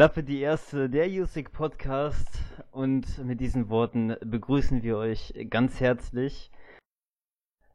[0.00, 2.26] Klappe die erste, der Music Podcast.
[2.70, 6.50] Und mit diesen Worten begrüßen wir euch ganz herzlich.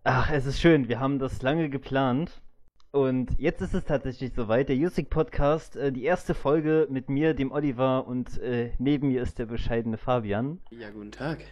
[0.04, 2.42] Ach, es ist schön, wir haben das lange geplant.
[2.90, 4.70] Und jetzt ist es tatsächlich soweit.
[4.70, 9.22] Der Music Podcast, äh, die erste Folge mit mir, dem Oliver, und äh, neben mir
[9.22, 10.60] ist der bescheidene Fabian.
[10.72, 11.44] Ja, guten Tag.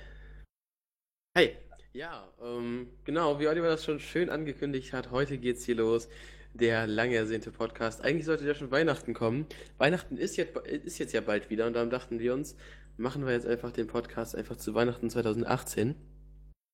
[1.37, 1.55] Hey,
[1.91, 6.09] ja, ähm, genau, wie Oliver das schon schön angekündigt hat, heute geht's hier los.
[6.53, 8.03] Der lang ersehnte Podcast.
[8.03, 9.47] Eigentlich sollte ja schon Weihnachten kommen.
[9.77, 12.55] Weihnachten ist jetzt, ist jetzt ja bald wieder und darum dachten wir uns,
[12.97, 15.95] machen wir jetzt einfach den Podcast einfach zu Weihnachten 2018.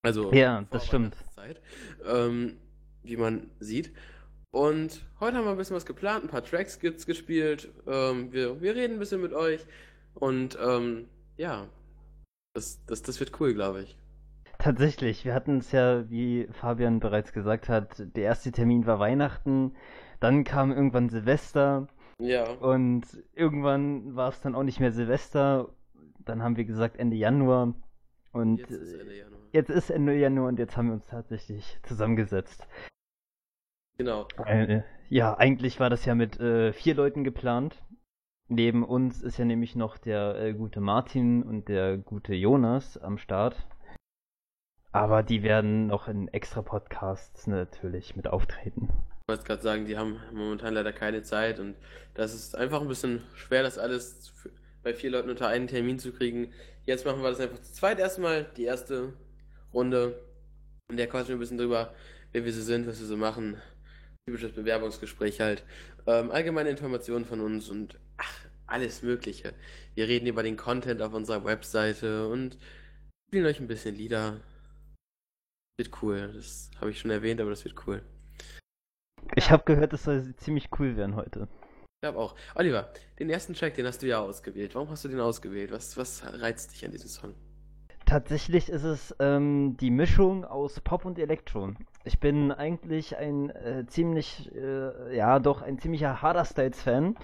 [0.01, 1.15] Also, Ja, das stimmt.
[2.05, 2.57] Ähm,
[3.03, 3.91] wie man sieht.
[4.51, 7.69] Und heute haben wir ein bisschen was geplant, ein paar Tracks gibt's gespielt.
[7.85, 9.65] Ähm, wir, wir reden ein bisschen mit euch
[10.15, 11.67] und ähm, ja,
[12.53, 13.95] das, das, das wird cool, glaube ich.
[14.59, 19.73] Tatsächlich, wir hatten es ja, wie Fabian bereits gesagt hat, der erste Termin war Weihnachten,
[20.19, 21.87] dann kam irgendwann Silvester.
[22.19, 22.51] Ja.
[22.51, 25.69] Und irgendwann war es dann auch nicht mehr Silvester.
[26.25, 27.73] Dann haben wir gesagt Ende Januar.
[28.33, 29.39] Und Jetzt ist Ende Januar.
[29.53, 32.67] jetzt ist Ende Januar und jetzt haben wir uns tatsächlich zusammengesetzt.
[33.97, 34.27] Genau.
[34.45, 37.81] Äh, ja, eigentlich war das ja mit äh, vier Leuten geplant.
[38.49, 43.17] Neben uns ist ja nämlich noch der äh, gute Martin und der gute Jonas am
[43.17, 43.65] Start.
[44.91, 48.89] Aber die werden noch in extra Podcasts natürlich mit auftreten.
[49.21, 51.75] Ich wollte gerade sagen, die haben momentan leider keine Zeit und
[52.15, 54.33] das ist einfach ein bisschen schwer, das alles
[54.81, 56.51] bei vier Leuten unter einen Termin zu kriegen.
[56.85, 59.13] Jetzt machen wir das einfach zu zweit erstmal, die erste
[59.73, 60.19] Runde.
[60.89, 61.93] Und der quatschen wir ein bisschen drüber,
[62.31, 63.57] wer wir so sind, was wir so machen.
[64.25, 65.63] Typisches Bewerbungsgespräch halt.
[66.07, 69.53] Ähm, allgemeine Informationen von uns und ach, alles Mögliche.
[69.93, 72.57] Wir reden über den Content auf unserer Webseite und
[73.27, 74.39] spielen euch ein bisschen Lieder.
[75.79, 76.33] Wird cool.
[76.35, 78.01] Das habe ich schon erwähnt, aber das wird cool.
[79.35, 81.47] Ich habe gehört, es soll ziemlich cool werden heute.
[81.63, 82.35] Ich glaube auch.
[82.55, 84.75] Oliver, den ersten Track, den hast du ja ausgewählt.
[84.75, 85.71] Warum hast du den ausgewählt?
[85.71, 87.33] Was, was reizt dich an diesem Song?
[88.05, 91.71] Tatsächlich ist es ähm, die Mischung aus Pop und Elektro.
[92.03, 97.15] Ich bin eigentlich ein äh, ziemlich, äh, ja doch, ein ziemlicher Harder Styles-Fan.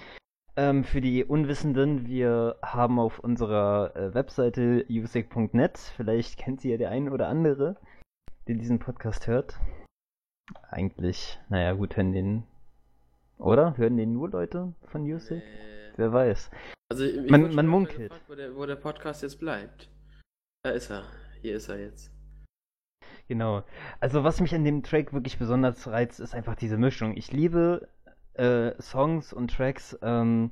[0.56, 6.78] Ähm, für die Unwissenden, wir haben auf unserer äh, Webseite music.net, vielleicht kennt sie ja
[6.78, 7.75] der ein oder andere,
[8.47, 9.59] der diesen Podcast hört.
[10.69, 12.44] Eigentlich, naja gut, hören den,
[13.38, 13.75] oder?
[13.77, 15.42] Hören den nur Leute von Music?
[15.42, 16.51] Äh, Wer weiß.
[16.92, 18.09] also, ich Man- man munkelt.
[18.12, 19.89] gefragt, Wo der, wo der Podcast jetzt bleibt.
[20.63, 21.03] Da ist er.
[21.42, 22.12] Hier ist er jetzt.
[23.27, 23.63] Genau.
[24.00, 27.15] Also was mich an dem Track wirklich besonders reizt, ist einfach diese Mischung.
[27.18, 27.88] Ich liebe
[28.33, 30.51] äh, Songs und Tracks, ähm,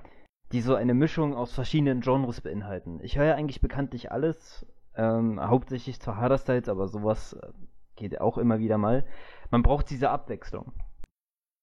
[0.51, 2.99] die so eine Mischung aus verschiedenen Genres beinhalten.
[3.03, 7.51] Ich höre ja eigentlich bekanntlich alles, ähm, hauptsächlich zur Harder Styles, aber sowas äh,
[7.95, 9.05] geht auch immer wieder mal.
[9.51, 10.73] Man braucht diese Abwechslung.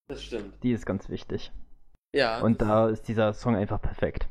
[0.09, 0.63] Das stimmt.
[0.63, 1.53] Die ist ganz wichtig.
[2.15, 2.41] Ja.
[2.41, 4.29] Und da ist dieser Song einfach perfekt.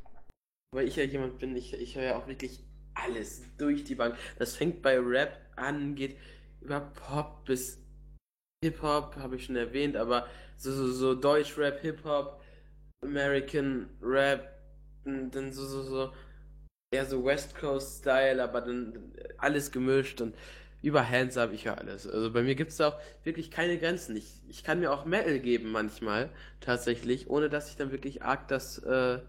[0.71, 2.63] Weil ich ja jemand bin, ich, ich höre ja auch wirklich
[2.93, 4.15] alles durch die Bank.
[4.37, 6.17] Das fängt bei Rap an, geht
[6.61, 7.81] über Pop bis
[8.63, 12.41] Hip-Hop, habe ich schon erwähnt, aber so, so, so Deutsch-Rap, Hip-Hop,
[13.01, 14.49] American Rap,
[15.05, 16.13] dann so, so, so,
[16.91, 20.35] eher so West Coast-Style, aber dann alles gemischt und
[20.81, 22.07] über Hands Up, ich höre alles.
[22.07, 24.15] Also bei mir gibt es da auch wirklich keine Grenzen.
[24.15, 26.29] Ich, ich kann mir auch Metal geben manchmal,
[26.61, 29.19] tatsächlich, ohne dass ich dann wirklich arg das, äh,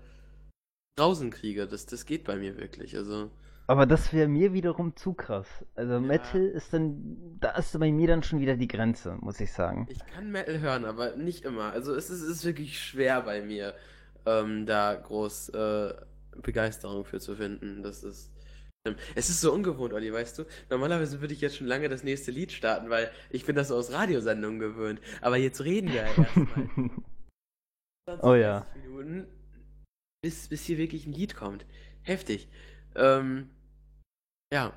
[1.00, 1.66] draußen kriege.
[1.66, 2.96] Das, das geht bei mir wirklich.
[2.96, 3.30] Also,
[3.66, 5.48] Aber das wäre mir wiederum zu krass.
[5.74, 9.52] Also Metal ist dann, da ist bei mir dann schon wieder die Grenze, muss ich
[9.52, 9.86] sagen.
[9.90, 11.72] ich kann Metal hören, aber nicht immer.
[11.72, 13.74] Also, es ist, es ist wirklich schwer bei mir,
[14.26, 15.94] ähm, da groß äh,
[16.42, 17.82] Begeisterung für zu finden.
[17.82, 18.30] Das ist.
[19.14, 20.44] Es ist so ungewohnt, Olli, weißt du?
[20.70, 23.76] Normalerweise würde ich jetzt schon lange das nächste Lied starten, weil ich bin das so
[23.76, 25.00] aus Radiosendungen gewöhnt.
[25.20, 26.70] Aber jetzt reden wir ja erstmal.
[28.06, 28.60] 20, Oh ja.
[28.60, 29.26] 30 Minuten
[30.22, 31.66] bis, bis hier wirklich ein Lied kommt.
[32.02, 32.48] Heftig.
[32.94, 33.50] Ähm,
[34.52, 34.72] ja.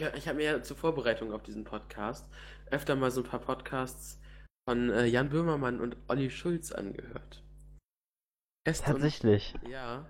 [0.00, 2.28] ja ich habe mir ja zur Vorbereitung auf diesen Podcast
[2.70, 4.20] öfter mal so ein paar Podcasts
[4.68, 7.42] von äh, Jan Böhmermann und Olli Schulz angehört.
[8.66, 9.54] Und, Tatsächlich.
[9.68, 10.06] ja.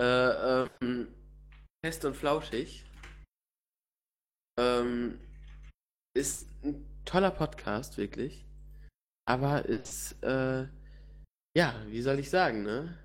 [0.00, 1.08] Äh, ähm,
[1.84, 2.84] fest und flauschig.
[4.58, 5.18] Ähm,
[6.14, 8.44] ist ein toller Podcast, wirklich.
[9.26, 10.66] Aber ist, äh,
[11.56, 12.98] ja, wie soll ich sagen, ne?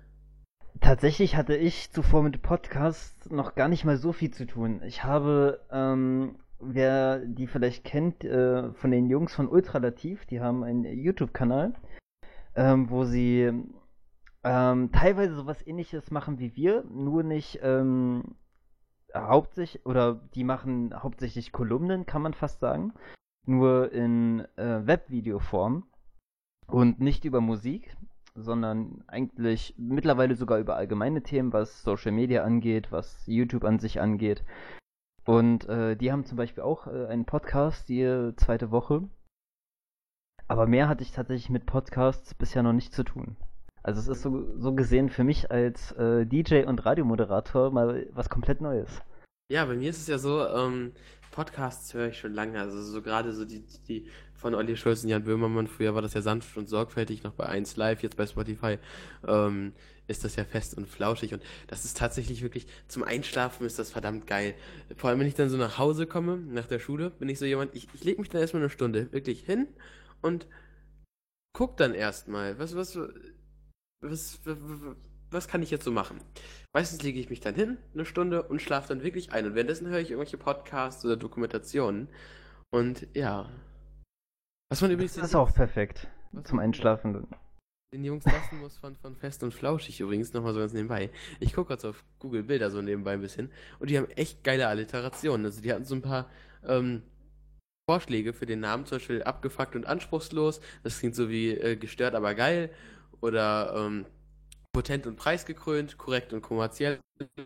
[0.80, 4.82] Tatsächlich hatte ich zuvor mit Podcasts noch gar nicht mal so viel zu tun.
[4.82, 10.64] Ich habe, ähm, wer die vielleicht kennt, äh, von den Jungs von Ultralativ, die haben
[10.64, 11.74] einen YouTube-Kanal,
[12.56, 13.52] ähm, wo sie
[14.42, 18.34] ähm, teilweise sowas ähnliches machen wie wir, nur nicht ähm,
[19.14, 22.92] hauptsächlich, oder die machen hauptsächlich Kolumnen, kann man fast sagen,
[23.46, 25.84] nur in äh, Webvideoform
[26.66, 27.96] und nicht über Musik,
[28.34, 34.00] sondern eigentlich mittlerweile sogar über allgemeine Themen, was Social Media angeht, was YouTube an sich
[34.00, 34.42] angeht.
[35.24, 39.08] Und äh, die haben zum Beispiel auch äh, einen Podcast, die zweite Woche.
[40.48, 43.36] Aber mehr hatte ich tatsächlich mit Podcasts bisher noch nicht zu tun.
[43.82, 48.28] Also es ist so, so gesehen für mich als äh, DJ und Radiomoderator mal was
[48.28, 49.02] komplett Neues.
[49.50, 50.92] Ja, bei mir ist es ja so, ähm,
[51.30, 52.58] Podcasts höre ich schon lange.
[52.60, 55.66] Also so gerade so die, die von Olli Schulz und Jan Böhmermann.
[55.66, 58.78] Früher war das ja sanft und sorgfältig noch bei 1 Live, jetzt bei Spotify
[59.26, 59.72] ähm,
[60.06, 61.34] ist das ja fest und flauschig.
[61.34, 64.54] Und das ist tatsächlich wirklich, zum Einschlafen ist das verdammt geil.
[64.96, 67.44] Vor allem, wenn ich dann so nach Hause komme, nach der Schule, bin ich so
[67.44, 69.66] jemand, ich, ich lege mich dann erstmal eine Stunde wirklich hin
[70.22, 70.46] und
[71.52, 73.10] guck dann erstmal, was, was, was,
[74.00, 74.96] was, was
[75.48, 76.20] kann ich jetzt so machen?
[76.72, 79.46] Meistens lege ich mich dann hin, eine Stunde, und schlafe dann wirklich ein.
[79.46, 82.08] Und währenddessen höre ich irgendwelche Podcasts oder Dokumentationen.
[82.70, 83.48] Und ja.
[84.70, 87.26] Was man übrigens Das ist auch perfekt was zum Einschlafen.
[87.92, 91.10] den Jungs lassen muss von, von Fest und Flauschig übrigens, nochmal so ganz nebenbei.
[91.38, 93.52] Ich gucke gerade so auf Google Bilder so nebenbei ein bisschen.
[93.78, 95.46] Und die haben echt geile Alliterationen.
[95.46, 96.28] Also die hatten so ein paar
[96.64, 97.02] ähm,
[97.88, 100.60] Vorschläge für den Namen, zum Beispiel abgefuckt und anspruchslos.
[100.82, 102.70] Das klingt so wie äh, gestört, aber geil.
[103.20, 104.06] Oder ähm,
[104.74, 106.98] potent und preisgekrönt, korrekt und kommerziell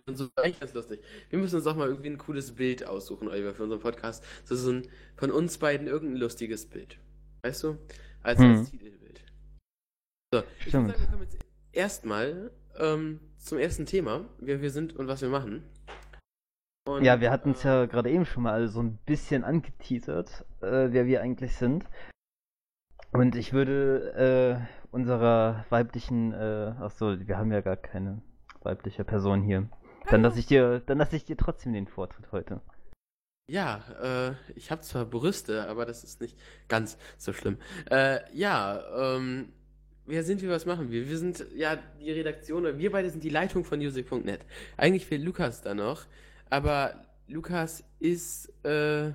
[0.06, 0.28] und so.
[0.34, 1.00] Eigentlich ganz lustig.
[1.30, 4.24] Wir müssen uns auch mal irgendwie ein cooles Bild aussuchen, Oliver, für unseren Podcast.
[4.44, 6.98] So, so ein von uns beiden irgendein lustiges Bild.
[7.42, 7.78] Weißt du?
[8.22, 8.56] Als, Hm.
[8.56, 9.20] als Titelbild.
[10.34, 11.38] So, ich würde sagen, wir kommen jetzt
[11.72, 15.62] erstmal ähm, zum ersten Thema, wer wir sind und was wir machen.
[16.86, 20.46] Und, Ja, wir hatten es äh, ja gerade eben schon mal so ein bisschen angeteasert,
[20.62, 21.84] äh, wer wir eigentlich sind.
[23.12, 28.22] Und ich würde äh, unserer weiblichen, äh, ach so, wir haben ja gar keine
[28.62, 29.68] weibliche Person hier.
[30.10, 32.60] Dann lasse ich dir, dann lasse ich dir trotzdem den Vortritt heute.
[33.50, 37.56] Ja, äh, ich habe zwar Brüste, aber das ist nicht ganz so schlimm.
[37.90, 38.82] Äh, ja,
[39.16, 39.52] ähm,
[40.04, 41.08] wer sind wir, was machen wir?
[41.08, 44.44] Wir sind ja die Redaktion, oder wir beide sind die Leitung von music.net.
[44.76, 46.04] Eigentlich fehlt Lukas da noch,
[46.50, 49.12] aber Lukas ist, äh,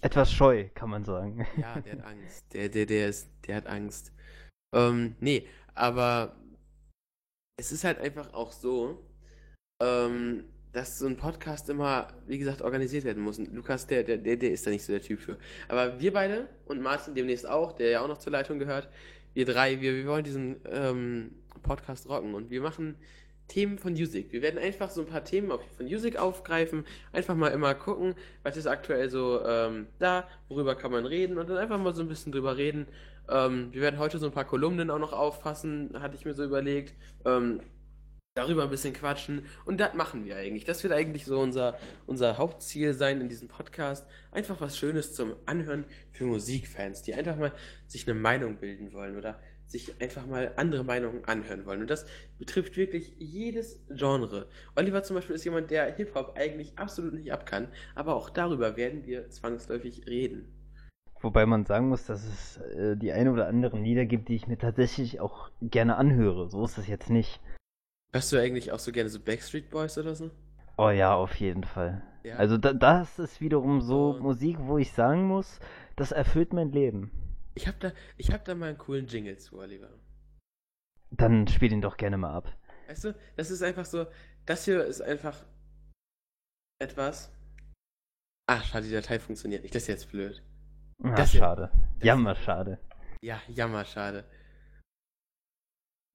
[0.00, 1.46] Etwas scheu, kann man sagen.
[1.56, 2.44] ja, der hat Angst.
[2.52, 4.12] Der, der, der ist, der hat Angst.
[4.74, 6.36] Ähm, nee, aber
[7.58, 9.06] es ist halt einfach auch so,
[9.82, 13.38] ähm, dass so ein Podcast immer, wie gesagt, organisiert werden muss.
[13.38, 15.38] Und Lukas, der, der, der, ist da nicht so der Typ für.
[15.68, 18.88] Aber wir beide und Martin demnächst auch, der ja auch noch zur Leitung gehört,
[19.34, 22.96] wir drei, wir, wir wollen diesen ähm, Podcast rocken und wir machen
[23.52, 24.32] Themen von Music.
[24.32, 28.56] Wir werden einfach so ein paar Themen von Music aufgreifen, einfach mal immer gucken, was
[28.56, 32.08] ist aktuell so ähm, da, worüber kann man reden und dann einfach mal so ein
[32.08, 32.86] bisschen drüber reden.
[33.28, 36.44] Ähm, wir werden heute so ein paar Kolumnen auch noch auffassen, hatte ich mir so
[36.44, 36.94] überlegt.
[37.26, 37.60] Ähm,
[38.34, 40.64] darüber ein bisschen quatschen und das machen wir eigentlich.
[40.64, 44.06] Das wird eigentlich so unser, unser Hauptziel sein in diesem Podcast.
[44.30, 47.52] Einfach was Schönes zum Anhören für Musikfans, die einfach mal
[47.86, 49.38] sich eine Meinung bilden wollen oder
[49.72, 51.80] sich einfach mal andere Meinungen anhören wollen.
[51.80, 52.06] Und das
[52.38, 54.46] betrifft wirklich jedes Genre.
[54.76, 58.76] Oliver zum Beispiel ist jemand, der Hip-Hop eigentlich absolut nicht ab kann, aber auch darüber
[58.76, 60.52] werden wir zwangsläufig reden.
[61.20, 64.46] Wobei man sagen muss, dass es äh, die ein oder anderen Lieder gibt, die ich
[64.46, 66.50] mir tatsächlich auch gerne anhöre.
[66.50, 67.40] So ist es jetzt nicht.
[68.12, 70.30] Hörst du eigentlich auch so gerne so Backstreet Boys oder so?
[70.76, 72.02] Oh ja, auf jeden Fall.
[72.24, 72.36] Ja.
[72.36, 75.60] Also da, das ist wiederum so Und- Musik, wo ich sagen muss,
[75.96, 77.10] das erfüllt mein Leben.
[77.54, 79.90] Ich hab da, ich hab da mal einen coolen Jingle zu, Oliver.
[81.10, 82.56] Dann spiel ihn doch gerne mal ab.
[82.88, 84.06] Weißt du, das ist einfach so,
[84.46, 85.44] das hier ist einfach
[86.80, 87.30] etwas.
[88.48, 89.74] Ach, schade, die Datei funktioniert nicht.
[89.74, 90.42] Das ist jetzt blöd.
[91.02, 91.70] Ah, Das hier- schade.
[91.98, 92.78] das- Jammer, schade.
[93.22, 94.24] Ja, jammer, schade.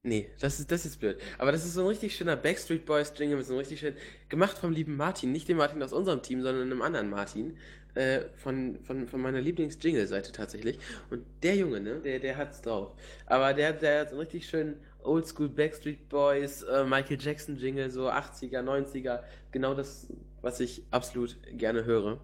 [0.06, 1.20] Nee, das ist, das ist blöd.
[1.38, 3.96] Aber das ist so ein richtig schöner Backstreet Boys Jingle mit so einem richtig schön
[4.30, 5.32] gemacht vom lieben Martin.
[5.32, 7.58] Nicht dem Martin aus unserem Team, sondern einem anderen Martin.
[7.98, 10.78] Äh, von, von, von meiner Lieblings-Jingle-Seite tatsächlich.
[11.10, 12.92] Und der Junge, ne, der, der hat's drauf.
[13.26, 17.90] Aber der, der hat so einen richtig schönen Oldschool Backstreet Boys, äh, Michael Jackson Jingle,
[17.90, 20.08] so 80er, 90er, genau das,
[20.42, 22.20] was ich absolut gerne höre.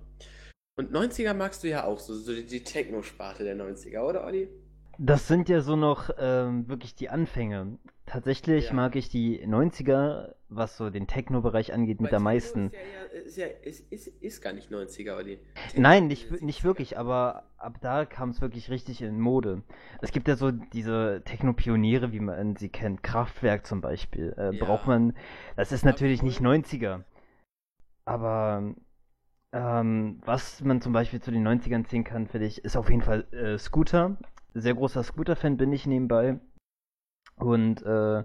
[0.76, 4.50] Und 90er magst du ja auch, so, so die, die Techno-Sparte der 90er, oder Olli?
[5.00, 7.80] Das sind ja so noch ähm, wirklich die Anfänge.
[8.06, 8.74] Tatsächlich Ja.
[8.74, 12.72] mag ich die 90er, was so den Techno-Bereich angeht, mit Weil am Techno meisten.
[12.72, 15.40] Ist, ja, ist, ja, ist, ist, gar nicht 90er, Olli.
[15.76, 16.64] Nein, nicht, nicht 70er.
[16.64, 19.64] wirklich, aber ab da kam es wirklich richtig in Mode.
[20.02, 24.34] Es gibt ja so diese Techno-Pioniere, wie man sie kennt, Kraftwerk zum Beispiel.
[24.38, 24.66] Äh, Ja.
[24.66, 25.14] Braucht man,
[25.56, 26.66] das ist natürlich nicht Absolut.
[26.66, 27.04] 90er.
[28.06, 28.74] Aber
[29.54, 33.02] ähm, was man zum Beispiel zu den 90ern ziehen kann, finde ich, ist auf jeden
[33.04, 34.18] Fall äh, Scooter.
[34.54, 36.40] Sehr großer Scooter-Fan bin ich nebenbei.
[37.38, 38.24] Und äh,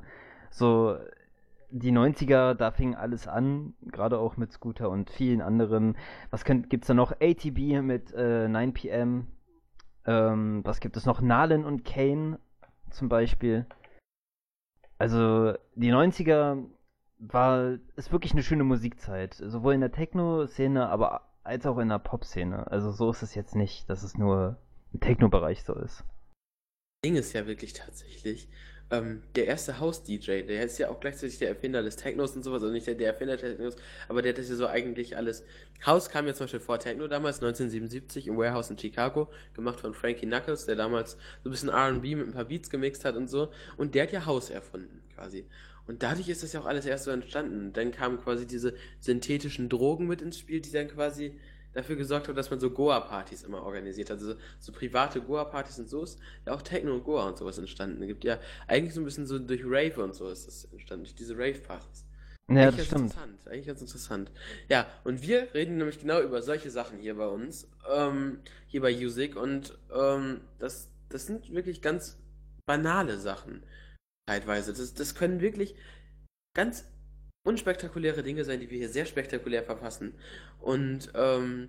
[0.50, 0.97] so
[1.70, 5.96] die 90er, da fing alles an, gerade auch mit Scooter und vielen anderen.
[6.30, 7.12] Was könnt, gibt's da noch?
[7.12, 9.25] ATB mit äh, 9pm.
[10.06, 11.20] Ähm, was gibt es noch?
[11.20, 12.38] Nalen und Kane
[12.90, 13.66] zum Beispiel.
[14.96, 16.64] Also die 90er
[17.18, 19.34] war, ist wirklich eine schöne Musikzeit.
[19.34, 22.70] Sowohl in der Techno-Szene, aber als auch in der Pop-Szene.
[22.70, 24.58] Also so ist es jetzt nicht, dass es nur
[24.92, 26.04] im Techno-Bereich so ist.
[27.04, 28.48] Ding ist ja wirklich tatsächlich,
[28.90, 32.62] ähm, der erste House-DJ, der ist ja auch gleichzeitig der Erfinder des Technos und sowas,
[32.62, 33.76] also nicht der, der Erfinder des Technos,
[34.09, 35.45] aber der hat das ja so eigentlich alles.
[35.85, 39.92] House kam ja zum Beispiel vor Techno damals, 1977 im Warehouse in Chicago, gemacht von
[39.95, 43.28] Frankie Knuckles, der damals so ein bisschen R&B mit ein paar Beats gemixt hat und
[43.28, 45.47] so, und der hat ja House erfunden, quasi.
[45.87, 47.73] Und dadurch ist das ja auch alles erst so entstanden.
[47.73, 51.40] Dann kamen quasi diese synthetischen Drogen mit ins Spiel, die dann quasi
[51.78, 54.18] dafür gesorgt haben, dass man so Goa-Partys immer organisiert hat.
[54.18, 58.02] Also so private Goa-Partys und so ist ja auch Techno und Goa und sowas entstanden.
[58.02, 61.04] Es gibt ja eigentlich so ein bisschen so durch Rave und so ist das entstanden,
[61.04, 62.04] durch diese Rave-Partys.
[62.50, 63.02] Ja, das stimmt.
[63.02, 64.32] interessant, eigentlich ganz interessant.
[64.68, 68.92] Ja, und wir reden nämlich genau über solche Sachen hier bei uns, ähm, hier bei
[68.92, 72.18] Music und ähm, das, das sind wirklich ganz
[72.66, 73.62] banale Sachen,
[74.26, 74.73] teilweise.
[74.73, 75.76] Das, das können wirklich
[76.56, 76.87] ganz
[77.45, 80.14] unspektakuläre Dinge sein, die wir hier sehr spektakulär verfassen.
[80.61, 81.68] Und ähm,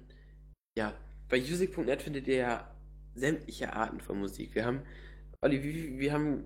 [0.77, 0.93] ja,
[1.29, 2.75] bei music.net findet ihr ja
[3.15, 4.55] sämtliche Arten von Musik.
[4.55, 4.81] Wir haben,
[5.41, 6.43] Olli, wie, wir haben,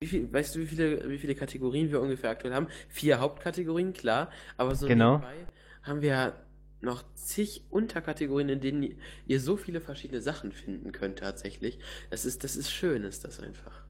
[0.00, 2.68] wie viel, weißt du, wie viele, wie viele Kategorien wir ungefähr aktuell haben?
[2.88, 5.18] Vier Hauptkategorien, klar, aber so Genau.
[5.18, 5.46] nebenbei
[5.82, 6.34] haben wir
[6.80, 8.96] noch zig Unterkategorien, in denen ihr-
[9.26, 11.78] ihr so viele verschiedene Sachen finden könnt tatsächlich.
[12.10, 13.85] Das ist, das ist schön, ist das einfach.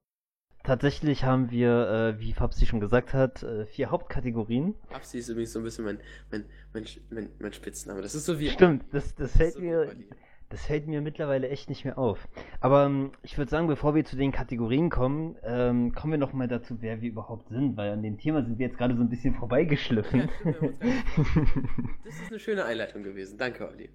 [0.67, 4.75] Tatsächlich haben wir, äh, wie Fabsi schon gesagt hat, äh, vier Hauptkategorien.
[4.93, 6.01] Absi ist übrigens so ein bisschen mein,
[6.33, 8.03] mein, mein, mein, mein Spitzname.
[8.03, 8.51] Das ist so wie.
[8.51, 9.89] Stimmt, das, das Das fällt so mir,
[10.49, 12.27] das fällt mir mittlerweile echt nicht mehr auf.
[12.59, 16.33] Aber ähm, ich würde sagen, bevor wir zu den Kategorien kommen, ähm, kommen wir noch
[16.33, 19.03] mal dazu, wer wir überhaupt sind, weil an dem Thema sind wir jetzt gerade so
[19.03, 20.29] ein bisschen vorbeigeschliffen.
[22.05, 23.39] Das ist eine schöne Einleitung gewesen.
[23.39, 23.89] Danke, Olli.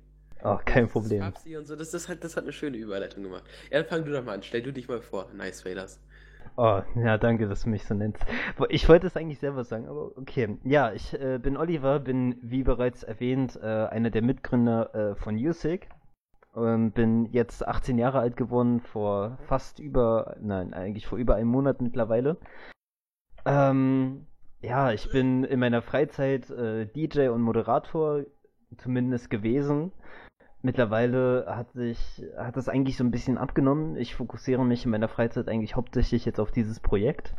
[0.43, 1.21] Ach, kein Das Problem.
[1.21, 3.43] Fabsi und so, das, das, hat, das hat eine schöne Überleitung gemacht.
[3.69, 4.43] Ja, dann fang du doch mal an.
[4.43, 5.29] Stell du dich mal vor.
[5.33, 5.99] Nice Raiders.
[6.57, 8.23] Oh, ja, danke, dass du mich so nennst.
[8.69, 10.57] Ich wollte es eigentlich selber sagen, aber okay.
[10.63, 15.35] Ja, ich äh, bin Oliver, bin, wie bereits erwähnt, äh, einer der Mitgründer äh, von
[15.35, 15.89] USIC.
[16.55, 21.47] Ähm, bin jetzt 18 Jahre alt geworden, vor fast über, nein, eigentlich vor über einem
[21.47, 22.37] Monat mittlerweile.
[23.45, 24.27] Ähm,
[24.61, 28.23] ja, ich bin in meiner Freizeit äh, DJ und Moderator,
[28.77, 29.91] zumindest gewesen.
[30.63, 33.95] Mittlerweile hat sich, hat das eigentlich so ein bisschen abgenommen.
[33.95, 37.35] Ich fokussiere mich in meiner Freizeit eigentlich hauptsächlich jetzt auf dieses Projekt.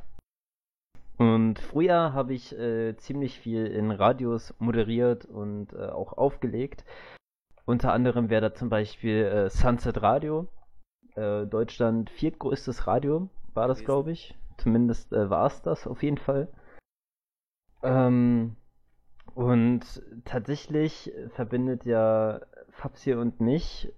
[1.18, 6.84] Und früher habe ich äh, ziemlich viel in Radios moderiert und äh, auch aufgelegt.
[7.64, 10.48] Unter anderem wäre da zum Beispiel äh, Sunset Radio,
[11.14, 14.36] äh, Deutschland viertgrößtes Radio, war das, glaube ich.
[14.58, 16.48] Zumindest äh, war es das auf jeden Fall.
[17.84, 18.56] Ähm,
[19.34, 22.40] und tatsächlich verbindet ja
[22.72, 23.92] Fabsi und mich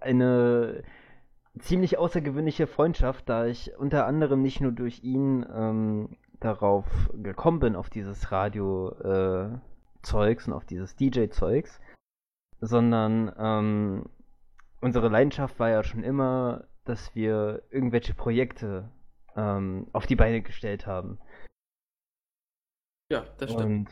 [0.00, 0.82] eine
[1.58, 7.76] ziemlich außergewöhnliche Freundschaft, da ich unter anderem nicht nur durch ihn ähm, darauf gekommen bin,
[7.76, 11.80] auf dieses Radio-Zeugs und auf dieses DJ-Zeugs,
[12.60, 14.06] sondern ähm,
[14.80, 18.90] unsere Leidenschaft war ja schon immer, dass wir irgendwelche Projekte
[19.36, 21.18] ähm, auf die Beine gestellt haben.
[23.10, 23.88] Ja, das stimmt.
[23.88, 23.90] Und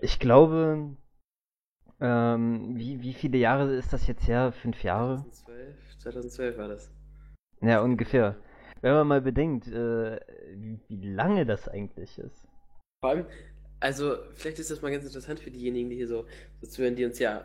[0.00, 0.96] ich glaube,
[2.00, 4.52] ähm, wie, wie viele Jahre ist das jetzt her?
[4.52, 5.16] Fünf Jahre?
[5.16, 6.90] 2012, 2012 war das.
[7.62, 8.36] Ja, ungefähr.
[8.82, 10.20] Wenn man mal bedenkt, äh,
[10.54, 12.46] wie, wie lange das eigentlich ist.
[13.00, 13.26] Vor allem,
[13.80, 16.26] also, vielleicht ist das mal ganz interessant für diejenigen, die hier so,
[16.60, 17.44] so zuhören, die uns ja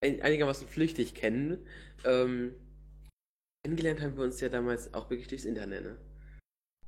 [0.00, 1.58] ein, einigermaßen flüchtig kennen.
[2.04, 2.54] Ähm,
[3.64, 5.96] kennengelernt haben wir uns ja damals auch wirklich durchs Internet, ne?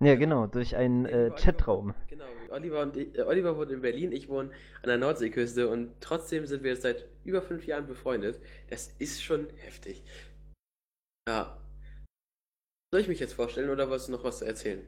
[0.01, 1.95] Ja, genau, durch einen äh, Chatraum.
[2.09, 4.51] Genau, Oliver und ich, äh, Oliver wohnt in Berlin, ich wohne
[4.83, 8.41] an der Nordseeküste und trotzdem sind wir jetzt seit über fünf Jahren befreundet.
[8.69, 10.03] Das ist schon heftig.
[11.29, 11.59] Ja.
[12.93, 14.83] Soll ich mich jetzt vorstellen oder wolltest du noch was erzählen?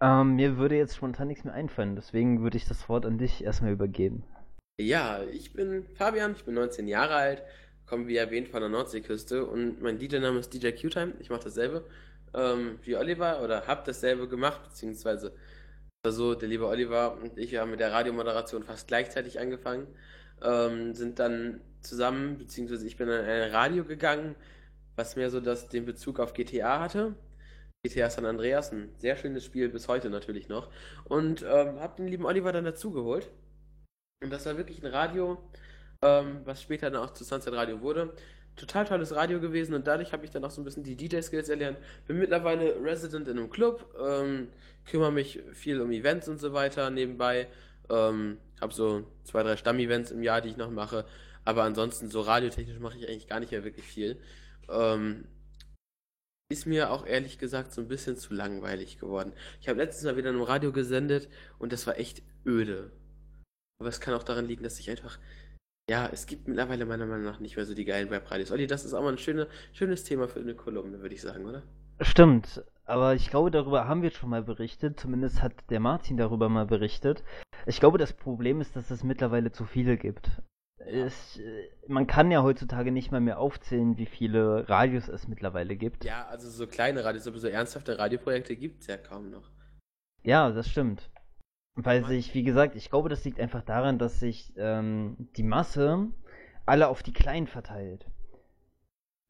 [0.00, 3.44] Ähm, mir würde jetzt spontan nichts mehr einfallen, deswegen würde ich das Wort an dich
[3.44, 4.24] erstmal übergeben.
[4.78, 7.42] Ja, ich bin Fabian, ich bin 19 Jahre alt,
[7.86, 11.14] komme wie erwähnt von der Nordseeküste und mein DJ-Name ist DJ Q-Time.
[11.18, 11.84] Ich mache dasselbe
[12.36, 15.32] ähm, wie Oliver oder habe dasselbe gemacht, beziehungsweise
[16.12, 19.86] so, der liebe Oliver und ich haben mit der Radiomoderation fast gleichzeitig angefangen,
[20.42, 24.34] ähm, sind dann zusammen, beziehungsweise ich bin in ein Radio gegangen,
[24.96, 27.14] was mehr so das, den Bezug auf GTA hatte.
[27.84, 30.70] GTA San Andreas, ein sehr schönes Spiel, bis heute natürlich noch.
[31.04, 33.30] Und ähm, habe den lieben Oliver dann dazugeholt.
[34.22, 35.38] Und das war wirklich ein Radio,
[36.02, 38.14] ähm, was später dann auch zu Sunset Radio wurde.
[38.56, 41.48] Total tolles Radio gewesen und dadurch habe ich dann auch so ein bisschen die DJ-Skills
[41.50, 41.78] erlernt.
[42.06, 44.48] Bin mittlerweile Resident in einem Club, ähm,
[44.86, 47.48] kümmere mich viel um Events und so weiter nebenbei.
[47.90, 51.04] Ähm, habe so zwei, drei Stamm-Events im Jahr, die ich noch mache.
[51.44, 54.18] Aber ansonsten so radiotechnisch mache ich eigentlich gar nicht mehr wirklich viel.
[54.68, 55.26] Ähm,
[56.48, 59.32] ist mir auch ehrlich gesagt so ein bisschen zu langweilig geworden.
[59.60, 62.90] Ich habe letztes Mal wieder im Radio gesendet und das war echt öde.
[63.78, 65.18] Aber es kann auch daran liegen, dass ich einfach.
[65.88, 68.50] Ja, es gibt mittlerweile meiner Meinung nach nicht mehr so die geilen Webradios.
[68.50, 71.46] Olli, das ist auch mal ein schöne, schönes Thema für eine Kolumne, würde ich sagen,
[71.46, 71.62] oder?
[72.00, 74.98] Stimmt, aber ich glaube, darüber haben wir schon mal berichtet.
[74.98, 77.22] Zumindest hat der Martin darüber mal berichtet.
[77.66, 80.42] Ich glaube, das Problem ist, dass es mittlerweile zu viele gibt.
[80.78, 85.76] Es, äh, man kann ja heutzutage nicht mal mehr aufzählen, wie viele Radios es mittlerweile
[85.76, 86.04] gibt.
[86.04, 89.50] Ja, also so kleine Radios, aber so ernsthafte Radioprojekte gibt es ja kaum noch.
[90.22, 91.10] Ja, das stimmt.
[91.76, 96.08] Weil sich, wie gesagt, ich glaube, das liegt einfach daran, dass sich ähm, die Masse
[96.64, 98.06] alle auf die Kleinen verteilt.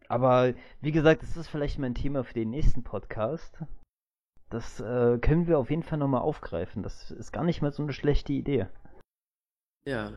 [0.08, 3.58] Aber wie gesagt, das ist vielleicht mal ein Thema für den nächsten Podcast.
[4.48, 6.84] Das äh, können wir auf jeden Fall nochmal aufgreifen.
[6.84, 8.68] Das ist gar nicht mal so eine schlechte Idee.
[9.84, 10.12] Ja.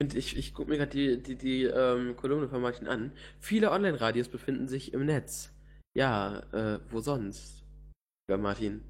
[0.00, 3.12] Und ich, ich gucke mir gerade die, die, die ähm, Kolumne von Martin an.
[3.40, 5.52] Viele Online-Radios befinden sich im Netz.
[5.94, 7.64] Ja, äh, wo sonst?
[8.30, 8.82] Ja, Martin.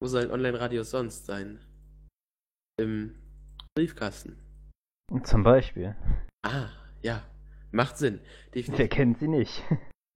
[0.00, 1.58] Wo sollen Online-Radios sonst sein?
[2.78, 3.14] Im
[3.74, 4.38] Briefkasten.
[5.24, 5.96] Zum Beispiel.
[6.42, 6.68] Ah,
[7.02, 7.22] ja.
[7.72, 8.20] Macht Sinn.
[8.20, 8.90] Wer Definitiv.
[8.90, 9.62] kennt sie nicht?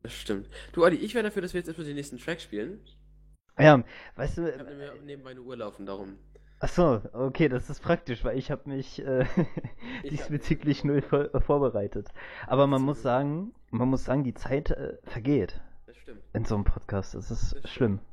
[0.03, 0.49] Das stimmt.
[0.73, 2.81] Du, Olli, ich wäre dafür, dass wir jetzt erstmal den nächsten Track spielen.
[3.59, 3.85] Ja,
[4.17, 6.17] weißt du, Ich habe nämlich nebenbei eine Uhr laufen, darum.
[6.61, 9.27] Achso, okay, das ist praktisch, weil ich habe mich äh,
[10.05, 12.09] Ich diesbezüglich null vor vorbereitet.
[12.47, 13.05] Aber man muss Absolut.
[13.05, 16.23] sagen, man muss sagen, die Zeit äh, vergeht Das stimmt.
[16.33, 17.15] in so einem Podcast.
[17.15, 17.69] Das ist stimmt.
[17.69, 17.99] schlimm.
[17.99, 18.12] Ja,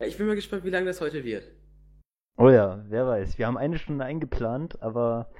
[0.00, 1.44] ich bin mal gespannt, wie lange das heute wird.
[2.38, 3.38] Oh ja, wer weiß.
[3.38, 5.30] Wir haben eine Stunde eingeplant, aber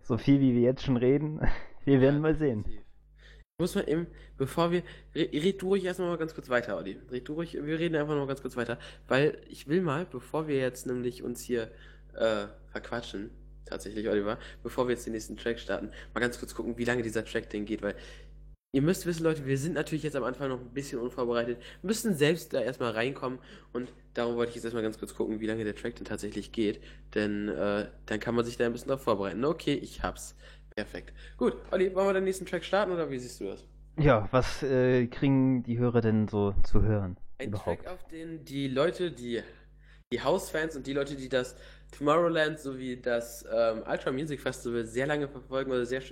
[0.00, 1.40] so viel wie wir jetzt schon reden,
[1.84, 2.64] wir werden Ja, mal sehen.
[2.66, 4.06] Ich muss mal eben,
[4.38, 4.82] bevor wir.
[5.14, 6.98] Re red du ruhig erstmal mal ganz kurz weiter, Olli.
[7.10, 8.78] Red du ruhig, wir reden einfach noch mal ganz kurz weiter.
[9.06, 11.70] Weil ich will mal, bevor wir jetzt nämlich uns hier
[12.14, 13.30] äh, verquatschen,
[13.66, 17.02] tatsächlich, Oliver, bevor wir jetzt den nächsten Track starten, mal ganz kurz gucken, wie lange
[17.02, 17.94] dieser Track denn geht, weil.
[18.72, 21.88] Ihr müsst wissen, Leute, wir sind natürlich jetzt am Anfang noch ein bisschen unvorbereitet, Wir
[21.88, 23.40] müssen selbst da erstmal reinkommen
[23.72, 26.52] und darum wollte ich jetzt erstmal ganz kurz gucken, wie lange der Track denn tatsächlich
[26.52, 26.80] geht,
[27.14, 29.44] denn äh, dann kann man sich da ein bisschen darauf vorbereiten.
[29.44, 30.36] Okay, ich hab's.
[30.76, 31.12] Perfekt.
[31.36, 33.66] Gut, Olli, wollen wir den nächsten Track starten oder wie siehst du das?
[33.98, 37.18] Ja, was äh, kriegen die Hörer denn so zu hören?
[37.38, 37.84] Ein überhaupt?
[37.84, 39.42] Track, auf den die Leute, die,
[40.12, 41.56] die House-Fans und die Leute, die das
[41.92, 46.02] Tomorrowland sowie das ähm, Ultra Music Festival sehr lange verfolgen oder sehr,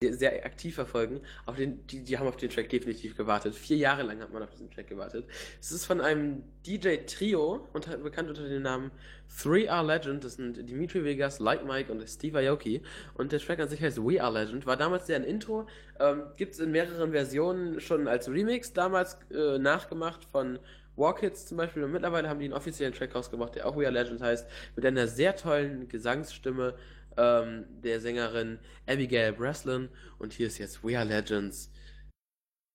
[0.00, 3.54] sehr, sehr aktiv verfolgen, auf den, die, die haben auf den Track definitiv gewartet.
[3.54, 5.26] Vier Jahre lang hat man auf diesen Track gewartet.
[5.60, 8.90] Es ist von einem DJ-Trio, unter, bekannt unter dem Namen
[9.38, 10.24] 3R Legend.
[10.24, 12.82] Das sind Dimitri Vegas, Like Mike und Steve Aoki.
[13.14, 14.66] Und der Track an sich heißt We Are Legend.
[14.66, 15.66] War damals ein Intro.
[16.00, 20.58] Ähm, Gibt es in mehreren Versionen schon als Remix, damals äh, nachgemacht von
[20.96, 21.82] War Kids zum Beispiel.
[21.84, 24.48] Und mittlerweile haben die einen offiziellen Track rausgebracht, der auch We Are Legend heißt.
[24.76, 26.74] Mit einer sehr tollen Gesangsstimme
[27.16, 29.88] ähm, der Sängerin Abigail Breslin.
[30.18, 31.70] Und hier ist jetzt We Are Legends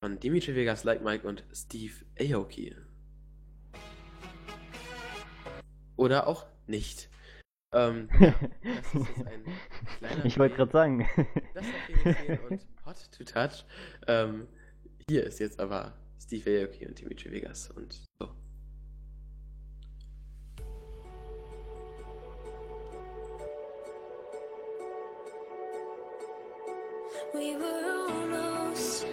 [0.04, 2.76] von Dimitri Vegas, Like Mike und Steve Aoki.
[5.98, 7.10] Oder auch nicht.
[7.74, 8.10] Ähm,
[10.24, 11.08] ich wollte gerade sagen.
[11.54, 11.66] das
[12.50, 13.66] und Hot to Touch.
[14.08, 14.48] Ähm,
[15.10, 18.30] hier ist jetzt aber Steve Aoki und Dimitri Vegas und so.
[27.32, 29.06] We were almost,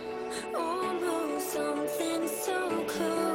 [0.55, 3.26] almost something so close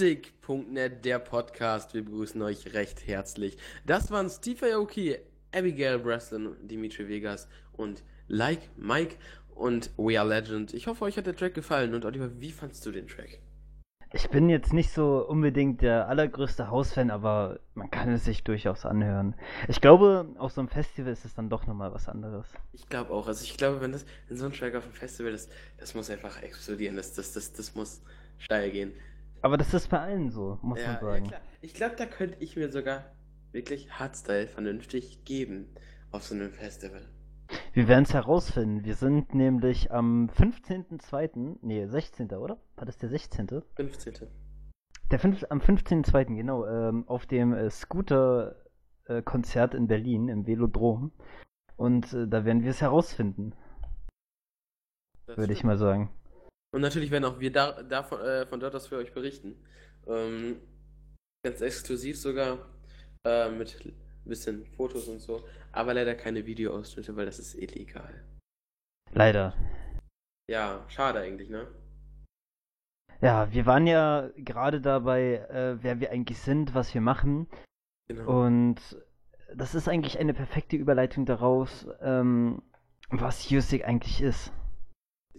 [0.00, 1.92] Music.net, der Podcast.
[1.92, 3.58] Wir begrüßen euch recht herzlich.
[3.84, 5.18] Das waren Steve Aoki,
[5.54, 9.16] Abigail Breslin, Dimitri Vegas und Like Mike
[9.54, 10.72] und We Are Legend.
[10.72, 11.92] Ich hoffe, euch hat der Track gefallen.
[11.92, 13.40] Und Oliver, wie fandst du den Track?
[14.14, 18.86] Ich bin jetzt nicht so unbedingt der allergrößte Hausfan, aber man kann es sich durchaus
[18.86, 19.34] anhören.
[19.68, 22.46] Ich glaube, auf so einem Festival ist es dann doch nochmal was anderes.
[22.72, 23.28] Ich glaube auch.
[23.28, 26.08] Also ich glaube, wenn das wenn so ein Track auf dem Festival ist, das muss
[26.08, 26.96] einfach explodieren.
[26.96, 28.00] Das, das, das, das muss
[28.38, 28.92] steil gehen.
[29.42, 31.26] Aber das ist bei allen so, muss Ja, man ja sagen.
[31.28, 31.40] klar.
[31.62, 33.04] Ich glaube, da könnte ich mir sogar
[33.52, 35.66] wirklich Hardstyle vernünftig geben
[36.12, 37.02] auf so einem Festival.
[37.72, 38.84] Wir werden es herausfinden.
[38.84, 42.58] Wir sind nämlich am 15.02., nee, 16., oder?
[42.76, 43.62] War das der 16.?
[43.76, 44.14] 15.
[45.10, 51.12] Der fünf, am 15.02., genau, ähm, auf dem äh, Scooter-Konzert in Berlin, im Velodrom.
[51.76, 53.54] Und äh, da werden wir es herausfinden,
[55.26, 56.10] würde ich mal sagen.
[56.72, 59.56] Und natürlich werden auch wir da, davon, äh, von dort aus für euch berichten.
[60.06, 60.60] Ähm,
[61.44, 62.58] ganz exklusiv sogar
[63.24, 65.44] äh, mit ein bisschen Fotos und so.
[65.72, 68.24] Aber leider keine Videoausschnitte, weil das ist illegal.
[69.12, 69.54] Leider.
[70.48, 71.66] Ja, schade eigentlich, ne?
[73.20, 77.48] Ja, wir waren ja gerade dabei, äh, wer wir eigentlich sind, was wir machen.
[78.08, 78.44] Genau.
[78.44, 78.80] Und
[79.54, 82.62] das ist eigentlich eine perfekte Überleitung daraus, ähm,
[83.10, 84.52] was USIC eigentlich ist.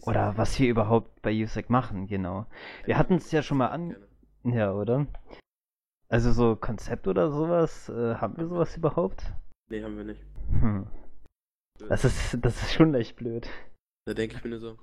[0.01, 2.47] Oder was wir überhaupt bei USIC machen, genau.
[2.85, 3.95] Wir hatten es ja schon mal an.
[4.43, 5.07] Ja, oder?
[6.09, 9.23] Also so Konzept oder sowas, äh, haben wir sowas überhaupt?
[9.69, 10.21] Nee, haben wir nicht.
[10.59, 10.87] Hm.
[11.87, 13.47] Das ist, das ist schon echt blöd.
[14.05, 14.77] Da denke ich mir nur so.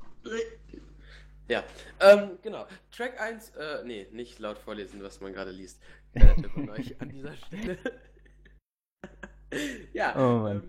[1.49, 1.65] Ja,
[2.01, 2.67] ähm, genau.
[2.91, 5.83] Track 1, äh, nee, nicht laut vorlesen, was man gerade liest.
[6.13, 7.79] Kleiner Tipp von euch an dieser Stelle.
[9.93, 10.63] ja, Oh ähm,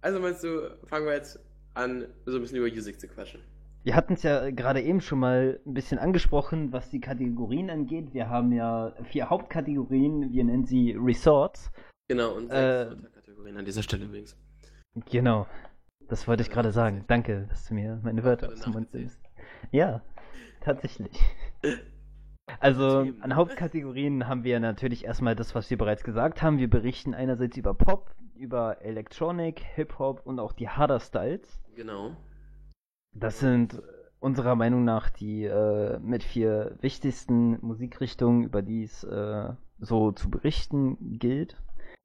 [0.00, 1.38] also meinst du, fangen wir jetzt
[1.74, 3.42] an, so ein bisschen über Music zu quatschen.
[3.82, 8.12] Wir hatten es ja gerade eben schon mal ein bisschen angesprochen, was die Kategorien angeht.
[8.12, 11.72] Wir haben ja vier Hauptkategorien, wir nennen sie Resorts.
[12.08, 14.36] Genau, und Äh, sechs Unterkategorien an dieser Stelle übrigens.
[15.10, 15.46] Genau.
[16.08, 17.04] Das wollte ich gerade sagen.
[17.06, 19.18] Danke, dass du mir meine Wörter aus dem Mund nimmst.
[19.70, 20.02] Ja,
[20.60, 21.12] tatsächlich.
[22.58, 26.58] Also an Hauptkategorien haben wir natürlich erstmal das, was wir bereits gesagt haben.
[26.58, 31.62] Wir berichten einerseits über Pop, über Electronic, Hip-Hop und auch die Harder Styles.
[31.76, 32.16] Genau.
[33.12, 33.82] Das sind
[34.20, 40.30] unserer Meinung nach die äh, mit vier wichtigsten Musikrichtungen, über die es äh, so zu
[40.30, 41.56] berichten gilt.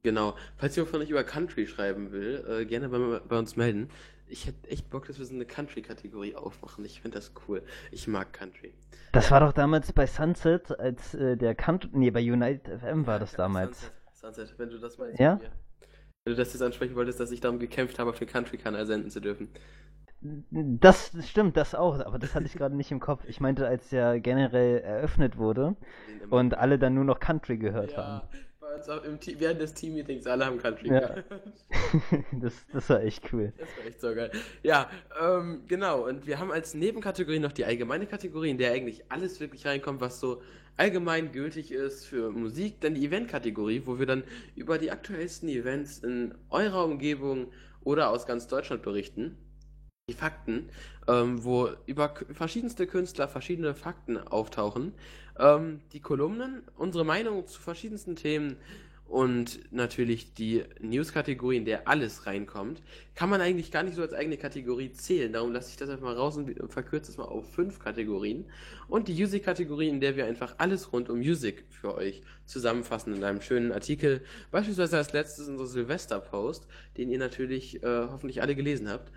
[0.03, 0.35] Genau.
[0.57, 3.89] Falls jemand von euch über Country schreiben will, äh, gerne bei, bei uns melden.
[4.27, 6.83] Ich hätte echt Bock, dass wir so eine Country-Kategorie aufmachen.
[6.85, 7.61] Ich finde das cool.
[7.91, 8.73] Ich mag Country.
[9.11, 13.19] Das war doch damals bei Sunset, als äh, der Country, nee, bei United FM war
[13.19, 13.91] das damals.
[14.13, 15.19] Sunset, Sunset, wenn du das meinst.
[15.19, 15.39] Ja?
[16.23, 19.11] Wenn du das jetzt ansprechen wolltest, dass ich darum gekämpft habe, auf den Country-Kanal senden
[19.11, 19.49] zu dürfen.
[20.51, 23.23] Das stimmt, das auch, aber das hatte ich gerade nicht im Kopf.
[23.27, 25.75] Ich meinte, als der generell eröffnet wurde
[26.29, 28.27] und alle dann nur noch Country gehört ja, haben.
[28.31, 30.99] bei bei uns auch im Team, während des Team-Meetings alle haben Country Ja.
[30.99, 31.25] gehört.
[32.31, 33.53] das, das war echt cool.
[33.57, 34.31] Das war echt so geil.
[34.63, 34.89] Ja,
[35.21, 36.07] ähm, genau.
[36.07, 40.01] Und wir haben als Nebenkategorie noch die allgemeine Kategorie, in der eigentlich alles wirklich reinkommt,
[40.01, 40.41] was so
[40.77, 42.81] allgemein gültig ist für Musik.
[42.81, 44.23] Dann die Event-Kategorie, wo wir dann
[44.55, 47.51] über die aktuellsten Events in eurer Umgebung
[47.83, 49.37] oder aus ganz Deutschland berichten.
[50.07, 50.69] Die Fakten,
[51.07, 54.93] ähm, wo über verschiedenste Künstler verschiedene Fakten auftauchen.
[55.39, 58.57] Ähm, die Kolumnen, unsere Meinung zu verschiedensten Themen
[59.07, 62.83] und natürlich die News-Kategorie, in der alles reinkommt,
[63.15, 65.33] kann man eigentlich gar nicht so als eigene Kategorie zählen.
[65.33, 68.45] Darum lasse ich das einfach mal raus und verkürze es mal auf fünf Kategorien.
[68.87, 73.23] Und die Music-Kategorie, in der wir einfach alles rund um Music für euch zusammenfassen in
[73.23, 74.21] einem schönen Artikel.
[74.51, 79.11] Beispielsweise als letztes unser Silvester-Post, den ihr natürlich äh, hoffentlich alle gelesen habt.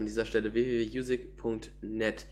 [0.00, 2.26] An dieser Stelle www.music.net.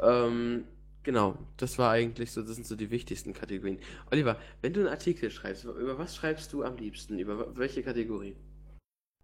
[0.00, 0.64] Ähm,
[1.02, 3.80] genau, das war eigentlich so, das sind so die wichtigsten Kategorien.
[4.12, 7.18] Oliver, wenn du einen Artikel schreibst, über was schreibst du am liebsten?
[7.18, 8.36] Über welche Kategorie?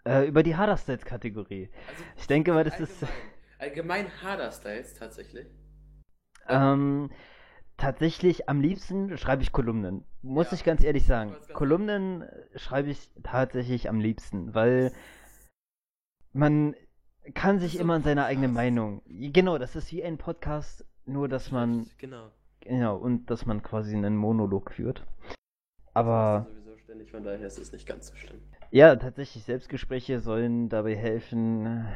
[0.04, 1.70] Äh, über die Harder-Stats-Kategorie.
[1.88, 3.04] Also, Ich denke mal, das ist.
[3.60, 5.46] allgemein, allgemein Harder-Styles tatsächlich.
[6.48, 7.12] Ähm,
[7.76, 10.04] tatsächlich am liebsten schreibe ich Kolumnen.
[10.20, 10.54] Muss Ja.
[10.54, 11.30] ich ganz ehrlich sagen.
[11.30, 12.24] Grad Kolumnen
[12.56, 14.90] schreibe ich tatsächlich am liebsten, weil
[16.32, 16.74] man
[17.32, 18.52] kann sich So immer in seiner eigenen.
[18.52, 19.02] Meinung.
[19.06, 22.30] Genau, das ist wie ein Podcast, nur dass man Genau.
[22.60, 25.04] genau und dass man quasi einen Monolog führt.
[25.28, 25.36] Das
[25.94, 28.40] Aber du sowieso ständig, von daher ist es nicht ganz so schlimm.
[28.70, 31.86] ja, tatsächlich Selbstgespräche sollen dabei helfen.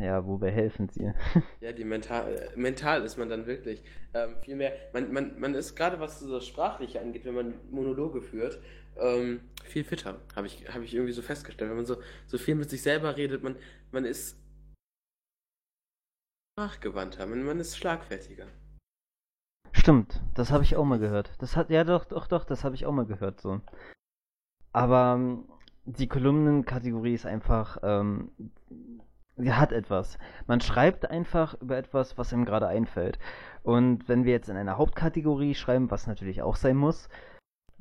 [0.00, 1.12] Ja, wobei helfen sie?
[1.60, 3.82] Ja, die mental, äh, mental ist man dann wirklich
[4.14, 4.72] ähm, viel mehr.
[4.92, 8.60] Man, man, man ist gerade was so das Sprachliche angeht, wenn man Monologe führt,
[9.00, 11.68] ähm, viel fitter, habe ich, hab ich irgendwie so festgestellt.
[11.70, 11.96] Wenn man so,
[12.26, 13.56] so viel mit sich selber redet, man,
[13.90, 14.36] man ist
[16.58, 18.48] sprachgewandter, man, man ist schlagfertiger.
[19.70, 21.30] Stimmt, das habe ich auch mal gehört.
[21.38, 23.60] Das hat, ja doch, doch, doch, das habe ich auch mal gehört so.
[24.72, 25.44] Aber ähm,
[25.84, 28.32] die Kolumnenkategorie ist einfach, ähm,
[29.38, 30.18] hat etwas.
[30.48, 33.20] Man schreibt einfach über etwas, was einem gerade einfällt.
[33.62, 37.08] Und wenn wir jetzt in einer Hauptkategorie schreiben, was natürlich auch sein muss,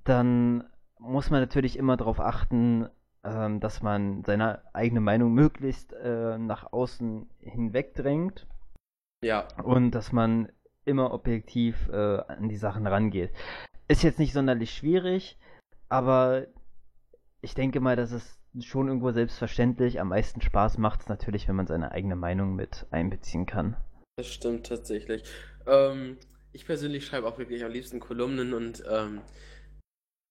[0.03, 0.63] dann
[0.99, 2.87] muss man natürlich immer darauf achten,
[3.23, 8.45] ähm, dass man seine eigene Meinung möglichst äh, nach außen hinwegdrängt
[9.23, 10.51] Ja, und dass man
[10.85, 13.31] immer objektiv äh, an die Sachen rangeht.
[13.87, 15.37] Ist jetzt nicht sonderlich schwierig,
[15.89, 16.47] aber
[17.41, 21.55] ich denke mal, dass es schon irgendwo selbstverständlich am meisten Spaß macht es natürlich, wenn
[21.55, 23.75] man seine eigene Meinung mit einbeziehen kann.
[24.15, 25.23] das stimmt tatsächlich.
[25.67, 26.17] Ähm,
[26.53, 29.21] ich persönlich schreibe auch wirklich am liebsten Kolumnen und ähm,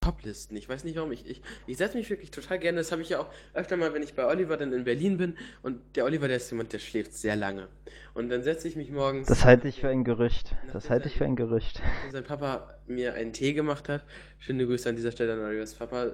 [0.07, 0.57] Toplisten.
[0.57, 1.13] Ich weiß nicht warum.
[1.13, 2.79] Ich, ich, ich setze mich wirklich total gerne.
[2.79, 5.37] Das habe ich ja auch öfter mal, wenn ich bei Oliver dann in Berlin bin.
[5.63, 7.69] Und der Oliver, der ist jemand, der schläft sehr lange.
[8.15, 9.29] Und dann setze ich mich morgens.
[9.29, 10.55] Das halte ich für ein Gerücht.
[10.73, 11.37] Das halte ich für ein.
[11.37, 11.83] Gerücht.
[11.85, 14.05] Nachdem sein Papa mir einen Tee gemacht hat.
[14.39, 16.13] Schöne Grüße an dieser Stelle an Olivers Papa.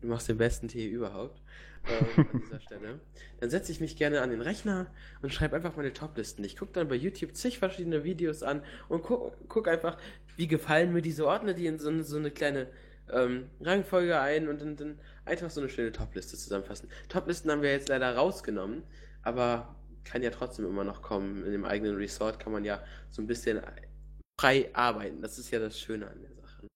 [0.00, 1.40] Du machst den besten Tee überhaupt.
[1.88, 3.00] Ähm, an dieser Stelle.
[3.40, 4.86] Dann setze ich mich gerne an den Rechner
[5.20, 6.44] und schreibe einfach meine Toplisten.
[6.44, 9.96] Ich gucke dann bei YouTube zig verschiedene Videos an und gucke guck einfach,
[10.36, 12.68] wie gefallen mir diese Ordner, die in so, so eine kleine
[13.12, 16.88] ähm, Rangfolge ein und dann, dann einfach so eine schöne Topliste zusammenfassen.
[17.08, 18.82] Toplisten haben wir jetzt leider rausgenommen,
[19.22, 21.44] aber kann ja trotzdem immer noch kommen.
[21.44, 23.60] In dem eigenen Resort kann man ja so ein bisschen
[24.40, 25.22] frei arbeiten.
[25.22, 26.66] Das ist ja das Schöne an der Sache.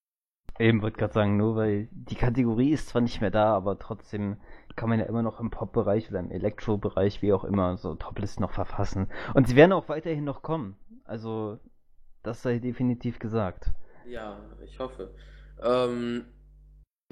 [0.58, 4.36] Eben wollte gerade sagen, nur weil die Kategorie ist zwar nicht mehr da, aber trotzdem
[4.74, 8.42] kann man ja immer noch im Pop-Bereich oder im Elektro-Bereich, wie auch immer, so Toplisten
[8.42, 9.08] noch verfassen.
[9.34, 10.76] Und sie werden auch weiterhin noch kommen.
[11.04, 11.58] Also,
[12.22, 13.72] das sei definitiv gesagt.
[14.06, 15.14] Ja, ich hoffe.
[15.62, 16.24] Ähm,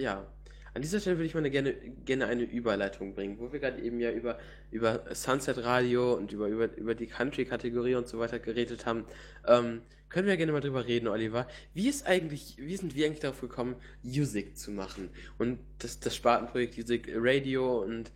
[0.00, 0.26] ja,
[0.74, 1.72] an dieser Stelle würde ich mal gerne,
[2.04, 4.38] gerne eine Überleitung bringen, wo wir gerade eben ja über,
[4.72, 9.04] über Sunset Radio und über, über, über die Country-Kategorie und so weiter geredet haben.
[9.46, 11.46] Ähm, können wir gerne mal drüber reden, Oliver.
[11.74, 15.10] Wie ist eigentlich, wie sind wir eigentlich darauf gekommen, Music zu machen?
[15.38, 18.10] Und das, das Spartenprojekt Music Radio und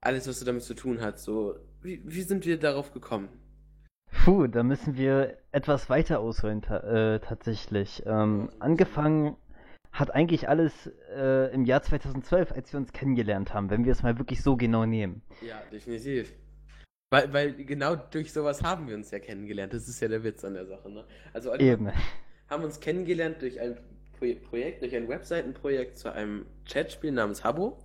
[0.00, 3.28] alles, was so damit zu tun hat, so, wie, wie sind wir darauf gekommen?
[4.24, 6.78] Puh, da müssen wir etwas weiter ausholen ta
[7.14, 8.02] äh, tatsächlich.
[8.06, 9.36] Ähm, angefangen
[9.92, 14.02] hat eigentlich alles äh, im Jahr 2012, als wir uns kennengelernt haben, wenn wir es
[14.02, 15.22] mal wirklich so genau nehmen.
[15.46, 16.32] Ja, definitiv.
[17.10, 19.74] Weil, weil genau durch sowas haben wir uns ja kennengelernt.
[19.74, 21.04] Das ist ja der Witz an der Sache, ne?
[21.34, 21.90] Also Eben.
[22.48, 23.76] haben uns kennengelernt durch ein
[24.18, 27.78] Pro Projekt, durch ein Webseitenprojekt zu einem Chatspiel namens Habbo.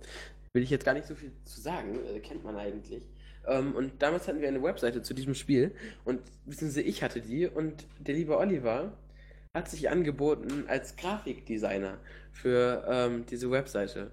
[0.54, 3.06] Will ich jetzt gar nicht so viel zu sagen, äh, kennt man eigentlich.
[3.46, 7.46] Ähm, und damals hatten wir eine Webseite zu diesem Spiel und beziehungsweise ich hatte die
[7.46, 8.96] und der liebe Oliver
[9.58, 11.98] hat sich angeboten als Grafikdesigner
[12.32, 14.10] für ähm, diese Webseite.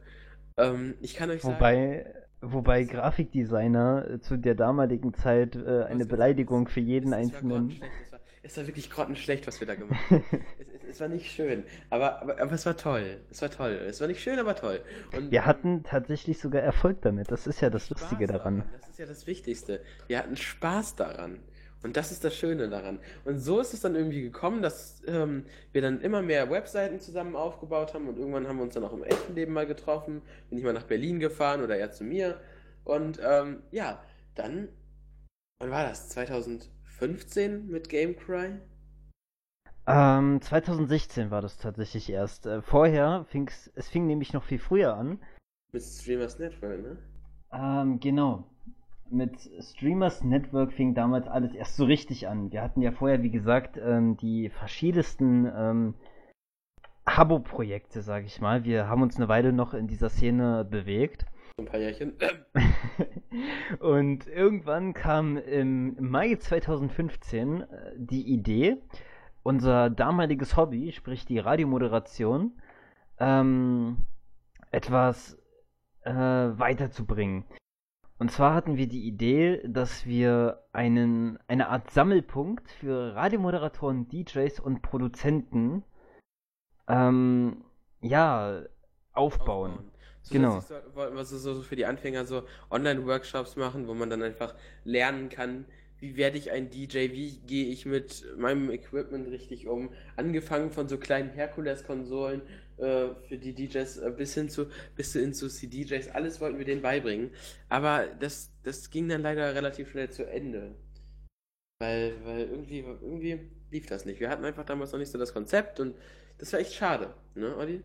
[0.57, 1.55] Ähm, ich kann euch sagen.
[1.55, 2.05] Wobei,
[2.41, 7.49] wobei Grafikdesigner zu der damaligen Zeit äh, eine Beleidigung für jeden war einzelnen.
[7.69, 10.23] grottenschlecht, das war- es war wirklich grottenschlecht, was wir da gemacht haben.
[10.59, 13.17] es, es, es war nicht schön, aber, aber, aber es war toll.
[13.31, 13.71] Es war toll.
[13.87, 14.81] Es war nicht schön, aber toll.
[15.17, 17.31] Und, Wir ähm, hatten tatsächlich sogar Erfolg damit.
[17.31, 18.63] Das ist ja das Lustige daran.
[18.79, 19.81] Das ist ja das Wichtigste.
[20.07, 21.39] Wir hatten Spaß daran.
[21.85, 22.97] Und das ist das Schöne daran.
[23.25, 27.35] Und so ist es dann irgendwie gekommen, dass ähm, wir dann immer mehr Webseiten zusammen
[27.35, 30.23] aufgebaut haben und irgendwann haben wir uns dann auch im echten Leben mal getroffen.
[30.49, 32.41] Bin ich mal nach Berlin gefahren oder er zu mir.
[32.85, 34.67] Und ähm, ja, dann,
[35.59, 36.09] wann war das?
[36.09, 38.59] 2015 mit Gamecry?
[39.85, 42.47] Ähm, 2016 war das tatsächlich erst.
[42.47, 45.19] Äh, vorher fing's, es fing nämlich noch viel früher an.
[45.71, 46.97] Mit Streamers Network, ne?
[47.53, 48.49] Ähm, genau.
[49.09, 52.51] Mit Streamers Network fing damals alles erst so richtig an.
[52.51, 55.93] Wir hatten ja vorher, wie gesagt, ähm, die verschiedensten ähm,
[57.07, 58.63] Habo-Projekte, sag ich mal.
[58.63, 61.25] Wir haben uns eine Weile noch in dieser Szene bewegt.
[61.57, 62.13] Ein paar Jährchen.
[63.79, 68.77] Und irgendwann kam im Mai 2015 äh, die Idee,
[69.43, 72.59] unser damaliges Hobby, sprich die Radiomoderation,
[73.19, 74.05] ähm,
[74.71, 75.37] etwas
[76.01, 77.45] äh, weiterzubringen.
[78.17, 84.61] Und zwar hatten wir die Idee, dass wir einen, eine Art Sammelpunkt für Radiomoderatoren, DJs
[84.61, 85.83] und Produzenten
[86.87, 87.65] ähm,
[88.01, 88.63] ja,
[89.11, 89.91] aufbauen.
[90.21, 90.59] So, Genau.
[90.61, 94.55] So, wollten wir so, so für die Anfänger so Online-Workshops machen, wo man dann einfach
[94.83, 95.65] lernen kann,
[95.99, 99.89] wie werde ich ein DJ, wie gehe ich mit meinem Equipment richtig um.
[100.15, 102.41] Angefangen von so kleinen Herkules-Konsolen
[102.77, 106.65] äh, für die DJs äh, bis hin zu bis hin zu CDJs, alles wollten wir
[106.65, 107.31] denen beibringen.
[107.69, 110.75] Aber das, das ging dann leider relativ schnell zu Ende.
[111.79, 114.19] Weil, weil irgendwie, irgendwie lief das nicht.
[114.19, 115.95] Wir hatten einfach damals noch nicht so das Konzept und
[116.37, 117.81] das war echt schade, ne, Olli?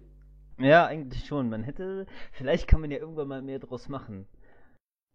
[0.58, 1.48] Ja, eigentlich schon.
[1.48, 4.26] Man hätte, vielleicht kann man ja irgendwann mal mehr draus machen.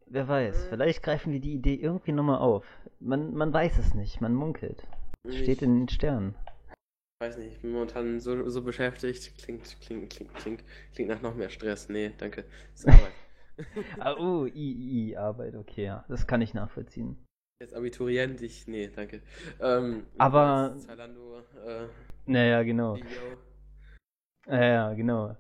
[0.07, 0.69] Wer weiß, Äh.
[0.69, 2.65] vielleicht greifen wir die Idee irgendwie nochmal auf.
[2.99, 4.86] Man, man weiß es nicht, man munkelt.
[5.28, 6.36] Steht Ich- in den Sternen.
[7.20, 9.38] Weiß nicht, ich bin momentan so, so beschäftigt.
[9.38, 10.63] Klingt, klingt, klingt, klingt,
[10.93, 11.88] klingt nach noch mehr Stress.
[11.88, 12.43] Nee, danke.
[12.74, 13.13] Ist Arbeit.
[13.99, 16.03] Ah, oh, I, I, Arbeit, okay, ja.
[16.09, 17.16] Das kann ich nachvollziehen.
[17.61, 18.68] Jetzt Abiturient, ich.
[18.68, 19.22] Nee, danke.
[19.61, 20.76] Ähm, Aber-?
[20.78, 21.88] Zalando, äh,
[22.26, 22.95] Naja, genau.
[22.95, 23.07] Video.
[24.47, 25.38] Ja, genau.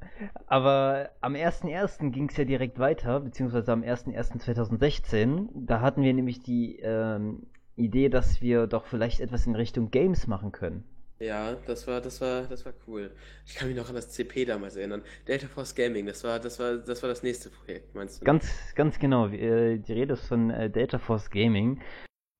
[0.47, 2.11] Aber am 1.1.
[2.11, 5.49] ging es ja direkt weiter, beziehungsweise am 1.1.2016.
[5.53, 10.25] Da hatten wir nämlich die ähm, Idee, dass wir doch vielleicht etwas in Richtung Games
[10.25, 10.85] machen können.
[11.19, 13.09] Ja, das war, das war, das war cool.
[13.45, 15.01] Ich kann mich noch an das CP damals erinnern.
[15.27, 18.25] Delta Force Gaming, das war, das war, das war das nächste Projekt, meinst du?
[18.25, 19.27] Ganz, ganz genau.
[19.29, 21.79] äh, Die Rede ist von äh, Data Force Gaming.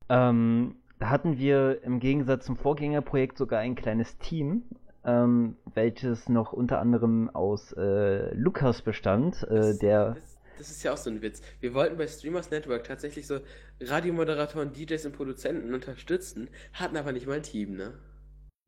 [0.10, 4.64] Ähm, da hatten wir im Gegensatz zum Vorgängerprojekt sogar ein kleines Team,
[5.06, 10.14] ähm, welches noch unter anderem aus äh, Lukas bestand, äh, Das- der.
[10.16, 11.42] Das, das ist ja auch so ein Witz.
[11.62, 13.40] Wir wollten bei Streamers Network tatsächlich so
[13.82, 17.94] Radiomoderatoren, DJs und Produzenten unterstützen, hatten aber nicht mal ein Team, ne?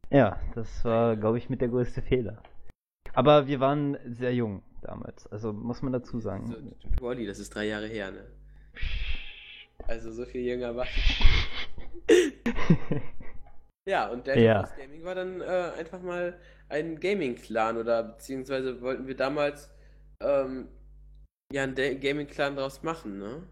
[0.10, 2.42] Ja, das war, glaube ich, mit der größte Fehler.
[3.14, 6.48] Aber wir waren sehr jung damals, also muss man dazu sagen.
[7.00, 8.26] So, Olli, das ist drei Jahre her, ne?
[9.88, 10.86] Also so viel jünger war
[13.88, 14.70] Ja, und Delta Ja.
[14.78, 16.38] Gaming war dann äh, einfach mal
[16.68, 19.70] ein Gaming-Clan oder beziehungsweise wollten wir damals
[20.20, 20.68] ähm,
[21.54, 23.44] ja einen Gaming-Clan draus machen, ne?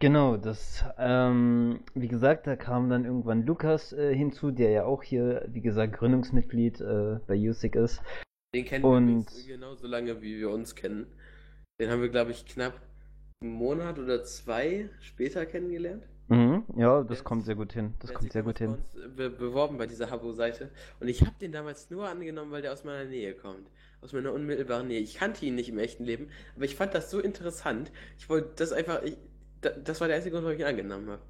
[0.00, 5.02] Genau, das, ähm, wie gesagt, da kam dann irgendwann Lukas äh, hinzu, der ja auch
[5.02, 8.00] hier, wie gesagt, Gründungsmitglied äh, bei USIC ist.
[8.54, 11.06] Den kennen Und- wir genauso lange, wie wir uns kennen.
[11.80, 12.80] Den haben wir, glaube ich, knapp
[13.40, 16.04] einen Monat oder zwei später kennengelernt.
[16.28, 17.94] Mhm, ja, das Der kommt sehr gut hin.
[18.00, 18.78] Das kommt sehr gut hin.
[19.16, 20.70] Be beworben bei dieser Habo-Seite.
[21.00, 23.68] Und ich habe den damals nur angenommen, weil der aus meiner Nähe kommt.
[24.02, 25.00] Aus meiner unmittelbaren Nähe.
[25.00, 27.90] Ich kannte ihn nicht im echten Leben, aber ich fand das so interessant.
[28.18, 29.02] Ich wollte das einfach.
[29.02, 29.16] Ich,
[29.60, 31.22] das war der einzige Grund, warum ich ihn angenommen habe.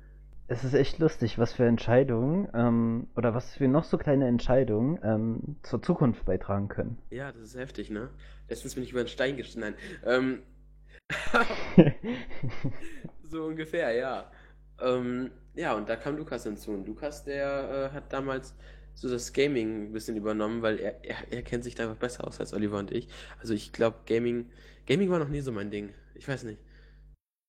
[0.50, 4.98] Es ist echt lustig, was für Entscheidungen ähm, oder was für noch so kleine Entscheidungen
[5.02, 6.98] ähm, zur Zukunft beitragen können.
[7.10, 8.08] Ja, das ist heftig, ne?
[8.48, 9.74] Letztens bin ich über einen Stein gestanden.
[10.06, 10.42] Ähm,
[13.24, 14.30] so ungefähr, ja.
[14.80, 16.70] Ähm, ja, und da kam Lukas hinzu.
[16.72, 18.54] Und Lukas, der äh, hat damals
[18.94, 22.26] so das Gaming ein bisschen übernommen, weil er, er, er kennt sich da einfach besser
[22.26, 23.08] aus als Oliver und ich.
[23.38, 24.50] Also ich glaube, Gaming,
[24.86, 25.90] Gaming war noch nie so mein Ding.
[26.14, 26.58] Ich weiß nicht.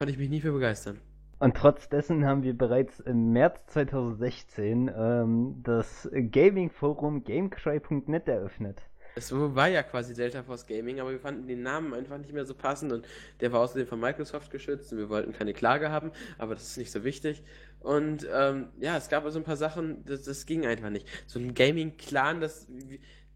[0.02, 1.02] Konnte ich mich nie für begeistern.
[1.40, 8.82] Und trotz dessen haben wir bereits im März 2016 ähm, das Gaming-Forum gamecry.net eröffnet.
[9.18, 12.46] Es war ja quasi Delta Force Gaming, aber wir fanden den Namen einfach nicht mehr
[12.46, 13.06] so passend und
[13.42, 16.78] der war außerdem von Microsoft geschützt und wir wollten keine Klage haben, aber das ist
[16.78, 17.44] nicht so wichtig.
[17.82, 21.10] Und ähm, ja, es gab also ein paar Sachen, das, das ging einfach nicht.
[21.28, 22.70] So ein Gaming-Clan, das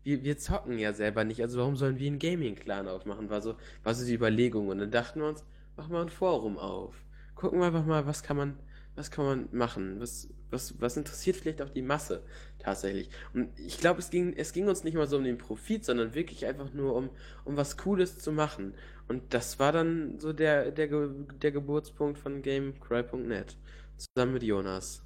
[0.04, 3.30] wir, wir zocken ja selber nicht, also warum sollen wir einen Gaming-Clan aufmachen?
[3.30, 4.70] War so, war so die Überlegung.
[4.70, 5.44] Und dann dachten wir uns,
[5.76, 6.96] machen wir ein Forum auf.
[7.36, 8.60] Gucken wir einfach mal, was kann man,
[8.96, 10.00] was kann man machen?
[10.00, 12.24] Was, was, was interessiert vielleicht auch die Masse
[12.60, 13.10] tatsächlich?
[13.34, 16.14] Und ich glaube, es ging, es ging uns nicht mal so um den Profit, sondern
[16.14, 17.10] wirklich einfach nur um,
[17.44, 18.76] um was Cooles zu machen.
[19.08, 23.58] Und das war dann so der, der, der Geburtspunkt von GameCry.net.
[23.98, 25.03] Zusammen mit Jonas.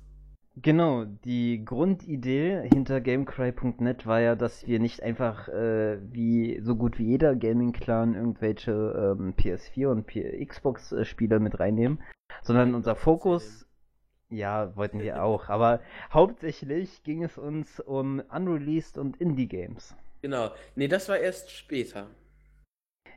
[0.60, 6.98] Genau, die Grundidee hinter GameCry.net war ja, dass wir nicht einfach äh, wie so gut
[6.98, 12.00] wie jeder Gaming-Clan irgendwelche ähm, PS4 und P Xbox-Spiele mit reinnehmen,
[12.42, 13.68] sondern unser Fokus,
[14.30, 15.80] ja, wollten wir auch, aber
[16.12, 19.96] hauptsächlich ging es uns um Unreleased und Indie-Games.
[20.24, 20.50] Genau.
[20.76, 22.08] Nee, das war erst später.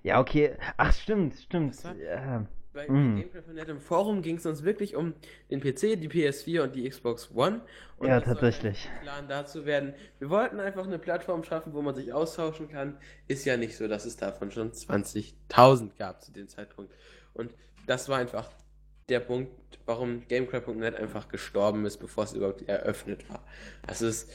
[0.03, 1.71] Ja, okay, ach stimmt, stimmt.
[1.71, 2.47] Das war- Ja.
[2.73, 3.17] Bei Mm.
[3.17, 5.15] GameCry.net im Forum ging es uns wirklich um
[5.51, 7.63] den PC, die PS4 und die Xbox One.
[7.99, 8.89] Und Ja, tatsächlich.
[9.03, 9.93] Plan dazu werden.
[10.21, 12.97] Wir wollten einfach eine Plattform schaffen, wo man sich austauschen kann.
[13.27, 16.93] Ist ja nicht so, dass es davon schon 20.000 gab zu dem Zeitpunkt.
[17.35, 17.53] Und
[17.87, 18.49] das war einfach
[19.09, 19.51] der Punkt,
[19.87, 23.45] warum GameCry.net einfach gestorben ist, bevor es überhaupt eröffnet war.
[23.87, 24.31] Das ist.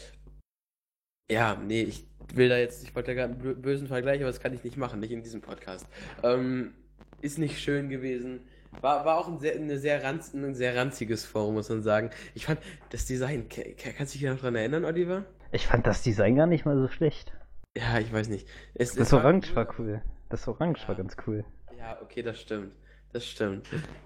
[1.32, 4.30] Ja, nee, ich will da jetzt, ich wollte da gerade einen bö- bösen Vergleich, aber
[4.30, 5.88] das kann ich nicht machen, nicht in diesem Podcast.
[6.22, 6.76] Ähm,
[7.22, 8.42] ist nicht schön gewesen.
[8.82, 12.10] War, war auch ein sehr, eine sehr ranz, ein sehr ranziges Forum, muss man sagen.
[12.34, 12.60] Ich fand
[12.90, 15.24] das Design, kannst du dich noch daran erinnern, Oliver?
[15.52, 17.32] Ich fand das Design gar nicht mal so schlecht.
[17.78, 18.48] Ja, ich weiß nicht.
[18.74, 20.02] Es, Das es war Orange war cool.
[20.30, 21.02] Das Orange war Ja.
[21.04, 21.46] ganz cool.
[21.78, 22.74] Ja, okay, das stimmt.
[23.14, 23.66] Das stimmt.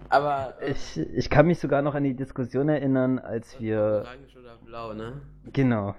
[0.10, 4.04] Aber äh, Ich, ich kann mich sogar noch an die Diskussion erinnern, als wir.
[4.06, 5.22] orange oder blau, ne?
[5.52, 5.96] Genau.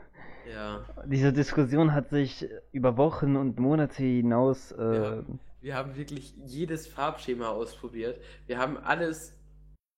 [0.52, 0.84] Ja.
[1.06, 4.70] Diese Diskussion hat sich über Wochen und Monate hinaus.
[4.72, 5.22] Äh, Ja.
[5.60, 8.20] Wir haben wirklich jedes Farbschema ausprobiert.
[8.46, 9.34] Wir haben alles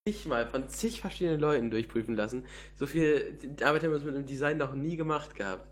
[0.09, 2.45] zigmal von zig verschiedenen Leuten durchprüfen lassen.
[2.77, 5.69] So viel Arbeit haben wir uns mit dem Design noch nie gemacht gehabt.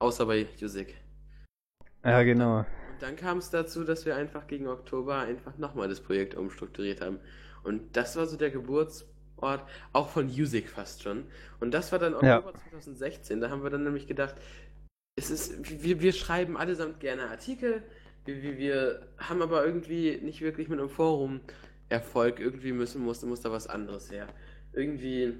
[0.00, 0.96] Außer bei Jusik.
[2.04, 2.58] ja, genau.
[2.58, 7.00] Und dann kam es dazu, dass wir einfach gegen Oktober einfach nochmal das Projekt umstrukturiert
[7.00, 7.20] haben.
[7.62, 11.24] Und das war so der Geburtsort, auch von Music fast schon.
[11.60, 12.38] Und das war dann Ja.
[12.38, 13.40] Oktober 2016.
[13.40, 14.34] Da haben wir dann nämlich gedacht,
[15.18, 17.82] es ist, wir, wir schreiben allesamt gerne Artikel,
[18.26, 21.40] wir, wir, haben aber irgendwie nicht wirklich mit einem Forum
[21.88, 22.40] Erfolg.
[22.40, 24.26] Irgendwie müssen, musste, muss da was anderes her.
[24.72, 25.38] Irgendwie,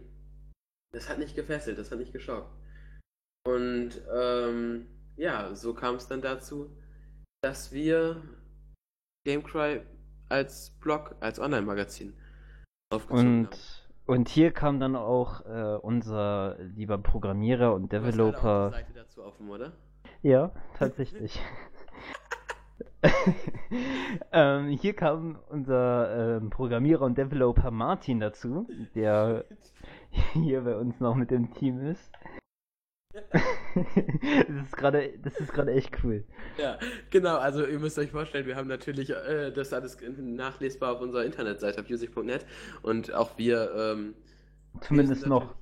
[0.92, 2.52] das hat nicht gefesselt, das hat nicht geschockt.
[3.46, 6.76] Und ähm, ja, so kam es dann dazu,
[7.42, 8.22] dass wir
[9.24, 9.82] GameCry
[10.28, 12.14] als Blog, als Online-Magazin
[12.92, 13.46] aufgezogen haben.
[13.46, 18.70] Und, und hier kam dann auch äh, unser lieber Programmierer und Du hast Developer.
[18.70, 19.72] die Seite dazu offen, oder?
[20.22, 21.40] Ja, tatsächlich.
[24.32, 29.44] ähm, hier kam unser ähm, Programmierer und Developer Martin dazu, der
[30.32, 32.12] hier bei uns noch mit im Team ist.
[33.74, 36.24] das ist gerade, das ist gerade echt cool.
[36.58, 36.78] Ja,
[37.10, 41.24] genau, also ihr müsst euch vorstellen, wir haben natürlich äh, das alles nachlesbar auf unserer
[41.24, 42.44] Internetseite auf music.net
[42.82, 44.14] und auch wir ähm,
[44.80, 45.54] Zumindest noch,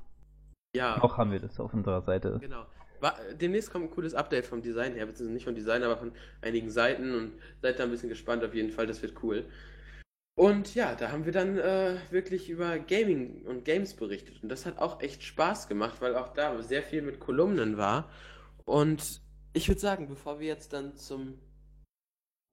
[0.74, 2.38] Ja, noch haben wir das auf unserer Seite.
[2.40, 2.66] genau.
[3.40, 6.70] Demnächst kommt ein cooles Update vom Design her, beziehungsweise nicht vom Design, aber von einigen
[6.70, 9.44] Seiten und seid da ein bisschen gespannt auf jeden Fall, das wird cool.
[10.36, 14.66] Und ja, da haben wir dann äh, wirklich über Gaming und Games berichtet und das
[14.66, 18.10] hat auch echt Spaß gemacht, weil auch da sehr viel mit Kolumnen war.
[18.64, 19.20] Und
[19.52, 21.38] ich würde sagen, bevor wir jetzt dann zum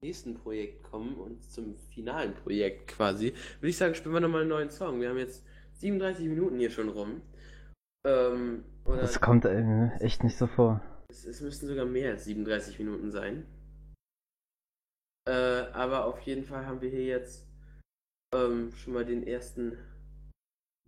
[0.03, 4.49] nächsten Projekt kommen und zum finalen Projekt quasi, würde ich sagen, spielen wir nochmal einen
[4.49, 5.01] neuen Song.
[5.01, 7.21] Wir haben jetzt 37 Minuten hier schon rum.
[8.05, 10.81] Ähm, Das kommt äh, echt nicht so vor.
[11.09, 13.45] es, es müssten sogar mehr als 37 Minuten sein.
[15.27, 17.47] Äh, aber auf jeden Fall haben wir hier jetzt
[18.33, 19.77] ähm, schon mal den ersten,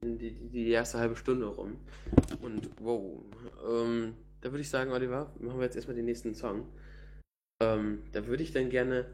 [0.03, 1.78] die, die, die erste halbe Stunde rum.
[2.41, 3.24] Und wow.
[3.68, 6.68] Ähm, da würde ich sagen, Oliver, machen wir jetzt erstmal den nächsten Song.
[7.61, 9.05] Ähm, da würde ich dann gerne.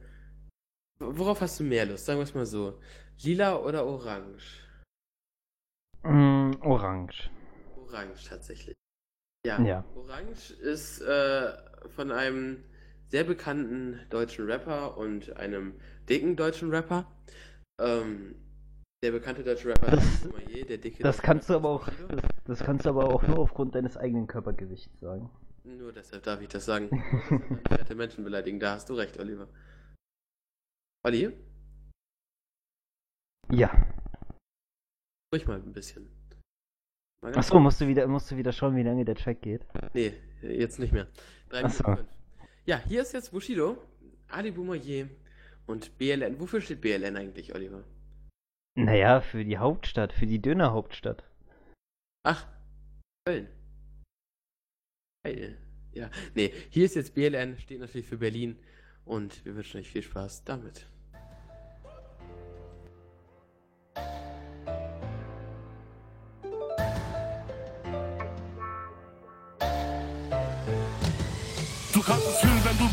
[1.00, 2.06] Worauf hast du mehr Lust?
[2.06, 2.80] Sagen wir es mal so.
[3.22, 4.64] Lila oder orange?
[6.04, 7.30] Mm, orange.
[7.90, 8.76] Orange tatsächlich.
[9.46, 9.86] Ja, Ja.
[9.96, 11.54] Orange ist äh,
[11.90, 12.64] von einem
[13.10, 17.10] sehr bekannten deutschen Rapper und einem dicken deutschen Rapper.
[17.80, 18.36] Ähm,
[19.04, 21.88] der bekannte deutsche Rapper Das- ist Boumaier, der dicke Das kannst du Rapper aber auch,
[22.46, 25.30] das, kannst du aber auch nur aufgrund deines eigenen Körpergewichts sagen.
[25.64, 26.90] Nur deshalb darf ich das sagen.
[27.70, 28.60] Werte Menschen beleidigen.
[28.60, 29.48] Da hast du recht, Oliver.
[31.06, 31.32] Olli,
[33.52, 33.72] Ja.
[35.34, 36.10] ruhig mal ein bisschen.
[37.22, 39.66] Achso, musst du wieder, musst du wieder schauen, wie lange der Track geht.
[39.94, 41.08] Nee, jetzt nicht mehr.
[41.50, 41.84] Drei Ach so.
[41.84, 42.20] Minuten fünf.
[42.66, 43.78] Ja, hier ist jetzt Bushido,
[44.28, 45.08] Ali Boumaier
[45.66, 46.40] und BLN.
[46.40, 47.84] Wofür steht BLN eigentlich, Oliver?
[48.76, 51.24] Naja, für die Hauptstadt, für die Dönerhauptstadt.
[52.24, 52.48] Ach,
[53.26, 53.48] Köln.
[55.24, 55.58] Geil.
[55.94, 58.58] Ja, nee, hier ist jetzt BLN, steht natürlich für Berlin
[59.06, 60.88] und wir wünschen euch viel Spaß damit.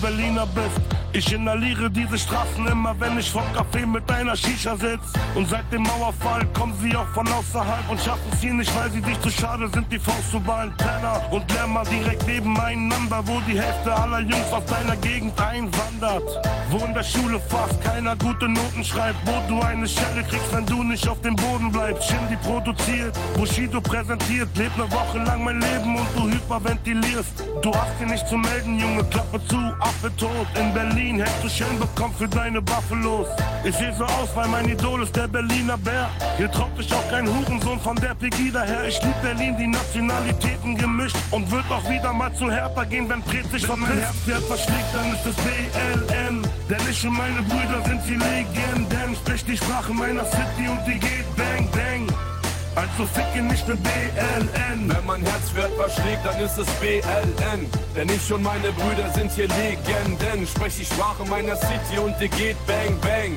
[0.03, 1.06] Berliner bist.
[1.17, 5.01] Ich inhaliere diese Straßen immer, wenn ich vom Café mit einer Shisha sitz.
[5.35, 8.91] Und seit dem Mauerfall kommen sie auch von außerhalb und schaffen es hier nicht, weil
[8.91, 10.75] sie sich zu schade sind, die Faust zu ballen.
[10.77, 16.23] Penner und Lämmer direkt nebeneinander, wo die Hälfte aller Jungs aus deiner Gegend einwandert.
[16.69, 20.67] Wo in der Schule fast keiner gute Noten schreibt, wo du eine Schelle kriegst, wenn
[20.67, 22.11] du nicht auf dem Boden bleibst.
[22.11, 27.43] Shindy produziert, Bushido präsentiert, lebt eine Woche lang mein Leben und du hyperventilierst.
[27.63, 30.47] Du hast dir nicht zu melden, Junge, Klappe zu, Affe tot.
[30.61, 33.29] In Berlin hättest du Schellen bekommen für deine Buffalos.
[33.65, 36.11] Ich seh so aus, weil mein Idol ist der Berliner Bär.
[36.37, 38.85] Hier traut sich auch kein Hurensohn von der Pegida her.
[38.89, 43.23] Ich lieb Berlin, die Nationalitäten gemischt und wird auch wieder mal zu härter gehen, wenn
[43.23, 43.91] Pret sich vermisst.
[43.91, 46.43] Wenn mein Herz jetzt verschlägt, dann ist es BLN.
[46.69, 49.15] Denn ich und meine Brüder sind die Legenden.
[49.15, 52.36] Sprich die Sprache meiner City und die geht bang bang.
[52.77, 54.89] Also ficke nicht mit BLN.
[54.89, 57.71] Wenn mein Herz Wert verschlägt, dann ist es BLN.
[57.97, 60.47] Denn ich und meine Brüder sind hier Legenden.
[60.47, 63.35] Sprech die Sprache meiner City und die geht bang bang.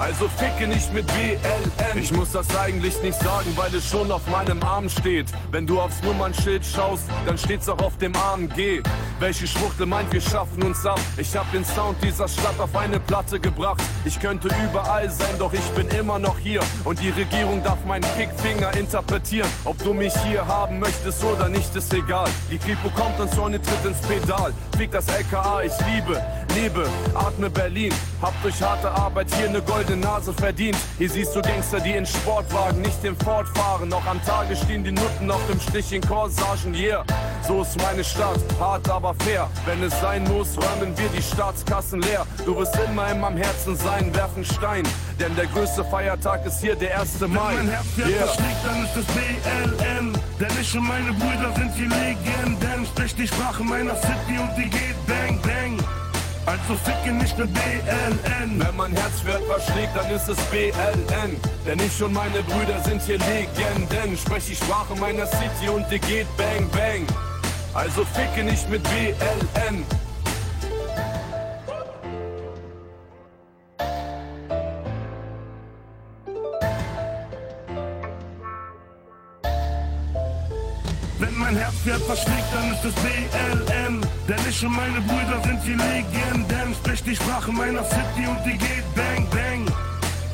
[0.00, 1.98] Also ficke nicht mit BLN.
[1.98, 5.26] Ich muss das eigentlich nicht sagen, weil es schon auf meinem Arm steht.
[5.50, 8.82] Wenn du aufs Nummernschild schaust, dann steht's auch auf dem AMG.
[9.18, 10.98] Welche Schwuchtel meint, wir schaffen uns ab?
[11.18, 13.82] Ich hab den Sound dieser Stadt auf eine Platte gebracht.
[14.06, 16.62] Ich könnte überall sein, doch ich bin immer noch hier.
[16.84, 19.50] Und die Regierung darf meinen Kickfinger interpretieren.
[19.66, 22.30] Ob du mich hier haben möchtest oder nicht, ist egal.
[22.50, 24.54] Die Kripo kommt und Sonne tritt ins Pedal.
[24.78, 26.22] Fick das LKA, ich liebe,
[26.54, 27.92] lebe, atme Berlin.
[28.22, 30.76] Hab durch harte Arbeit hier eine goldene Nase verdient.
[30.98, 33.88] Hier siehst du Gangster, die in Sportwagen nicht im Ford fahren.
[33.88, 37.04] Noch am Tage stehen die Nutten auf dem Stich in Corsagen, yeah.
[37.46, 39.48] So ist meine Stadt, hart aber fair.
[39.66, 42.26] Wenn es sein muss, räumen wir die Staatskassen leer.
[42.44, 44.84] Du wirst immer in meinem Herzen sein, werfen Stein.
[45.18, 47.20] Denn der größte Feiertag ist hier der 1.
[47.20, 47.28] Mai.
[47.28, 48.26] Wenn mein Herz Yeah.
[48.26, 50.12] verschlägt, dann ist es BLN.
[50.38, 52.86] Denn ich und meine Brüder sind die Legenden.
[52.86, 55.79] Sprich die Sprache meiner City und die geht bang bang.
[56.50, 58.58] Also ficke nicht mit BLN.
[58.58, 61.36] Wenn mein Herz Wert verschlägt, dann ist es BLN.
[61.64, 64.18] Denn ich und meine Brüder sind hier Legenden.
[64.18, 67.06] Sprech die Sprache meiner City und die geht bang bang.
[67.72, 69.84] Also ficke nicht mit BLN.
[81.84, 84.00] Wenn mein Herz jetzt verschlägt, dann ist es BLN.
[84.28, 86.74] Denn ich und meine Brüder sind die Legenden.
[86.74, 89.66] Sprich die Sprache meiner City und die geht bang bang.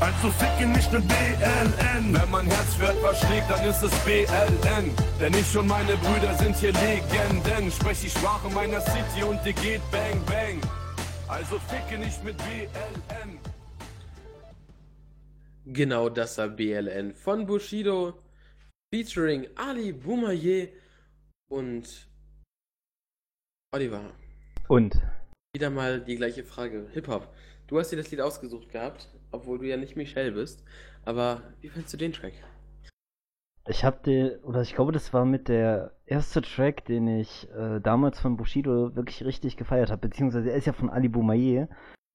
[0.01, 2.15] Also ficke nicht mit BLN.
[2.15, 4.91] Wenn mein Herz Wert verschlägt, dann ist es BLN.
[5.21, 7.71] Denn ich und meine Brüder sind hier Legenden.
[7.71, 10.61] Sprech die Sprache meiner City und die geht bang bang.
[11.29, 13.39] Also ficke nicht mit BLN.
[15.67, 18.15] Genau das war BLN von Bushido
[18.91, 20.69] featuring Ali Boumaier
[21.49, 22.09] und
[23.73, 24.13] Oliver.
[24.69, 25.01] Und
[25.55, 26.89] Wieder mal die gleiche Frage.
[26.93, 27.29] Hip-Hop.
[27.67, 30.63] Du hast dir das Lied ausgesucht gehabt, obwohl du ja nicht Michelle bist.
[31.05, 32.35] Aber wie findest du den Track?
[33.69, 37.81] ich habe den, oder ich glaube, das war mit der erste Track, den ich äh,
[37.81, 40.09] damals von Bushido wirklich richtig gefeiert habe.
[40.09, 41.69] Beziehungsweise er ist ja von Ali Boumaier.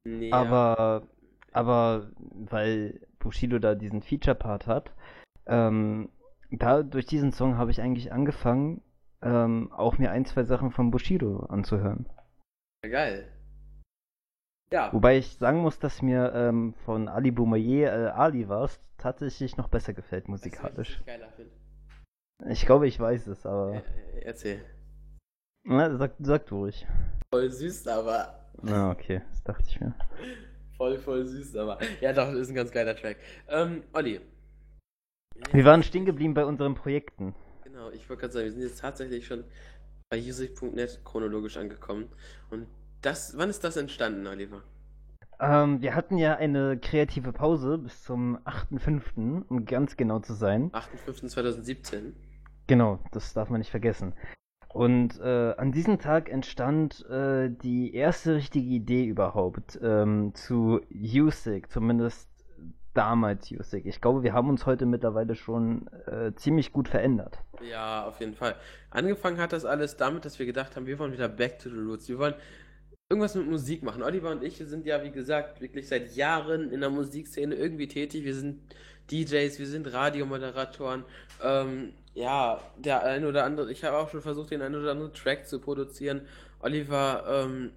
[0.06, 1.08] Nee, Aber,
[1.52, 2.12] aber
[2.50, 4.92] weil Bushido da diesen Feature-Part hat,
[5.46, 6.10] ähm,
[6.52, 8.82] da durch diesen Song habe ich eigentlich angefangen,
[9.22, 12.06] ähm, auch mir ein, zwei Sachen von Bushido anzuhören.
[12.84, 13.28] ja, geil.
[14.74, 19.58] Ja, Wobei ich sagen muss, dass mir ähm, von Ali Boumaier äh, Ali war's tatsächlich
[19.58, 21.02] noch besser gefällt musikalisch.
[22.50, 23.76] Ich glaube, ich weiß es, aber.
[23.76, 24.64] Äh, erzähl.
[25.64, 26.88] Na, sag, sag du ruhig.
[27.34, 28.40] Voll süß, aber.
[28.62, 29.94] Na, okay, das dachte ich mir.
[30.78, 31.78] Voll, voll süß, aber.
[32.00, 33.18] Ja, doch, das ist ein ganz geiler Track.
[33.50, 34.22] Ähm, Olli.
[35.52, 37.36] Wir waren stehen geblieben bei unseren Projekten.
[37.82, 39.44] Genau, ich wollte gerade sagen, wir sind jetzt tatsächlich schon
[40.12, 42.10] bei music.net chronologisch angekommen.
[42.52, 42.68] Und
[43.02, 44.62] das, wann ist das entstanden, Oliver?
[45.40, 50.70] Ähm, wir hatten ja eine kreative Pause bis zum 8.5., um ganz genau zu sein.
[50.74, 52.14] 8.5.2017.
[52.68, 54.14] Genau, das darf man nicht vergessen.
[54.70, 61.72] Und äh, an diesem Tag entstand äh, die erste richtige Idee überhaupt ähm, zu USIC,
[61.72, 62.30] zumindest
[62.94, 63.86] damals USIC.
[63.86, 67.40] Ich glaube, wir haben uns heute mittlerweile schon äh, ziemlich gut verändert.
[67.62, 68.56] Ja, auf jeden Fall.
[68.90, 71.78] Angefangen hat das alles damit, dass wir gedacht haben, wir wollen wieder back to the
[71.78, 72.10] roots.
[72.10, 72.36] Wir wollen
[73.10, 74.04] irgendwas mit Musik machen.
[74.04, 78.24] Oliver und ich sind ja, wie gesagt, wirklich seit Jahren in der Musikszene irgendwie tätig.
[78.24, 78.62] Wir sind
[79.12, 81.04] DJs, wir sind Radiomoderatoren.
[81.44, 85.14] Ähm, ja, der ein oder andere, ich habe auch schon versucht, den einen oder anderen
[85.14, 86.22] Track zu produzieren.
[86.60, 87.72] Oliver ähm,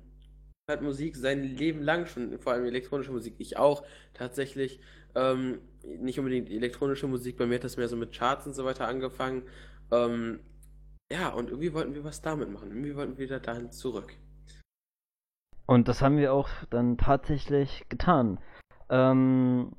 [0.71, 3.85] hat Musik sein Leben lang schon, vor allem elektronische Musik, ich auch
[4.15, 4.81] tatsächlich.
[5.15, 8.65] Ähm, nicht unbedingt elektronische Musik, bei mir hat das mehr so mit Charts und so
[8.65, 9.43] weiter angefangen.
[9.91, 10.41] Ähm,
[11.12, 12.71] ja, und irgendwie wollten wir was damit machen.
[12.71, 14.15] Irgendwie wollten wir wieder dahin zurück.
[15.67, 18.39] Und das haben wir auch dann tatsächlich getan.
[18.91, 19.73] Ähm,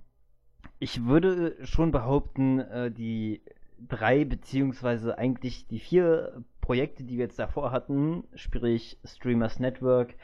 [0.79, 3.41] ich würde schon behaupten, äh, die
[3.79, 10.15] drei beziehungsweise eigentlich die vier Projekte, die wir jetzt davor hatten, sprich Streamers Network,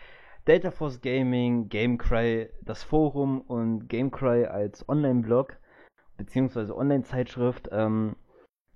[0.45, 5.57] Data Force Gaming, Gamecry, das Forum und Gamecry als Online-Blog
[6.17, 8.15] beziehungsweise Online-Zeitschrift, ähm,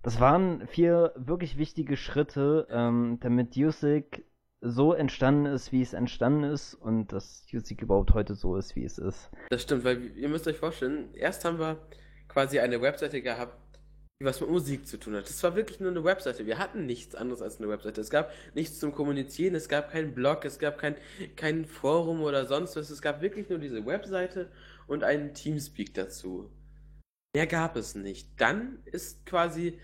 [0.01, 4.24] das waren vier wirklich wichtige Schritte, ähm, damit Music
[4.61, 8.84] so entstanden ist, wie es entstanden ist und dass Music überhaupt heute so ist, wie
[8.84, 9.32] es ist.
[9.49, 11.78] Das stimmt, weil ihr müsst euch vorstellen, erst haben wir
[12.28, 13.57] quasi eine Webseite gehabt,
[14.24, 15.28] was mit Musik zu tun hat.
[15.28, 16.45] Das war wirklich nur eine Webseite.
[16.45, 17.99] Wir hatten nichts anderes als eine Webseite.
[17.99, 20.95] Es gab nichts zum Kommunizieren, es gab keinen Blog, es gab kein,
[21.36, 22.89] kein Forum oder sonst was.
[22.89, 24.49] Es gab wirklich nur diese Webseite
[24.88, 26.49] und einen Teamspeak dazu.
[27.36, 28.30] Mehr gab es nicht.
[28.38, 29.80] Dann ist quasi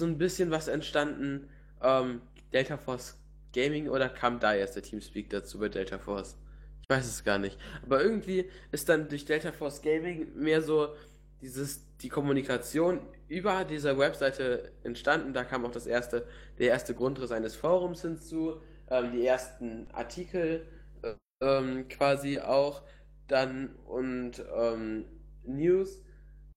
[0.00, 1.48] so ein bisschen was entstanden,
[1.80, 2.20] ähm,
[2.52, 3.16] Delta Force
[3.52, 6.36] Gaming oder kam da erst der Teamspeak dazu bei Delta Force?
[6.82, 7.56] Ich weiß es gar nicht.
[7.82, 10.94] Aber irgendwie ist dann durch Delta Force Gaming mehr so
[11.40, 15.32] dieses, die Kommunikation über dieser Webseite entstanden.
[15.32, 16.26] Da kam auch das erste,
[16.58, 20.66] der erste Grundriss eines Forums hinzu, ähm, die ersten Artikel
[21.02, 22.82] äh, ähm, quasi auch
[23.26, 25.04] dann und ähm,
[25.44, 26.02] News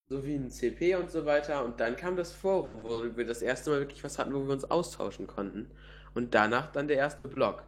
[0.07, 1.63] sowie ein CP und so weiter.
[1.63, 4.53] Und dann kam das Forum, wo wir das erste Mal wirklich was hatten, wo wir
[4.53, 5.71] uns austauschen konnten.
[6.13, 7.63] Und danach dann der erste Blog.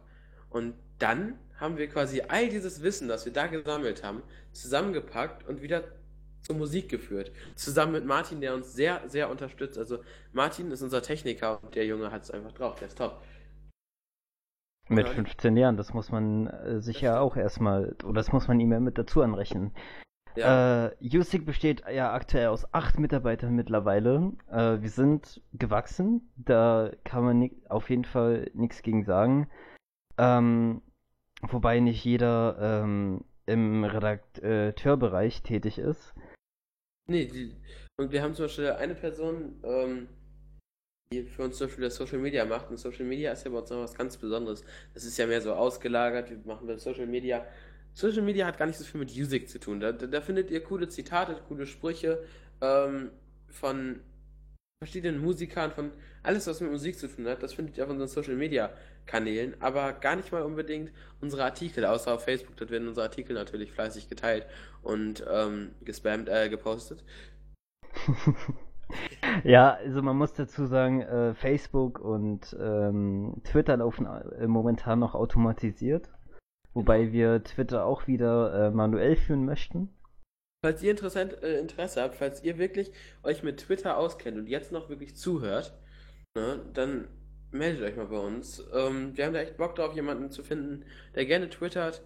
[0.50, 4.22] Und dann haben wir quasi all dieses Wissen, das wir da gesammelt haben,
[4.52, 5.84] zusammengepackt und wieder
[6.44, 7.32] zur Musik geführt.
[7.56, 9.78] Zusammen mit Martin, der uns sehr, sehr unterstützt.
[9.78, 9.98] Also
[10.32, 13.22] Martin ist unser Techniker und der Junge hat es einfach drauf, der ist top.
[14.88, 15.14] Mit Ja.
[15.14, 18.70] 15 Jahren, das muss man äh, sich ja auch erstmal, oder das muss man ihm
[18.72, 19.72] ja mit dazu anrechnen.
[20.36, 24.32] Ja, Äh, USIG besteht ja aktuell aus acht Mitarbeitern mittlerweile.
[24.50, 29.48] Äh, wir sind gewachsen, da kann man auf jeden Fall nichts gegen sagen.
[30.18, 30.82] Ähm,
[31.40, 36.14] wobei nicht jeder ähm, im Redakteurbereich tätig ist.
[37.06, 37.54] Nee, die,
[37.96, 40.08] und wir haben zum Beispiel eine Person, ähm,
[41.12, 42.70] die für uns zum Beispiel das Social Media macht.
[42.70, 44.64] Und Social Media ist ja bei uns noch was ganz Besonderes.
[44.94, 47.46] Das ist ja mehr so ausgelagert, wir machen wir Social Media.
[47.92, 49.78] Social Media hat gar nicht so viel mit Music zu tun.
[49.78, 52.24] Da, da, da findet ihr coole Zitate, coole Sprüche
[52.60, 53.10] ähm,
[53.48, 54.00] von
[54.82, 55.92] verschiedenen Musikern, von
[56.22, 57.42] alles, was mit Musik zu tun hat.
[57.42, 58.72] Das findet ihr auf unseren Social Media
[59.06, 62.56] Kanälen, aber gar nicht mal unbedingt unsere Artikel, außer auf Facebook.
[62.56, 64.46] Dort werden unsere Artikel natürlich fleißig geteilt
[64.82, 67.04] und ähm, gespammt, äh, gepostet.
[69.44, 75.14] Ja, also man muss dazu sagen, äh, Facebook und ähm, Twitter laufen äh, momentan noch
[75.14, 76.10] automatisiert.
[76.74, 79.90] Wobei wir Twitter auch wieder äh, manuell führen möchten.
[80.64, 82.92] Falls ihr interessant, äh, Interesse habt, falls ihr wirklich
[83.22, 85.72] euch mit Twitter auskennt und jetzt noch wirklich zuhört,
[86.36, 87.08] ne, dann
[87.54, 88.62] meldet euch mal bei uns.
[88.74, 90.84] Ähm, wir haben da echt Bock drauf, jemanden zu finden,
[91.14, 92.02] der gerne twittert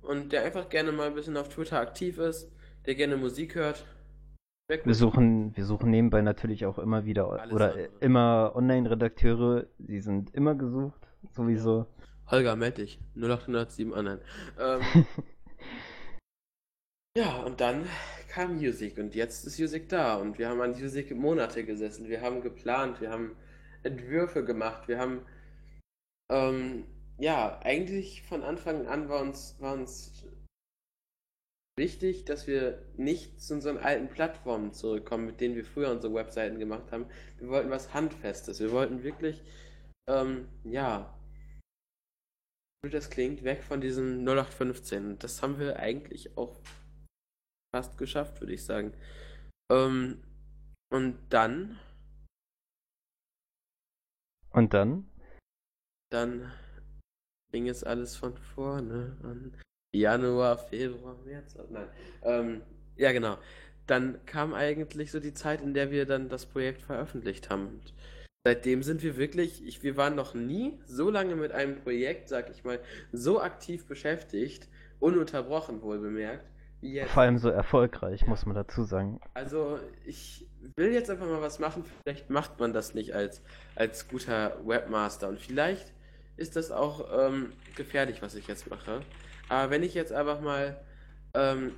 [0.00, 2.50] und der einfach gerne mal ein bisschen auf Twitter aktiv ist,
[2.86, 3.84] der gerne Musik hört.
[4.84, 7.88] Wir suchen, wir suchen nebenbei natürlich auch immer wieder Alles oder andere.
[8.00, 11.86] immer Online-Redakteure, die sind immer gesucht, sowieso.
[12.30, 12.98] Holger, meld dich.
[13.16, 14.20] 0807 anderen.
[14.58, 14.80] Ähm,
[17.18, 17.84] ja, und dann
[18.28, 22.22] kam Music und jetzt ist Music da und wir haben an Music Monate gesessen, wir
[22.22, 23.32] haben geplant, wir haben
[23.82, 25.26] Entwürfe gemacht, wir haben
[26.30, 26.84] ähm,
[27.18, 30.24] ja, eigentlich von Anfang an war uns, war uns
[31.78, 36.58] wichtig, dass wir nicht zu unseren alten Plattformen zurückkommen, mit denen wir früher unsere Webseiten
[36.58, 37.06] gemacht haben.
[37.38, 39.42] Wir wollten was Handfestes, wir wollten wirklich,
[40.08, 41.16] ähm, ja,
[42.84, 45.18] wie das klingt, weg von diesem 0815.
[45.18, 46.58] Das haben wir eigentlich auch
[47.74, 48.92] fast geschafft, würde ich sagen.
[49.70, 50.22] Ähm,
[50.92, 51.78] und dann,
[54.52, 55.06] Und dann?
[56.12, 56.52] dann
[57.50, 59.52] fing es alles von vorne an.
[59.94, 61.88] Januar, Februar, März, oh nein.
[62.22, 62.62] Ähm,
[62.96, 63.36] ja, genau.
[63.86, 67.66] Dann kam eigentlich so die Zeit, in der wir dann das Projekt veröffentlicht haben.
[67.66, 67.94] Und
[68.46, 72.50] seitdem sind wir wirklich, ich, wir waren noch nie so lange mit einem Projekt, sag
[72.50, 72.80] ich mal,
[73.12, 76.46] so aktiv beschäftigt, ununterbrochen wohl bemerkt,
[76.80, 77.12] wie jetzt.
[77.12, 79.20] Vor allem so erfolgreich, muss man dazu sagen.
[79.34, 80.46] Also, ich
[80.76, 81.84] will jetzt einfach mal was machen.
[82.02, 83.42] Vielleicht macht man das nicht als,
[83.74, 85.28] als guter Webmaster.
[85.28, 85.92] Und vielleicht
[86.36, 89.02] ist das auch ähm, gefährlich, was ich jetzt mache.
[89.48, 90.84] Aber wenn ich jetzt einfach mal
[91.34, 91.72] ähm,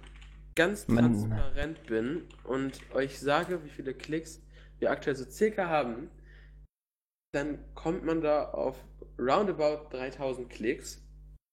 [0.54, 4.40] ganz Man- transparent bin und euch sage, wie viele Klicks
[4.78, 6.10] wir aktuell so circa haben,
[7.32, 8.76] dann kommt man da auf
[9.18, 11.02] roundabout 3000 Klicks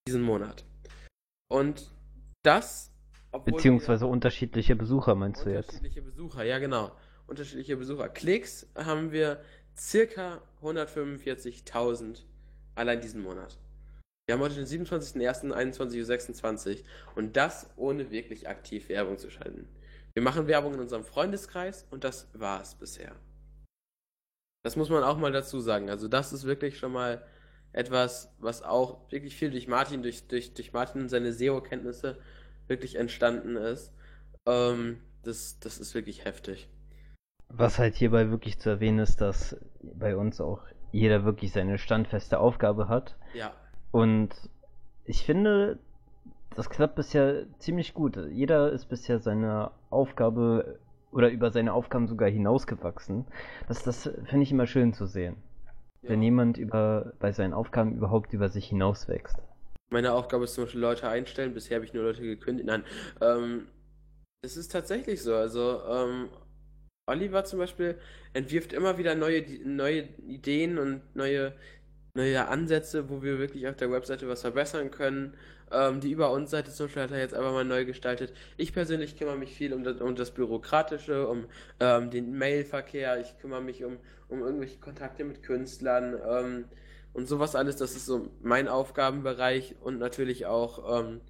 [0.08, 0.64] diesen Monat.
[1.50, 1.92] Und
[2.44, 2.92] das,
[3.46, 5.70] Beziehungsweise unterschiedliche Besucher, meinst du jetzt?
[5.70, 6.92] Unterschiedliche Besucher, ja genau.
[7.32, 8.10] Unterschiedliche Besucher.
[8.10, 9.40] Klicks haben wir
[9.78, 12.24] circa 145.000
[12.76, 13.58] allein diesen Monat.
[14.28, 16.84] Wir haben heute den 27.01.21.26 Uhr
[17.16, 19.70] und das ohne wirklich aktiv Werbung zu schalten.
[20.14, 23.16] Wir machen Werbung in unserem Freundeskreis und das war es bisher.
[24.66, 25.90] Das muss man auch mal dazu sagen.
[25.90, 27.26] Also das ist wirklich schon mal
[27.72, 32.20] etwas, was auch wirklich viel durch Martin, durch, durch, durch Martin und seine SEO-Kenntnisse
[32.68, 33.94] wirklich entstanden ist.
[34.46, 36.68] Ähm, das, das ist wirklich heftig.
[37.54, 42.40] Was halt hierbei wirklich zu erwähnen ist, dass bei uns auch jeder wirklich seine standfeste
[42.40, 43.16] Aufgabe hat.
[43.34, 43.54] Ja,
[43.92, 44.30] Und
[45.06, 45.80] ich finde,
[46.56, 48.18] das klappt bisher ziemlich gut.
[48.32, 50.80] Jeder ist bisher seine Aufgabe
[51.12, 53.26] oder über seine Aufgaben sogar hinausgewachsen.
[53.68, 55.38] Das, das finde ich immer schön zu sehen.
[56.02, 56.26] Wenn ja.
[56.26, 59.38] jemand über, bei seinen Aufgaben überhaupt über sich hinauswächst.
[59.92, 61.54] Meine Aufgabe ist zum Beispiel Leute einstellen.
[61.54, 62.66] Bisher habe ich nur Leute gekündigt.
[62.66, 62.84] Nein,
[63.20, 63.68] ähm,
[64.42, 65.36] es ist tatsächlich so.
[65.36, 66.30] Also, ähm,
[67.08, 67.98] Oliver zum Beispiel
[68.34, 71.54] entwirft immer wieder neue, neue Ideen und neue,
[72.14, 75.36] neue Ansätze, wo wir wirklich auf der Webseite was verbessern können.
[75.72, 78.34] Ähm, die Über uns Seite zum Beispiel hat er jetzt einfach mal neu gestaltet.
[78.58, 81.46] Ich persönlich kümmere mich viel um das, um das Bürokratische, um
[81.80, 83.20] ähm, den Mailverkehr.
[83.20, 83.98] Ich kümmere mich um,
[84.28, 86.66] um irgendwelche Kontakte mit Künstlern ähm,
[87.14, 87.78] und sowas alles.
[87.78, 91.22] Das ist so mein Aufgabenbereich und natürlich auch ähm,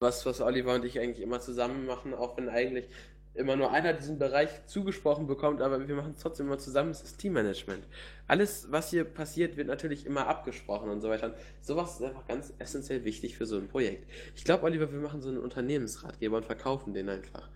[0.00, 2.88] was, was Oliver und ich eigentlich immer zusammen machen, auch wenn eigentlich
[3.34, 7.02] immer nur einer diesen Bereich zugesprochen bekommt, aber wir machen es trotzdem immer zusammen, es
[7.02, 7.84] ist Teammanagement.
[8.26, 11.28] Alles, was hier passiert, wird natürlich immer abgesprochen und so weiter.
[11.28, 14.06] Und sowas ist einfach ganz essentiell wichtig für so ein Projekt.
[14.34, 17.48] Ich glaube, Oliver, wir machen so einen Unternehmensratgeber und verkaufen den einfach.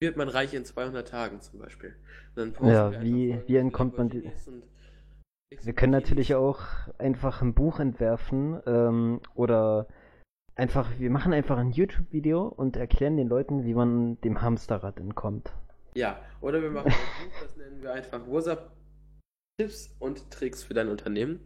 [0.00, 1.90] Wie wird man reich in 200 Tagen zum Beispiel?
[2.34, 4.28] Und dann posten Ja, wie- wie entkommt man die-
[5.62, 6.60] Wir können natürlich auch
[6.98, 9.86] einfach ein Buch entwerfen ähm, oder
[10.54, 15.52] einfach, wir machen einfach ein YouTube-Video und erklären den Leuten, wie man dem Hamsterrad entkommt.
[15.94, 18.70] Ja, oder wir machen ein Buch, das nennen wir einfach WhatsApp
[19.58, 21.40] Tipps und Tricks für dein Unternehmen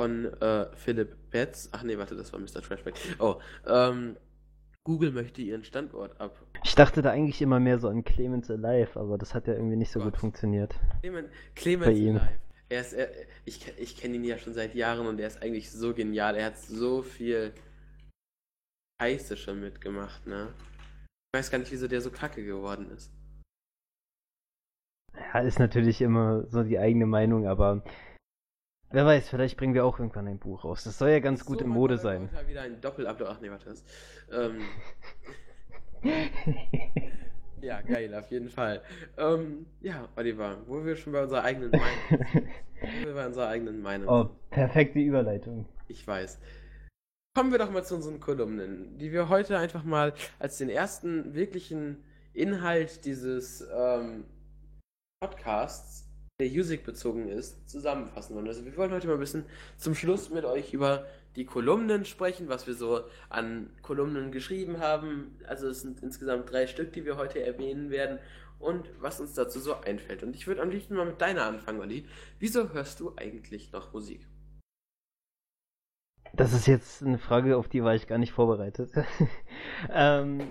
[0.00, 1.68] von äh, Philipp Betz.
[1.72, 2.62] Ach nee, warte, das war Mr.
[2.62, 2.94] Trashback.
[3.18, 3.36] Oh,
[3.66, 4.16] ähm,
[4.84, 6.36] Google möchte ihren Standort ab.
[6.64, 9.76] Ich dachte da eigentlich immer mehr so an Clemens Alive, aber das hat ja irgendwie
[9.76, 10.20] nicht so gut Gott.
[10.20, 10.74] funktioniert.
[11.02, 12.14] Clemens, Clemens Bei ihm.
[12.16, 12.28] Live.
[12.70, 13.08] Er ist, er,
[13.44, 16.36] ich, ich kenne ihn ja schon seit Jahren und er ist eigentlich so genial.
[16.36, 17.52] Er hat so viel
[19.00, 20.52] Scheiße schon mitgemacht, ne?
[21.32, 23.12] Ich weiß gar nicht, wieso der so kacke geworden ist.
[25.14, 27.84] Ja, ist natürlich immer so die eigene Meinung, aber
[28.90, 30.82] wer weiß, vielleicht bringen wir auch irgendwann ein Buch raus.
[30.84, 32.30] Das soll ja ganz gut So, in man Mode wollte sein.
[32.34, 33.30] heute wieder ein Doppelupload.
[33.32, 33.66] Ach nee, warte.
[33.66, 33.84] Das,
[34.32, 34.62] ähm,
[37.60, 38.82] ja, geil, auf jeden Fall.
[39.16, 41.86] Ähm, ja, Oliver, wo wir schon bei unserer eigenen Meinung
[42.32, 42.46] sind.
[42.80, 45.66] Wo wir bei unserer eigenen Meinung oh, perfekte Überleitung.
[45.88, 46.38] Ich weiß.
[47.38, 51.34] Kommen wir doch mal zu unseren Kolumnen, die wir heute einfach mal als den ersten
[51.34, 54.24] wirklichen Inhalt dieses ähm,
[55.20, 56.08] Podcasts,
[56.40, 58.48] der Music bezogen ist, zusammenfassen wollen.
[58.48, 59.44] Also wir wollen heute mal ein bisschen
[59.76, 65.38] zum Schluss mit euch über die Kolumnen sprechen, was wir so an Kolumnen geschrieben haben.
[65.46, 68.18] Also es sind insgesamt drei Stück, die wir heute erwähnen werden
[68.58, 70.24] und was uns dazu so einfällt.
[70.24, 72.04] Und ich würde am liebsten mal mit deiner anfangen, Olli.
[72.40, 74.26] Wieso hörst du eigentlich noch Musik?
[76.34, 78.92] Das ist jetzt eine Frage, auf die war ich gar nicht vorbereitet.
[79.92, 80.42] ähm,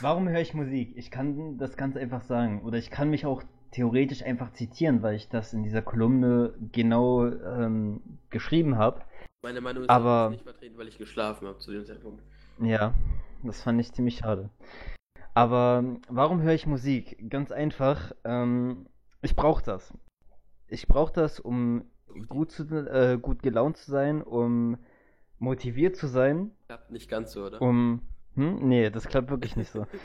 [0.00, 0.96] warum höre ich Musik?
[0.96, 2.62] Ich kann das ganz einfach sagen.
[2.62, 7.26] Oder ich kann mich auch theoretisch einfach zitieren, weil ich das in dieser Kolumne genau
[7.26, 8.00] ähm,
[8.30, 9.02] geschrieben habe.
[9.42, 12.22] Meine Meinung ist Aber- nicht vertreten, weil ich geschlafen habe zu dem Zeitpunkt.
[12.60, 12.94] Ja,
[13.44, 14.50] das fand ich ziemlich schade.
[15.34, 17.30] Aber warum höre ich Musik?
[17.30, 18.86] Ganz einfach, ähm,
[19.22, 19.94] ich brauche das.
[20.66, 21.84] Ich brauche das, um
[22.28, 24.78] gut, zu, äh, gut gelaunt zu sein, um
[25.38, 27.60] motiviert zu sein, Klappt nicht ganz so, oder?
[27.62, 28.02] um.
[28.34, 28.68] Hm?
[28.68, 29.86] Nee, das klappt wirklich nicht so.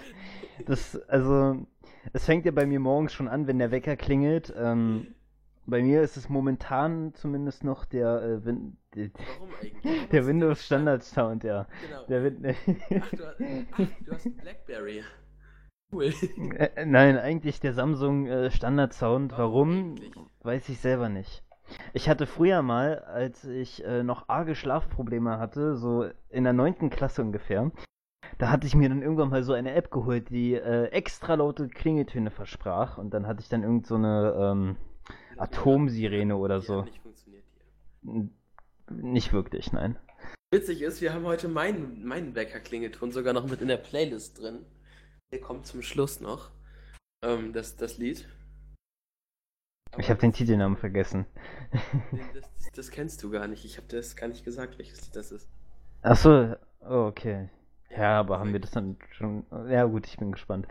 [0.68, 1.66] Das, also,
[2.14, 4.54] es fängt ja bei mir morgens schon an, wenn der Wecker klingelt.
[4.56, 5.08] Ähm,
[5.66, 9.10] bei mir ist es momentan zumindest noch der, äh, Win der,
[10.12, 11.68] der Windows Standard Sound, ja.
[11.88, 12.06] Genau.
[12.08, 15.04] Der Win Ach, du, hast- ach, du hast Blackberry.
[15.92, 16.14] Cool.
[16.58, 19.32] Äh, nein, eigentlich der Samsung äh, Standard Sound.
[19.38, 20.30] Warum Warum?
[20.42, 21.43] Weiß ich selber nicht.
[21.94, 26.90] Ich hatte früher mal, als ich äh, noch arge Schlafprobleme hatte, so in der 9.
[26.90, 27.72] Klasse ungefähr,
[28.38, 31.68] da hatte ich mir dann irgendwann mal so eine App geholt, die äh, extra laute
[31.68, 34.78] Klingeltöne versprach und dann hatte ich dann irgend so eine ähm,
[35.38, 36.78] Atomsirene oder Die so.
[36.80, 37.44] hat nicht funktioniert
[38.02, 38.30] hier.
[38.90, 39.98] Nicht wirklich, nein.
[40.52, 44.66] Witzig ist, wir haben heute meinen, meinen Wecker-Klingelton sogar noch mit in der Playlist drin.
[45.32, 46.52] Der kommt zum Schluss noch.
[47.24, 48.28] Ähm, das, das Lied.
[49.98, 51.26] Ich habe den Titelnamen vergessen.
[52.12, 53.64] Das, das, das kennst du gar nicht.
[53.66, 55.48] Ich habe das gar nicht gesagt, welches das ist.
[56.02, 57.50] Achso, oh, okay.
[57.96, 59.46] Ja, aber haben wir das dann schon.
[59.70, 60.68] Ja, gut, ich bin gespannt.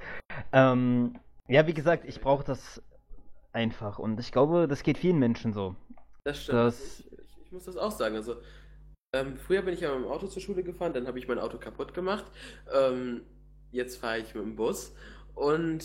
[0.52, 1.18] Ähm,
[1.48, 2.82] ja, wie gesagt, ich brauche das
[3.52, 5.76] einfach und ich glaube, das geht vielen Menschen so.
[6.24, 6.58] Das stimmt.
[6.58, 8.16] Das- ich, ich, ich muss das auch sagen.
[8.16, 8.36] Also,
[9.14, 11.38] Ähm, früher bin ich ja mit dem Auto zur Schule gefahren, dann habe ich mein
[11.38, 12.24] Auto kaputt gemacht.
[12.72, 13.22] Ähm,
[13.70, 14.94] jetzt fahre ich mit dem Bus
[15.34, 15.84] und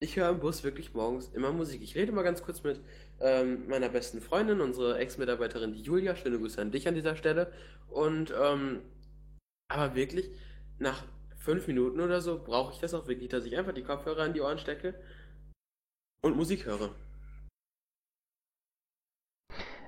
[0.00, 1.82] ich höre im Bus wirklich morgens immer Musik.
[1.82, 2.80] Ich rede mal ganz kurz mit
[3.20, 6.16] ähm, meiner besten Freundin, unsere Ex-Mitarbeiterin, die Julia.
[6.16, 7.52] Schöne Grüße an dich an dieser Stelle.
[7.88, 8.82] Und ähm,
[9.68, 10.30] aber wirklich,
[10.78, 11.04] nach
[11.38, 14.34] fünf Minuten oder so brauche ich das auch wirklich, dass ich einfach die Kopfhörer in
[14.34, 14.94] die Ohren stecke
[16.22, 16.94] und Musik höre.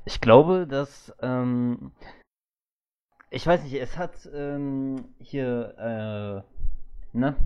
[0.04, 1.92] Ich glaube, dass, ähm,
[3.28, 6.44] ich weiß nicht, es hat ähm, hier,
[7.12, 7.36] äh, ne?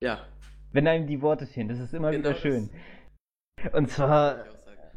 [0.00, 0.26] Ja,
[0.72, 2.70] Wenn einem die Worte fehlen, das ist immer Genau wieder schön.
[3.72, 4.44] Und zwar,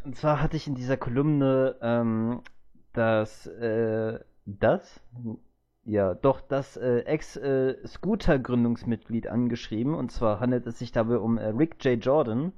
[0.03, 2.41] und zwar hatte ich in dieser Kolumne ähm,
[2.93, 5.01] das, äh, das,
[5.83, 9.93] ja, doch das äh, Ex-Scooter-Gründungsmitglied angeschrieben.
[9.93, 12.03] Und zwar handelt es sich dabei um äh, Rick J.
[12.03, 12.53] Jordan.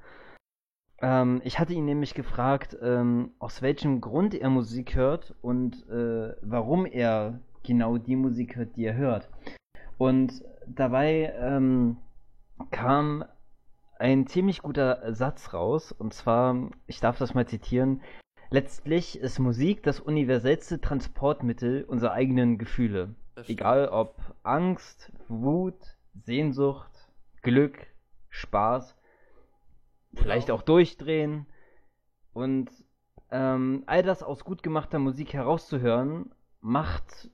[1.00, 6.34] Ähm, ich hatte ihn nämlich gefragt, ähm, aus welchem Grund er Musik hört und äh,
[6.42, 9.30] warum er genau die Musik hört, die er hört.
[9.98, 11.98] Und dabei ähm,
[12.72, 13.24] kam
[14.00, 18.02] ein ziemlich guter Satz raus, und zwar, ich darf das mal zitieren,
[18.50, 23.16] letztlich ist Musik das universellste Transportmittel unserer eigenen Gefühle.
[23.48, 26.92] Egal ob Angst, Wut, Sehnsucht,
[27.42, 27.88] Glück,
[28.30, 28.96] Spaß,
[30.16, 31.46] vielleicht auch durchdrehen.
[32.34, 32.70] Und
[33.32, 37.30] ähm, all das aus gut gemachter Musik herauszuhören, macht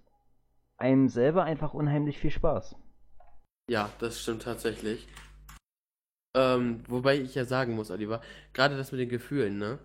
[0.77, 2.75] einem selber einfach unheimlich viel Spaß.
[3.69, 5.07] Ja, das stimmt tatsächlich.
[6.35, 8.21] Ähm, wobei ich ja sagen muss, Oliver,
[8.53, 9.79] gerade das mit den Gefühlen, ne?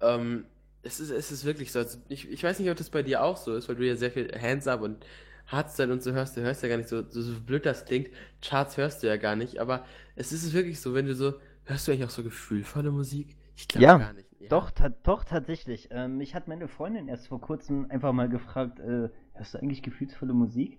[0.00, 0.44] Ähm,
[0.82, 1.78] es ist, es ist wirklich so.
[1.78, 3.96] Also ich, ich weiß nicht, ob das bei dir auch so ist, weil du ja
[3.96, 5.04] sehr viel Hands Up und
[5.46, 6.36] Hardstyle und so hörst.
[6.36, 8.08] Du hörst ja gar nicht so, so, so blöd das klingt.
[8.42, 11.88] Charts hörst du ja gar nicht, aber es ist wirklich so, wenn du so, hörst
[11.88, 13.36] du eigentlich auch so gefühlvolle Musik?
[13.56, 14.28] Ich glaube Ja, gar nicht.
[14.40, 14.48] Ja.
[14.48, 15.88] Doch, ta doch, tatsächlich.
[15.90, 19.82] Ähm, mich hat meine Freundin erst vor kurzem einfach mal gefragt, äh, hörst du eigentlich
[19.82, 20.78] gefühlsvolle Musik?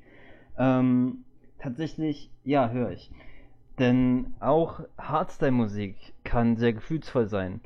[0.58, 1.26] Ähm,
[1.66, 3.11] tatsächlich, ja, höre ich.
[3.80, 7.61] Denn auch Hardstyle-Musik kann sehr gefühlsvoll sein.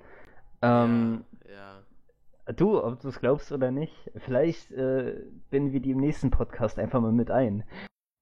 [0.61, 2.53] Ähm, ja.
[2.53, 5.21] Du, ob du es glaubst oder nicht, vielleicht äh,
[5.51, 7.63] binden wir die im nächsten Podcast einfach mal mit ein.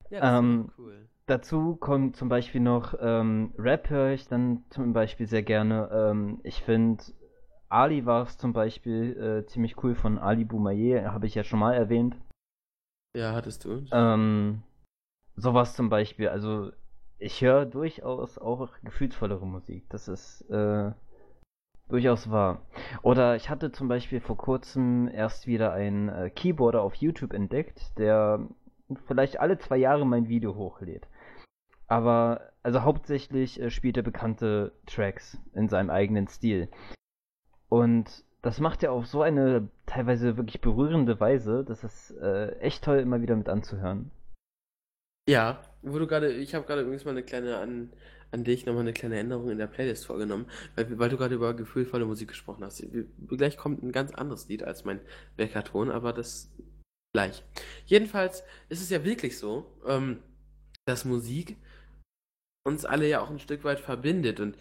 [0.09, 1.07] Ja, das ähm, cool.
[1.27, 5.89] Dazu kommt zum Beispiel noch ähm, Rap höre ich dann zum Beispiel sehr gerne.
[5.91, 7.03] Ähm, ich finde
[7.69, 11.59] Ali war es zum Beispiel äh, ziemlich cool von Ali Boumaier, habe ich ja schon
[11.59, 12.15] mal erwähnt.
[13.15, 13.83] Ja, hattest du.
[13.91, 14.63] Ähm,
[15.37, 16.27] sowas zum Beispiel.
[16.27, 16.71] Also
[17.19, 19.85] ich höre durchaus auch gefühlsvollere Musik.
[19.89, 20.91] Das ist äh,
[21.87, 22.61] durchaus wahr.
[23.01, 27.97] Oder ich hatte zum Beispiel vor kurzem erst wieder einen äh, Keyboarder auf YouTube entdeckt,
[27.97, 28.47] der
[29.05, 31.07] vielleicht alle zwei Jahre mein Video hochlädt.
[31.87, 36.69] Aber also hauptsächlich äh, spielt er bekannte Tracks in seinem eigenen Stil.
[37.69, 42.83] Und das macht er auf so eine teilweise wirklich berührende Weise, dass es äh, echt
[42.83, 44.11] toll immer wieder mit anzuhören.
[45.27, 47.91] Ja, wo du gerade, ich habe gerade übrigens mal eine kleine an,
[48.31, 51.53] an dich nochmal eine kleine Änderung in der Playlist vorgenommen, weil, weil du gerade über
[51.53, 52.83] gefühlvolle Musik gesprochen hast.
[53.27, 55.01] Gleich kommt ein ganz anderes Lied als mein
[55.35, 56.49] Weckerton, aber das
[57.13, 57.43] gleich.
[57.85, 60.19] Jedenfalls ist es ja wirklich so, ähm,
[60.85, 61.57] dass Musik
[62.63, 64.57] uns alle ja auch ein Stück weit verbindet und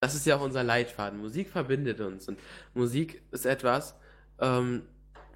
[0.00, 1.18] das ist ja auch unser Leitfaden.
[1.18, 2.38] Musik verbindet uns und
[2.74, 3.98] Musik ist etwas,
[4.40, 4.82] ähm,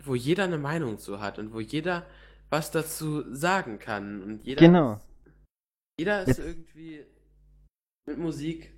[0.05, 2.07] wo jeder eine Meinung zu hat und wo jeder
[2.51, 4.95] was dazu sagen kann und jeder Genau.
[4.95, 5.09] ist,
[5.99, 7.07] jeder ist Jetzt- irgendwie
[8.09, 8.73] mit Musik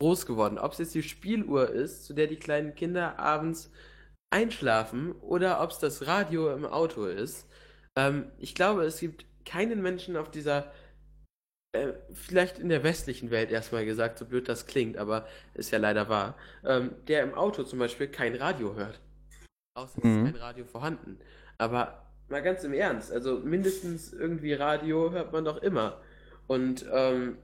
[0.00, 0.58] groß geworden.
[0.58, 3.70] Ob es jetzt die Spieluhr ist, zu der die kleinen Kinder abends
[4.30, 7.48] einschlafen oder ob es das Radio im Auto ist.
[7.96, 10.72] Ähm, ich glaube, es gibt keinen Menschen auf dieser
[11.72, 15.78] äh, vielleicht in der westlichen Welt erstmal gesagt, so blöd das klingt, aber ist ja
[15.78, 18.98] leider wahr, ähm, der im Auto zum Beispiel kein Radio hört.
[19.76, 20.26] Außer es Mhm.
[20.26, 21.18] ist kein Radio vorhanden.
[21.58, 26.00] Aber mal ganz im Ernst, also mindestens irgendwie Radio hört man doch immer.
[26.46, 27.38] Und ähm,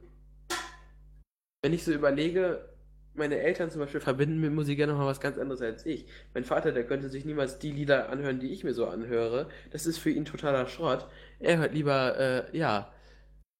[1.62, 2.68] wenn ich so überlege,
[3.14, 6.06] meine Eltern zum Beispiel verbinden mit Musik ja nochmal was ganz anderes als ich.
[6.34, 9.48] Mein Vater, der könnte sich niemals die Lieder anhören, die ich mir so anhöre.
[9.70, 11.06] Das ist für ihn totaler Schrott.
[11.38, 12.90] Er hört lieber, äh, ja,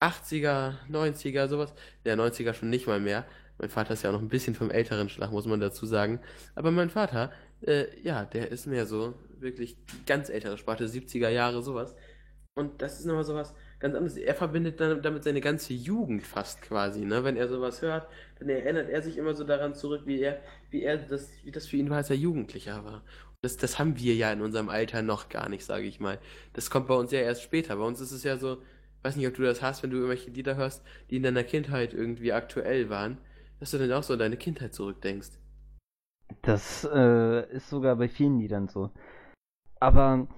[0.01, 1.75] 80er, 90er, sowas.
[2.05, 3.27] Der 90er schon nicht mal mehr.
[3.59, 6.21] Mein Vater ist ja auch noch ein bisschen vom älteren Schlag, muss man dazu sagen.
[6.55, 7.31] Aber mein Vater,
[7.67, 11.95] äh, ja, der ist mehr so wirklich ganz ältere Sparte, 70er Jahre, sowas.
[12.55, 14.17] Und das ist nochmal sowas ganz anderes.
[14.17, 17.25] Er verbindet dann damit seine ganze Jugend fast quasi, ne?
[17.25, 18.09] Wenn er sowas hört,
[18.39, 20.41] dann erinnert er sich immer so daran zurück, wie er,
[20.71, 22.97] wie er das, wie das für ihn war, als er Jugendlicher war.
[23.03, 26.19] Und das, das haben wir ja in unserem Alter noch gar nicht, sage ich mal.
[26.53, 27.77] Das kommt bei uns ja erst später.
[27.77, 28.59] Bei uns ist es ja so,
[29.03, 31.95] weiß nicht, ob du das hast, wenn du irgendwelche Lieder hörst, die in deiner Kindheit
[31.95, 33.19] irgendwie aktuell waren,
[33.61, 35.31] dass du dann auch so an deine Kindheit zurückdenkst.
[36.43, 38.91] Das äh, ist sogar bei vielen Liedern so.
[39.81, 40.29] Aber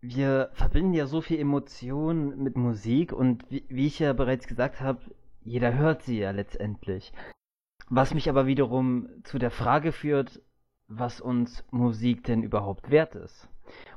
[0.00, 4.80] wir verbinden ja so viel Emotion mit Musik und wie, wie ich ja bereits gesagt
[4.80, 5.00] habe,
[5.42, 7.12] jeder hört sie ja letztendlich.
[7.88, 10.40] Was mich aber wiederum zu der Frage führt,
[10.88, 13.48] was uns Musik denn überhaupt wert ist.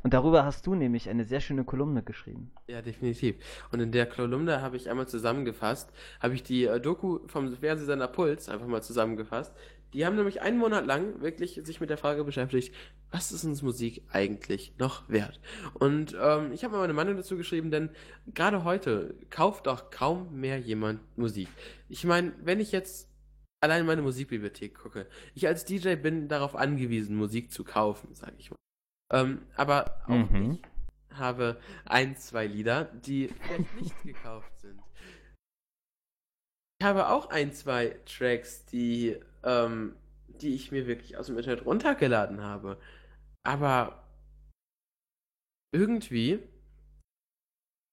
[0.04, 2.52] Und darüber hast du nämlich eine sehr schöne Kolumne geschrieben.
[2.68, 3.36] Ja, definitiv.
[3.72, 8.08] Und in der Kolumne habe ich einmal zusammengefasst, habe ich die äh, Doku vom Fernsehsender
[8.08, 9.54] Puls einfach mal zusammengefasst.
[9.94, 12.74] Die haben nämlich einen Monat lang wirklich sich mit der Frage beschäftigt,
[13.12, 15.40] was ist uns Musik eigentlich noch wert?
[15.74, 17.90] Und ähm, ich habe mal meine Meinung dazu geschrieben, denn
[18.34, 21.48] gerade heute kauft doch kaum mehr jemand Musik.
[21.88, 23.10] Ich meine, wenn ich jetzt
[23.62, 28.52] allein meine Musikbibliothek gucke, ich als DJ bin darauf angewiesen, Musik zu kaufen, sage ich
[28.52, 28.58] mal.
[29.12, 30.60] Ähm, aber auch Mhm.
[30.62, 34.80] ich habe ein, zwei Lieder, die vielleicht nicht gekauft sind.
[36.82, 41.66] Ich habe auch ein, zwei Tracks, die, ähm, die ich mir wirklich aus dem Internet
[41.66, 42.80] runtergeladen habe.
[43.46, 44.08] Aber
[45.76, 46.40] irgendwie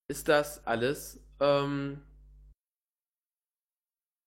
[0.08, 2.00] ist das alles ähm,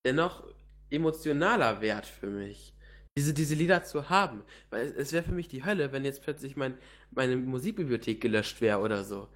[0.06, 0.46] dennoch
[0.90, 2.74] emotionaler Wert für mich.
[3.18, 4.44] Diese, diese Lieder zu haben.
[4.72, 6.78] Weil es, es wäre für mich die Hölle, wenn jetzt plötzlich mein,
[7.12, 9.30] meine Musikbibliothek gelöscht wäre oder so.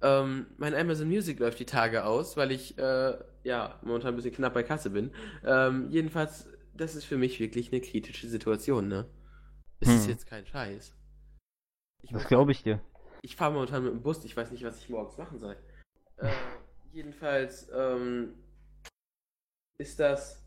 [0.00, 4.34] Ähm, mein Amazon Music läuft die Tage aus, weil ich äh, ja momentan ein bisschen
[4.34, 5.10] knapp bei Kasse bin.
[5.44, 9.08] Ähm, jedenfalls, das ist für mich wirklich eine kritische Situation, ne?
[9.80, 10.10] Es ist Hm.
[10.10, 10.94] jetzt kein Scheiß.
[12.02, 12.80] Ich Das glaube ich dir.
[13.22, 15.56] ich fahre momentan mit dem Bus, ich weiß nicht, was ich morgens machen soll.
[16.18, 16.30] Äh,
[16.92, 18.34] jedenfalls ähm,
[19.78, 20.44] ist das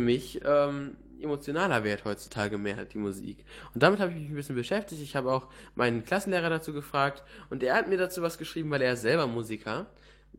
[0.00, 3.44] für mich ähm, emotionaler Wert heutzutage mehr, die Musik.
[3.74, 5.02] Und damit habe ich mich ein bisschen beschäftigt.
[5.02, 8.80] Ich habe auch meinen Klassenlehrer dazu gefragt und er hat mir dazu was geschrieben, weil
[8.80, 9.86] er ist selber Musiker.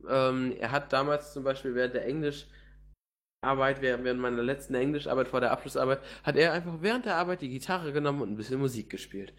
[0.09, 5.51] Ähm, er hat damals zum Beispiel während der Englischarbeit, während meiner letzten Englischarbeit vor der
[5.51, 9.32] Abschlussarbeit, hat er einfach während der Arbeit die Gitarre genommen und ein bisschen Musik gespielt.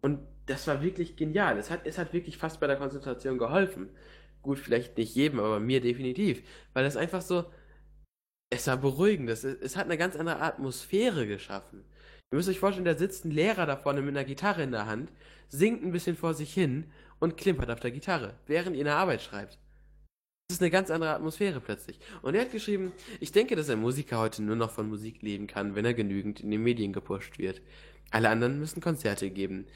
[0.00, 1.58] Und das war wirklich genial.
[1.58, 3.90] Es hat, es hat wirklich fast bei der Konzentration geholfen.
[4.42, 6.44] Gut, vielleicht nicht jedem, aber mir definitiv.
[6.72, 7.46] Weil das einfach so,
[8.50, 9.28] es war beruhigend.
[9.30, 11.84] Es, es hat eine ganz andere Atmosphäre geschaffen.
[12.32, 14.86] Ihr müsst euch vorstellen, da sitzt ein Lehrer da vorne mit einer Gitarre in der
[14.86, 15.12] Hand,
[15.48, 16.90] singt ein bisschen vor sich hin
[17.20, 19.58] und klimpert auf der Gitarre, während ihr eine Arbeit schreibt.
[20.48, 21.98] Das ist eine ganz andere Atmosphäre plötzlich.
[22.22, 25.46] Und er hat geschrieben, ich denke, dass ein Musiker heute nur noch von Musik leben
[25.46, 27.62] kann, wenn er genügend in den Medien gepusht wird.
[28.10, 29.66] Alle anderen müssen Konzerte geben.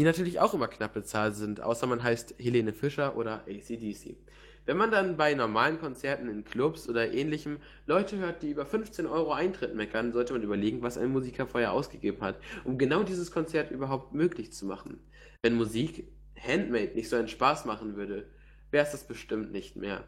[0.00, 4.16] Die natürlich auch immer knapp bezahlt sind, außer man heißt Helene Fischer oder ACDC.
[4.64, 9.06] Wenn man dann bei normalen Konzerten in Clubs oder ähnlichem Leute hört, die über 15
[9.06, 13.32] Euro Eintritt meckern, sollte man überlegen, was ein Musiker vorher ausgegeben hat, um genau dieses
[13.32, 15.00] Konzert überhaupt möglich zu machen.
[15.42, 16.06] Wenn Musik
[16.38, 18.28] handmade nicht so einen Spaß machen würde,
[18.70, 20.04] wäre es das bestimmt nicht mehr.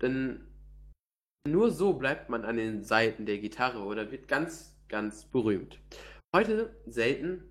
[0.00, 0.40] Denn
[1.48, 5.78] nur so bleibt man an den Seiten der Gitarre oder wird ganz, ganz berühmt.
[6.34, 7.44] Heute selten,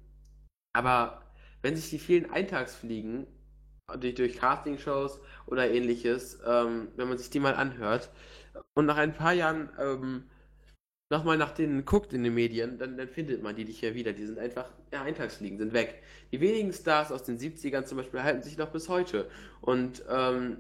[0.74, 1.22] aber
[1.62, 3.28] wenn sich die vielen Eintagsfliegen
[4.00, 8.10] durch, durch Castingshows oder ähnliches, ähm, wenn man sich die mal anhört
[8.74, 10.24] und nach ein paar Jahren ähm,
[11.10, 14.14] nochmal nach denen guckt in den Medien, dann, dann findet man die nicht mehr wieder.
[14.14, 16.02] Die sind einfach, ja, Eintagsfliegen, sind weg.
[16.32, 19.30] Die wenigen Stars aus den 70ern zum Beispiel halten sich noch bis heute.
[19.60, 20.58] Und ähm,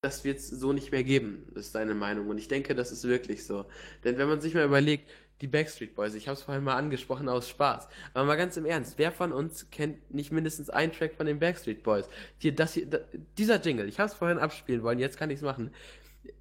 [0.00, 2.28] das wird es so nicht mehr geben, ist seine Meinung.
[2.28, 3.66] Und ich denke, das ist wirklich so.
[4.04, 5.10] Denn wenn man sich mal überlegt,
[5.40, 7.88] die Backstreet Boys, ich habe es vorhin mal angesprochen aus Spaß.
[8.14, 11.38] Aber mal ganz im Ernst, wer von uns kennt nicht mindestens einen Track von den
[11.38, 12.08] Backstreet Boys?
[12.38, 12.98] Hier, das hier, da,
[13.36, 15.74] dieser Jingle, ich habe es vorhin abspielen wollen, jetzt kann ich es machen.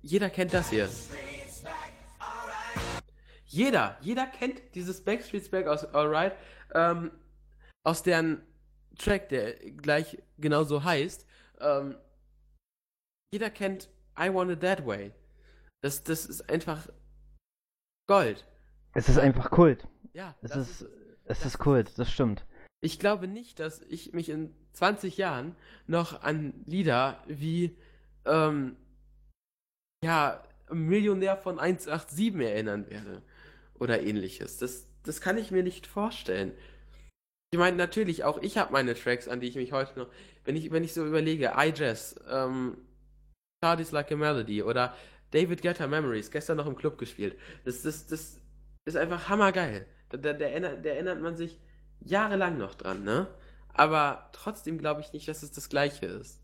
[0.02, 0.90] Jeder kennt das hier.
[3.46, 6.34] Jeder, jeder kennt dieses Backstreet's Back aus Alright,
[6.74, 7.12] ähm,
[7.84, 8.42] aus deren
[8.98, 11.28] Track, der gleich genauso heißt.
[11.60, 11.98] Ähm,
[13.32, 15.12] jeder kennt I Want It That Way.
[15.82, 16.88] Das, das ist einfach
[18.08, 18.46] Gold.
[18.94, 19.88] Es ist einfach Kult.
[20.14, 20.82] Ja, Es ist, ist,
[21.26, 22.46] es das ist Kult, das stimmt.
[22.82, 25.56] ich glaube nicht, dass ich mich in 20 Jahren
[25.88, 27.76] noch an Lieder wie,
[28.26, 28.76] ähm,
[30.04, 33.22] ja, Millionär von 187 erinnern werde.
[33.80, 34.58] Oder ähnliches.
[34.58, 36.54] Das, das kann ich mir nicht vorstellen.
[37.52, 40.08] Ich meine, natürlich, auch ich habe meine Tracks, an die ich mich heute noch,
[40.46, 42.78] wenn ich, wenn ich so überlege, I Jazz, ähm,
[43.62, 44.96] Parties Like a Melody oder
[45.32, 47.38] David Guetta Memories, gestern noch im Club gespielt.
[47.66, 48.40] Das, das, das
[48.86, 49.86] ist einfach hammergeil.
[50.10, 51.60] Da, da, da, erinnert, da erinnert man sich
[52.02, 53.28] jahrelang noch dran, ne?
[53.74, 56.42] Aber trotzdem glaube ich nicht, dass es das Gleiche ist.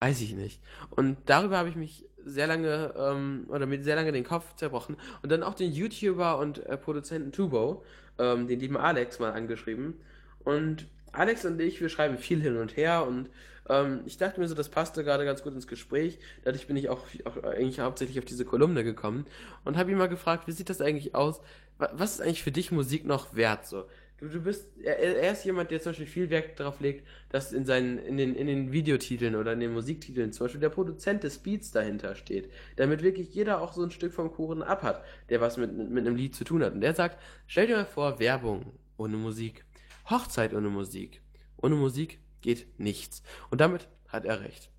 [0.00, 0.62] Weiß ich nicht.
[0.90, 4.96] Und darüber habe ich mich sehr lange, ähm, oder mir sehr lange den Kopf zerbrochen.
[5.22, 7.84] Und dann auch den YouTuber und äh, Produzenten Tubo,
[8.18, 10.00] ähm, den lieben Alex, mal angeschrieben.
[10.44, 13.28] Und Alex und ich, wir schreiben viel hin und her und
[13.68, 16.18] ähm, ich dachte mir so, das passte gerade ganz gut ins Gespräch.
[16.44, 19.26] Dadurch bin ich auch, auch eigentlich hauptsächlich auf diese Kolumne gekommen
[19.64, 21.40] und habe ihn mal gefragt, wie sieht das eigentlich aus?
[21.78, 23.66] Wa- Was ist eigentlich für dich Musik noch wert?
[23.66, 23.84] So,
[24.18, 27.52] Du, du bist, er, er ist jemand, der zum Beispiel viel Wert darauf legt, dass
[27.52, 31.24] in seinen, in den, in den Videotiteln oder in den Musiktiteln zum Beispiel der Produzent
[31.24, 32.50] des Beats dahinter steht.
[32.76, 36.14] Damit wirklich jeder auch so ein Stück vom Kuchen abhat, der was mit, mit einem
[36.16, 36.74] Lied zu tun hat.
[36.74, 37.18] Und der sagt,
[37.48, 39.63] stell dir mal vor, Werbung ohne Musik.
[40.10, 41.22] Hochzeit ohne Musik.
[41.56, 43.22] Ohne Musik geht nichts.
[43.50, 44.70] Und damit hat er recht.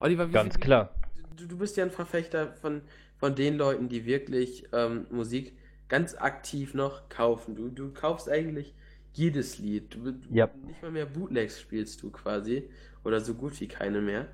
[0.00, 0.94] Oliver, wie Ganz wie- klar.
[1.36, 2.82] Du, du bist ja ein Verfechter von,
[3.16, 5.56] von den Leuten, die wirklich ähm, Musik
[5.88, 7.54] ganz aktiv noch kaufen.
[7.54, 8.74] Du, du kaufst eigentlich
[9.14, 9.94] jedes Lied.
[9.94, 10.48] Du, du, Ja.
[10.66, 12.68] Nicht mal mehr Bootlegs spielst du quasi.
[13.04, 14.28] Oder so gut wie keine mehr.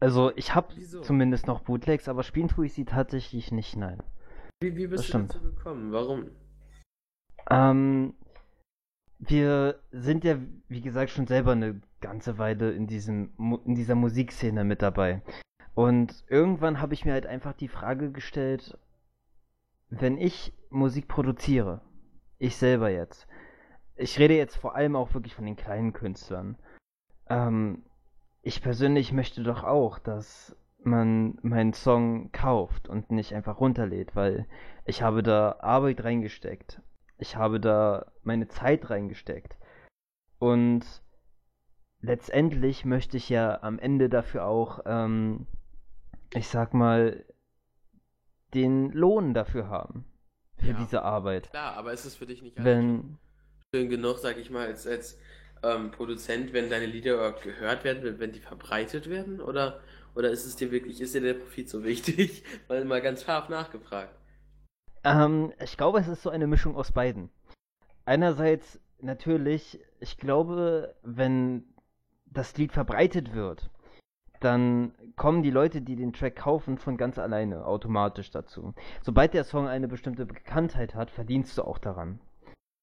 [0.00, 4.02] Also ich habe zumindest noch Bootlegs, aber spielen tue ich sie tatsächlich nicht, nein.
[4.62, 5.34] Wie, wie bist Das du stimmt.
[5.34, 5.92] dazu gekommen?
[5.92, 6.30] Warum?
[7.50, 8.14] Ähm,
[9.20, 10.38] wir sind ja,
[10.68, 13.30] wie gesagt, schon selber eine ganze Weile in diesem,
[13.66, 15.22] in dieser Musikszene mit dabei.
[15.74, 18.78] Und irgendwann habe ich mir halt einfach die Frage gestellt,
[19.90, 21.82] wenn ich Musik produziere,
[22.38, 23.28] ich selber jetzt,
[23.96, 26.56] ich rede jetzt vor allem auch wirklich von den kleinen Künstlern.
[27.28, 27.82] Ähm,
[28.42, 34.46] ich persönlich möchte doch auch, dass man meinen Song kauft und nicht einfach runterlädt, weil
[34.86, 36.80] ich habe da Arbeit reingesteckt.
[37.20, 39.56] Ich habe da meine Zeit reingesteckt.
[40.38, 40.84] Und
[42.00, 45.46] letztendlich möchte ich ja am Ende dafür auch, ähm,
[46.32, 47.24] ich sag mal,
[48.54, 50.04] den Lohn dafür haben.
[50.56, 50.76] Für Ja.
[50.78, 51.50] diese Arbeit.
[51.50, 53.18] Klar, aber ist es für dich nicht Wenn,
[53.74, 55.18] schön genug, sag ich mal, als, als
[55.62, 59.40] ähm, Produzent, wenn deine Lieder gehört werden, wenn, wenn die verbreitet werden?
[59.40, 59.80] Oder,
[60.14, 62.44] oder ist es dir wirklich, ist dir der Profit so wichtig?
[62.68, 64.14] Weil mal ganz scharf nachgefragt.
[65.04, 67.30] Ähm, ich glaube, es ist so eine Mischung aus beiden.
[68.04, 71.64] Einerseits natürlich, ich glaube, wenn
[72.26, 73.70] das Lied verbreitet wird,
[74.40, 78.74] dann kommen die Leute, die den Track kaufen, von ganz alleine automatisch dazu.
[79.02, 82.20] Sobald der Song eine bestimmte Bekanntheit hat, verdienst du auch daran.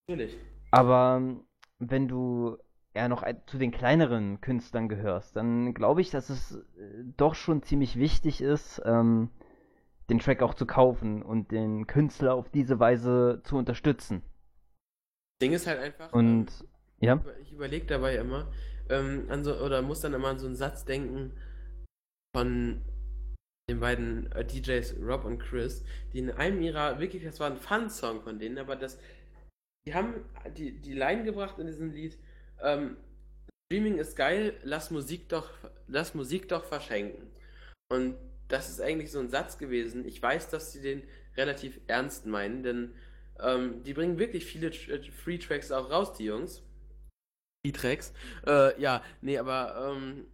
[0.07, 0.38] Natürlich.
[0.72, 1.22] Aber
[1.80, 2.57] wenn du
[2.94, 7.64] eher noch zu den kleineren Künstlern gehörst, dann glaube ich, dass es äh, doch schon
[7.64, 9.30] ziemlich wichtig ist, ähm,
[10.10, 14.24] den Track auch zu kaufen und den Künstler auf diese Weise zu unterstützen.
[15.42, 16.12] Ding ist halt einfach.
[16.14, 16.48] Und
[17.00, 18.52] ja, ähm, ich überlege dabei immer,
[18.90, 21.32] ähm, so, oder muss dann immer an so einen Satz denken
[22.36, 22.82] von
[23.70, 27.58] den beiden äh, DJs Rob und Chris, die in einem ihrer, wirklich, das war ein
[27.58, 28.98] Fun-Song von denen, aber das,
[29.86, 30.26] die haben
[30.56, 32.18] die, die Line gebracht in diesem Lied,
[32.62, 32.98] ähm,
[33.68, 35.50] Streaming ist geil, lass Musik doch,
[35.88, 37.28] lass Musik doch verschenken.
[37.92, 38.16] Und
[38.48, 40.06] das ist eigentlich so ein Satz gewesen.
[40.06, 41.03] Ich weiß, dass sie den
[41.36, 42.94] relativ ernst meinen, denn
[43.40, 46.64] ähm, die bringen wirklich viele äh, Free Tracks auch raus, die Jungs.
[47.65, 48.14] Free Tracks.
[48.45, 50.26] Äh, ja, nee, aber ähm,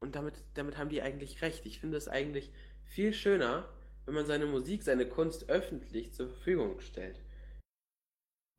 [0.00, 1.64] und damit, damit haben die eigentlich recht.
[1.66, 2.52] Ich finde es eigentlich
[2.84, 3.68] viel schöner,
[4.04, 7.18] wenn man seine Musik, seine Kunst öffentlich zur Verfügung stellt.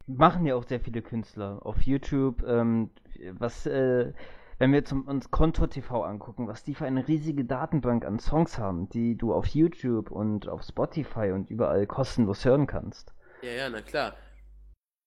[0.07, 2.43] machen ja auch sehr viele Künstler auf YouTube.
[2.47, 2.89] Ähm,
[3.33, 4.11] was, äh,
[4.57, 8.57] wenn wir zum, uns Konto TV angucken, was die für eine riesige Datenbank an Songs
[8.57, 13.13] haben, die du auf YouTube und auf Spotify und überall kostenlos hören kannst.
[13.41, 14.15] Ja, ja, na klar.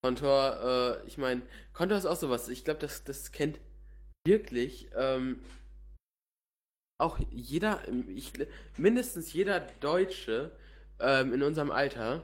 [0.02, 1.42] Kontor, äh, ich meine,
[1.72, 2.48] Kontor ist auch sowas.
[2.48, 3.58] Ich glaube, das, das kennt
[4.24, 5.40] wirklich ähm,
[7.00, 8.32] auch jeder, ich,
[8.76, 10.52] mindestens jeder Deutsche
[11.00, 12.22] ähm, in unserem Alter.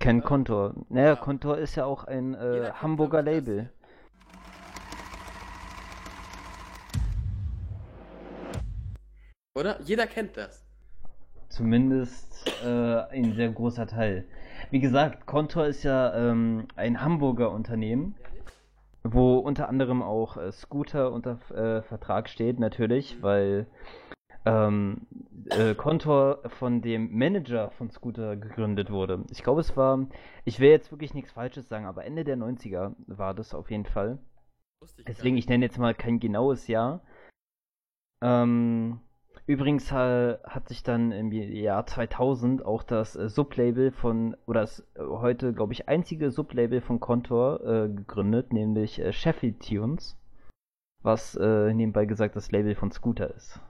[0.00, 0.28] Kennt Ja.
[0.28, 0.74] Kontor.
[0.88, 1.16] Naja, Ja.
[1.16, 3.22] Kontor ist ja auch ein äh, Hamburger.
[3.22, 3.70] Label.
[9.56, 9.80] Oder?
[9.80, 10.62] Jeder kennt das.
[11.48, 14.26] Zumindest äh, ein sehr großer Teil.
[14.70, 18.14] Wie gesagt, Kontor ist ja ähm, ein Hamburger Unternehmen,
[19.02, 23.66] wo unter anderem auch äh, Scooter unter äh, Vertrag steht, natürlich, weil
[24.44, 25.06] ähm,
[25.46, 29.24] äh, Kontor von dem Manager von Scooter gegründet wurde.
[29.30, 30.06] Ich glaube, es war,
[30.44, 33.86] ich will jetzt wirklich nichts Falsches sagen, aber Ende der 90er war das auf jeden
[33.86, 34.18] Fall.
[34.84, 37.00] Ich Deswegen, ich nenne jetzt mal kein genaues Jahr.
[38.20, 39.00] Ähm,
[39.46, 44.80] übrigens äh, hat sich dann im Jahr 2000 auch das äh, Sublabel von, oder das
[44.94, 50.16] äh, heute, glaube ich, einzige Sublabel von Contour äh, gegründet, nämlich äh, Sheffield Tunes,
[51.02, 53.60] was äh, nebenbei gesagt das Label von Scooter ist.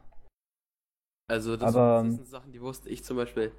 [1.29, 3.53] Also, das, Aber- das sind Sachen, die wusste ich zum Beispiel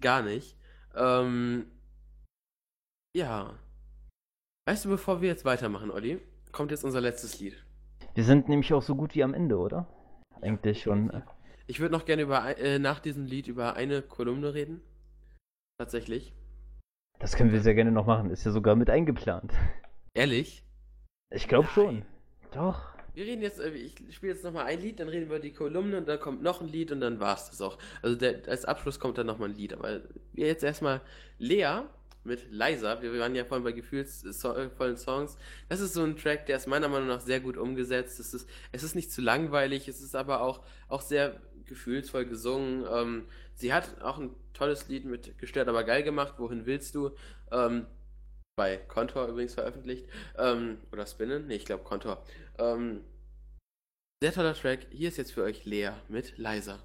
[0.00, 0.56] gar nicht.
[0.96, 1.66] Ähm,
[3.16, 3.54] ja.
[4.66, 6.20] Weißt du, bevor wir jetzt weitermachen, Olli,
[6.50, 7.64] kommt jetzt unser letztes Lied.
[8.14, 9.86] Wir sind nämlich auch so gut wie am Ende, oder?
[10.40, 11.22] Eigentlich schon.
[11.66, 14.80] Äh, Ich würde noch gerne über äh, nach diesem Lied über eine Kolumne reden.
[15.78, 16.32] Tatsächlich.
[17.18, 18.30] Das können wir sehr gerne noch machen.
[18.30, 19.52] Ist ja sogar mit eingeplant.
[20.14, 20.62] Ehrlich?
[21.30, 22.04] Ich glaube schon.
[22.52, 22.94] Doch.
[23.14, 25.52] Wir reden jetzt, äh, ich spiele jetzt nochmal ein Lied, dann reden wir über die
[25.52, 27.78] Kolumne und dann kommt noch ein Lied und dann war's das auch.
[28.02, 29.72] Also der, als Abschluss kommt dann nochmal ein Lied.
[29.72, 30.00] Aber
[30.34, 31.00] jetzt erstmal
[31.38, 31.82] Lea
[32.24, 33.02] mit Leiser.
[33.02, 35.36] Wir waren ja vorhin bei gefühlsvollen Songs.
[35.68, 38.18] Das ist so ein Track, der ist meiner Meinung nach sehr gut umgesetzt.
[38.18, 42.84] Es ist, es ist nicht zu langweilig, es ist aber auch, auch sehr gefühlsvoll gesungen.
[42.90, 46.34] Ähm, sie hat auch ein tolles Lied mit Gestört aber geil gemacht.
[46.38, 47.10] Wohin willst du?
[47.50, 47.86] Ähm,
[48.56, 50.06] bei Kontor übrigens veröffentlicht.
[50.38, 51.46] Ähm, oder Spinnen?
[51.46, 52.24] Nee, ich glaube Kontor.
[52.58, 53.04] Ähm,
[54.22, 54.86] sehr toller Track.
[54.90, 56.80] Hier ist jetzt für euch Lea mit Leiser.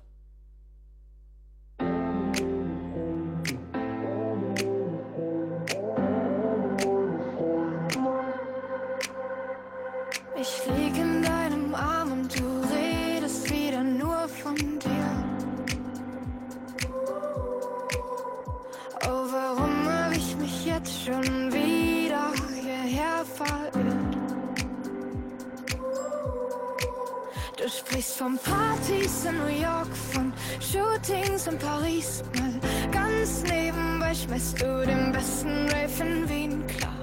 [27.89, 32.23] Sprichst von Partys in New York, von Shootings in Paris.
[32.37, 32.59] Mal
[32.91, 36.93] ganz nebenbei schmeißt du den besten Rave in Wien klar.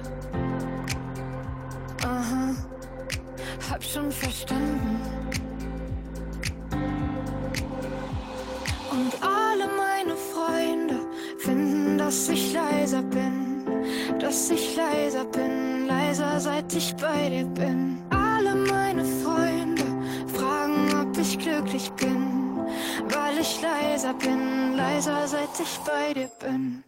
[2.03, 2.55] Aha
[3.69, 5.01] hab schon verstanden.
[8.91, 10.99] Und alle meine Freunde
[11.39, 13.65] finden, dass ich leiser bin,
[14.19, 18.01] dass ich leiser bin, leiser seit ich bei dir bin.
[18.09, 19.26] Alle meine Freunde
[21.47, 22.57] glücklich bin,
[23.09, 26.83] weil ich leiser bin, leiser seit ich bei dir bin.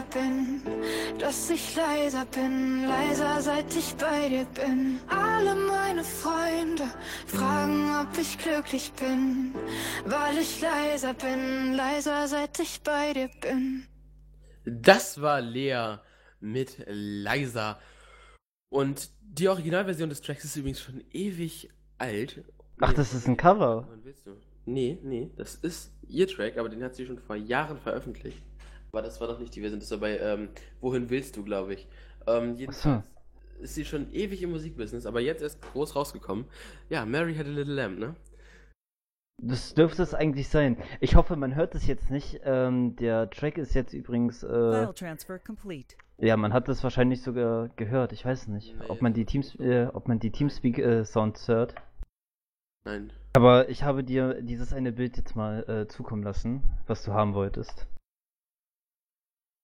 [0.00, 0.62] Leiser bin,
[1.18, 5.00] dass ich leiser bin, leiser seit ich bei dir bin.
[5.08, 6.84] Alle meine Freunde
[7.26, 9.54] fragen, ob ich glücklich bin,
[10.06, 13.86] weil ich leiser bin, leiser seit ich bei dir bin.
[14.64, 15.98] Das war Lea
[16.40, 17.78] mit Leiser.
[18.68, 22.44] Und die Originalversion des Tracks ist übrigens schon ewig alt.
[22.80, 23.86] Ach, das ist ein Cover.
[23.90, 24.36] Wann willst du?
[24.66, 28.42] Nee, nee, das ist ihr Track, aber den hat sie schon vor Jahren veröffentlicht.
[28.92, 30.48] Aber das war doch nicht die Version, das war bei ähm,
[30.80, 31.86] Wohin willst du, glaube ich.
[32.26, 33.04] Ähm, jedenfalls
[33.60, 36.46] ist sie schon ewig im Musikbusiness, aber jetzt erst groß rausgekommen.
[36.88, 38.16] Ja, Mary had a little lamb, ne?
[39.42, 40.76] Das dürfte es eigentlich sein.
[41.00, 42.40] Ich hoffe, man hört es jetzt nicht.
[42.44, 44.42] Ähm, der Track ist jetzt übrigens.
[44.42, 45.96] Äh, File transfer complete.
[46.18, 48.12] ja, man hat das wahrscheinlich sogar gehört.
[48.12, 48.84] Ich weiß nicht, Nee.
[48.88, 51.74] ob man die Teams, äh, ob man die Teamspeak-Sounds hört.
[52.84, 53.12] Nein.
[53.34, 57.32] Aber ich habe dir dieses eine Bild jetzt mal äh, zukommen lassen, was du haben
[57.34, 57.86] wolltest.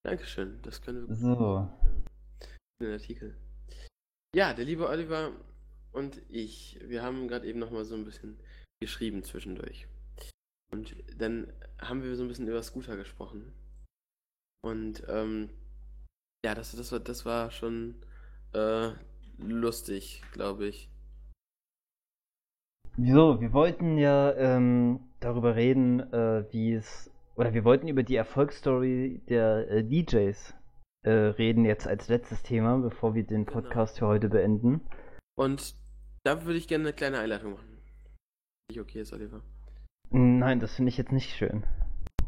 [0.06, 1.68] Dankeschön, das können wir So.
[2.80, 3.36] den Artikel.
[4.36, 5.32] Ja, der liebe Oliver
[5.90, 8.38] und ich, wir haben gerade eben noch mal so ein bisschen
[8.80, 9.88] geschrieben zwischendurch.
[10.70, 13.52] Und dann haben wir so ein bisschen über Scooter gesprochen.
[14.62, 15.50] Und ähm,
[16.44, 17.96] ja, das, das, war, das war schon
[18.52, 18.92] äh,
[19.38, 20.88] lustig, glaube ich.
[22.96, 23.40] Wieso?
[23.40, 27.10] Wir wollten ja ähm, darüber reden, äh, wie es.
[27.36, 30.54] Oder wir wollten über die Erfolgsstory der äh, DJs
[31.02, 33.60] äh, reden, jetzt als letztes Thema, bevor wir den Genau.
[33.60, 34.80] Podcast für heute beenden.
[35.38, 35.74] Und
[36.24, 37.78] da würde ich gerne eine kleine Einleitung machen.
[38.70, 39.42] Nicht okay ist, Oliver.
[40.10, 41.64] Nein, das finde ich jetzt nicht schön.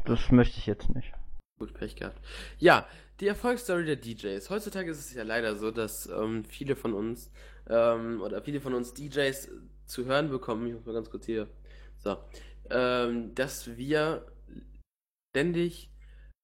[0.05, 1.11] Das möchte ich jetzt nicht.
[1.59, 2.21] Gut, Pech gehabt.
[2.59, 2.87] Ja,
[3.19, 4.49] die Erfolgsstory der DJs.
[4.49, 7.31] Heutzutage ist es ja leider so, dass ähm, viele von uns
[7.67, 9.49] ähm, oder viele von uns DJs
[9.85, 11.47] zu hören bekommen, ich muss mal ganz kurz hier,
[11.97, 12.17] so,
[12.69, 14.25] ähm, dass wir
[15.31, 15.89] ständig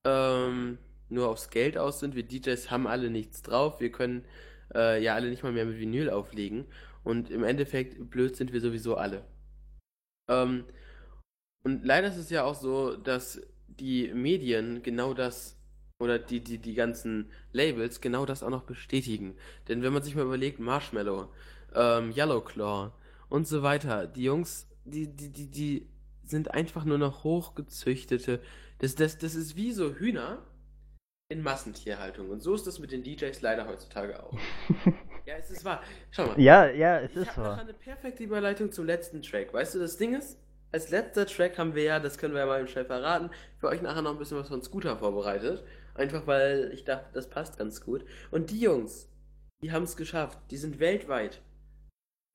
[0.06, 0.78] ähm,
[1.10, 2.16] nur aufs Geld aus sind.
[2.16, 3.80] Wir DJs haben alle nichts drauf.
[3.80, 4.26] Wir können
[4.74, 6.66] äh, ja alle nicht mal mehr mit Vinyl auflegen.
[7.04, 9.24] Und im Endeffekt, blöd sind wir sowieso alle.
[10.30, 10.66] Ähm,
[11.64, 15.58] und leider ist es ja auch so, dass die Medien genau das
[16.00, 19.36] oder die, die, die ganzen Labels genau das auch noch bestätigen.
[19.68, 21.30] Denn wenn man sich mal überlegt, Marshmallow,
[21.74, 22.92] ähm, Yellowclaw
[23.30, 25.88] und so weiter, die Jungs, die, die, die, die
[26.24, 28.42] sind einfach nur noch hochgezüchtete.
[28.86, 30.46] Das, das, das ist wie so Hühner
[31.30, 32.30] in Massentierhaltung.
[32.30, 34.38] Und so ist das mit den DJs leider heutzutage auch.
[35.26, 35.82] ja, es ist wahr.
[36.12, 36.40] Schau mal.
[36.40, 37.60] Ja, ja, es Ich ist habe noch wahr.
[37.62, 39.52] eine perfekte Überleitung zum letzten Track.
[39.52, 40.38] Weißt du, das Ding ist,
[40.72, 43.70] als letzter Track haben wir ja, das können wir ja mal im Schnell verraten, für
[43.70, 45.64] euch nachher noch ein bisschen was von Scooter vorbereitet.
[45.96, 48.06] Einfach weil ich dachte, das passt ganz gut.
[48.30, 49.10] Und die Jungs,
[49.64, 50.38] die haben es geschafft.
[50.52, 51.42] Die sind weltweit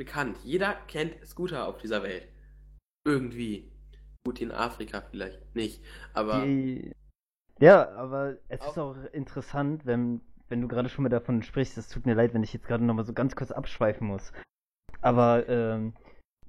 [0.01, 0.37] bekannt.
[0.43, 2.27] Jeder kennt Scooter auf dieser Welt.
[3.07, 3.70] Irgendwie.
[4.25, 5.83] Gut, in Afrika vielleicht nicht.
[6.13, 6.93] Aber Die,
[7.59, 11.79] ja, aber es ist Auch- auch interessant, wenn, wenn du gerade schon mal davon sprichst,
[11.79, 14.33] es tut mir leid, wenn ich jetzt gerade nochmal so ganz kurz abschweifen muss.
[15.01, 15.95] Aber ähm,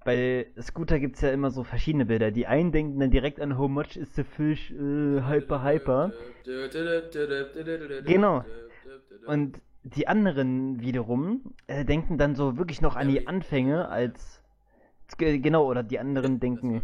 [0.04, 2.32] bei Scooter gibt es ja immer so verschiedene Bilder.
[2.32, 6.12] Die einen denken dann direkt an How much is the fish, äh, hyper, hyper.
[8.06, 8.44] Genau.
[9.28, 13.28] Und die anderen wiederum äh, denken dann so wirklich noch an die.
[13.28, 14.42] Anfänge als.
[15.18, 16.82] Ge- Genau, oder die anderen denken.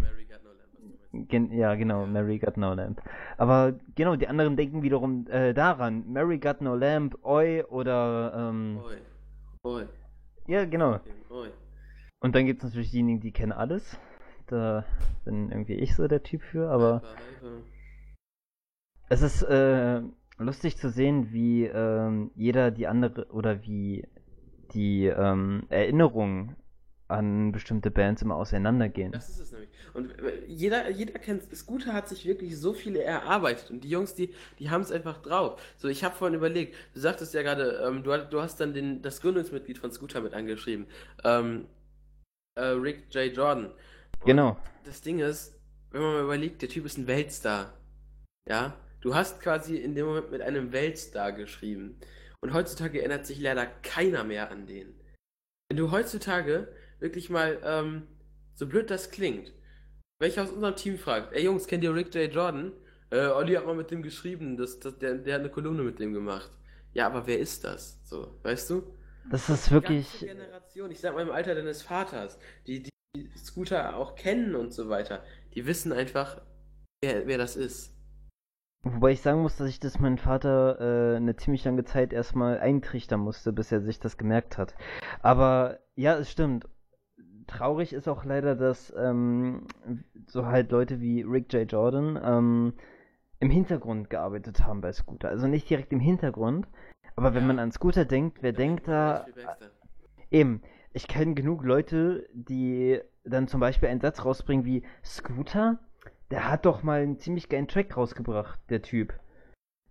[1.12, 3.02] Gen ja, genau, Mary Got No Lamp.
[3.38, 6.12] Aber genau, die anderen denken wiederum äh, daran.
[6.12, 8.34] Mary Got No Lamp, Oi oder.
[8.36, 8.98] Ähm, Oi.
[9.64, 9.86] Oi.
[10.48, 11.00] ja, genau.
[11.30, 11.50] Oi.
[12.20, 13.98] Und dann gibt es natürlich diejenigen, die kennen alles.
[14.48, 14.86] Da
[15.26, 17.02] bin irgendwie ich so der Typ für, aber.
[17.42, 17.64] Hyper.
[19.10, 20.02] Es ist äh,
[20.38, 24.06] lustig zu sehen, wie ähm, jeder die andere oder wie
[24.74, 26.58] die ähm, Erinnerungen
[27.08, 29.12] an bestimmte Bands immer auseinandergehen.
[29.12, 29.70] Das ist es nämlich.
[29.94, 34.14] Und äh, jeder, jeder kennt Scooter hat sich wirklich so viele erarbeitet und die Jungs,
[34.14, 35.62] die, die haben es einfach drauf.
[35.78, 39.02] So, ich habe vorhin überlegt, du sagtest ja gerade, ähm, du, du hast dann den,
[39.02, 40.88] das Gründungsmitglied von Scooter mit angeschrieben.
[41.24, 41.68] Ähm,
[42.56, 43.34] äh, Rick J.
[43.34, 43.68] Jordan.
[43.68, 44.58] Und Genau.
[44.84, 45.58] Das Ding ist,
[45.92, 47.74] wenn man mal überlegt, der Typ ist ein Weltstar.
[48.48, 48.76] Ja?
[49.02, 52.00] Du hast quasi in dem Moment mit einem Weltstar geschrieben.
[52.42, 54.94] Und heutzutage erinnert sich leider keiner mehr an den.
[55.70, 56.68] Wenn du heutzutage
[56.99, 58.07] wirklich mal, ähm,
[58.56, 59.53] so blöd das klingt,
[60.19, 62.34] welcher aus unserem Team fragt, ey Jungs, kennt ihr Rick J.
[62.34, 62.72] Jordan?
[63.10, 65.99] Äh, Olli hat mal mit dem geschrieben, das, das, der, der hat eine Kolumne mit
[65.99, 66.52] dem gemacht.
[66.94, 67.99] Ja, aber wer ist das?
[68.03, 68.84] So, weißt du?
[69.30, 70.10] Das ist Die wirklich.
[70.10, 74.74] ganze Generation, ich sag mal im Alter deines Vaters, die, die Scooter auch kennen und
[74.74, 76.41] so weiter, die wissen einfach,
[77.02, 77.94] wer, wer das ist.
[78.84, 82.60] Wobei ich sagen muss, dass ich das meinem Vater äh, eine ziemlich lange Zeit erstmal
[82.60, 84.76] eintrichtern musste, bis er sich das gemerkt hat.
[85.22, 86.68] Aber ja, es stimmt.
[87.48, 89.64] Traurig ist auch leider, dass ähm,
[90.28, 91.72] so halt Leute wie Rick J.
[91.72, 92.74] Jordan ähm,
[93.40, 95.30] im Hintergrund gearbeitet haben bei Scooter.
[95.30, 96.68] Also nicht direkt im Hintergrund,
[97.15, 97.48] aber wenn Ja.
[97.48, 99.26] man an Scooter denkt, wer denkt da.
[100.30, 100.61] Eben,
[100.94, 105.80] ich kenne genug Leute, die dann zum Beispiel einen Satz rausbringen wie Scooter,
[106.32, 109.14] der hat doch mal einen ziemlich geilen Track rausgebracht, der Typ.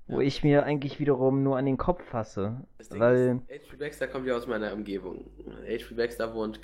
[0.09, 0.27] Wo Ja.
[0.27, 2.61] ich mir eigentlich wiederum nur an den Kopf fasse.
[2.79, 3.77] Das Ding Weil, ist, H.P.
[3.77, 5.25] Baxter kommt ja aus meiner Umgebung.
[5.67, 5.95] H.P.
[5.97, 6.61] Baxter wohnt,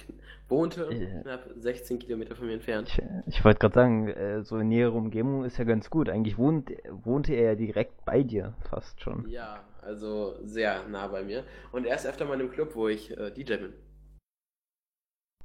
[0.48, 1.22] wohnte Ja.
[1.22, 2.88] knapp 16 Kilometer von mir entfernt.
[2.88, 3.02] ich,
[3.38, 6.08] ich wollte gerade sagen, äh, so in nähere Umgebung ist ja ganz gut.
[6.08, 6.70] Eigentlich wohnt,
[7.04, 9.28] wohnte er ja direkt bei dir, fast schon.
[9.28, 11.42] Ja, also sehr nah bei mir.
[11.72, 13.72] Und er ist öfter mal in einem Club, wo ich äh, DJ bin.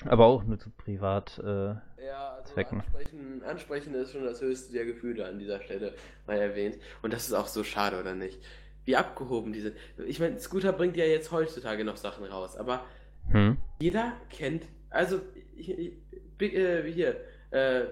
[0.06, 1.40] Aber auch nur zu privat.
[1.40, 1.76] Äh,
[2.06, 2.82] Ja, also Zwecken.
[2.82, 5.94] ansprechen, ansprechen ist schon das höchste der Gefühle an dieser Stelle
[6.26, 6.78] mal erwähnt.
[7.02, 8.40] Und das ist auch so schade, oder nicht?
[8.86, 9.76] Wie abgehoben die sind.
[10.06, 12.86] Ich meine, Scooter bringt ja jetzt heutzutage noch Sachen raus, aber
[13.32, 13.57] hm?
[13.82, 15.19] jeder kennt, also
[15.56, 15.91] hier,
[16.38, 17.19] Big, äh, hier,
[17.52, 17.88] äh,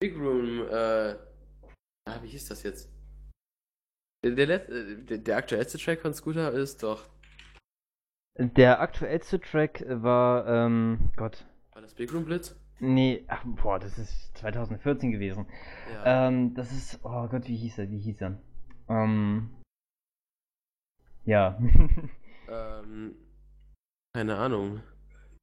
[0.00, 1.14] Big Room, äh,
[2.04, 2.90] ah, wie hieß das jetzt?
[4.24, 7.08] Der, der, der aktuellste Track von Scooter ist doch,
[8.38, 11.44] Der aktuellste Track war, ähm, Gott.
[11.72, 12.54] war das Big Room Blitz?
[12.78, 15.46] Nee, ach, boah, das ist 2014 gewesen.
[15.92, 16.28] Ja.
[16.28, 18.38] Ähm, das ist, oh Gott, wie hieß er, wie hieß er?
[18.88, 19.50] Ähm,
[21.24, 21.58] ja.
[22.50, 23.14] Ähm,
[24.14, 24.80] keine Ahnung.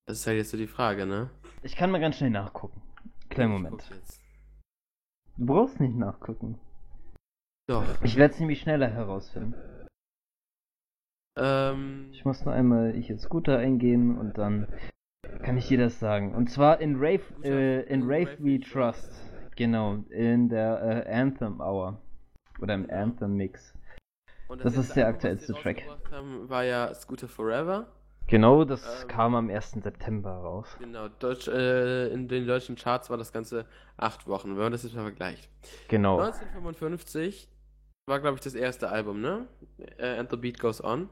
[0.07, 1.29] Das ist halt jetzt so die Frage, ne?
[1.61, 2.81] Ich kann mal ganz schnell nachgucken.
[3.29, 3.89] Kleinen Ich Moment.
[5.37, 6.59] Du brauchst nicht nachgucken.
[7.67, 7.83] Doch.
[8.01, 9.53] Ich werde es nämlich schneller herausfinden.
[11.37, 14.67] Ähm, Ich muss nur einmal hier Scooter eingehen und dann
[15.43, 16.33] kann ich dir das sagen.
[16.33, 19.11] Und zwar in Rave, äh, in Rave We Trust.
[19.55, 21.99] Genau, in der äh, Anthem Hour.
[22.61, 23.73] Oder im Anthem Mix.
[24.47, 25.83] und das ist der aktuellste Track.
[26.11, 27.87] Haben, war ja Scooter Forever.
[28.27, 29.07] Genau, das Ähm.
[29.09, 29.71] kam am 1.
[29.83, 30.75] September raus.
[30.79, 33.65] Genau, Deutsch, äh, in den deutschen Charts war das Ganze
[33.97, 35.49] acht Wochen, wenn man das jetzt mal vergleicht.
[35.89, 36.19] Genau.
[36.19, 37.49] 1955
[38.07, 39.47] war, glaube ich, das erste Album, ne?
[39.97, 41.09] Äh, And the Beat Goes On.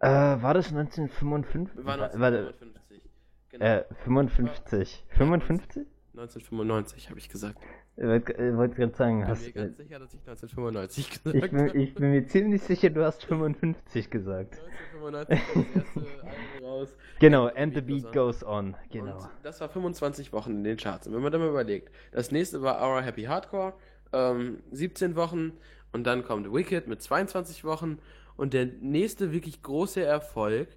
[0.00, 1.76] Äh, war das 1955?
[1.84, 3.10] War Warte, 1955.
[3.50, 3.64] Genau.
[3.64, 5.04] äh, 55.
[5.10, 5.86] 55?
[6.14, 7.58] 1995, habe ich gesagt.
[7.96, 11.36] Ich wollte äh, gerade sagen, Ich bin hast, mir ganz sicher, dass ich 1995 gesagt
[11.36, 11.78] ich, bin, habe.
[11.78, 14.58] ich bin mir ziemlich sicher, du hast 55 gesagt.
[15.04, 16.96] 1995 kam das erste Album raus.
[17.18, 18.76] Genau, And the and the Beat beat Goes goes on.
[18.90, 19.16] Genau.
[19.16, 21.06] Und das war 25 Wochen in den Charts.
[21.06, 23.74] Und wenn man dann mal überlegt, das nächste war Our Happy Hardcore,
[24.14, 25.52] ähm, 17 Wochen.
[25.92, 27.98] Und dann kommt Wicked mit 22 Wochen.
[28.40, 30.68] Und der nächste wirklich große Erfolg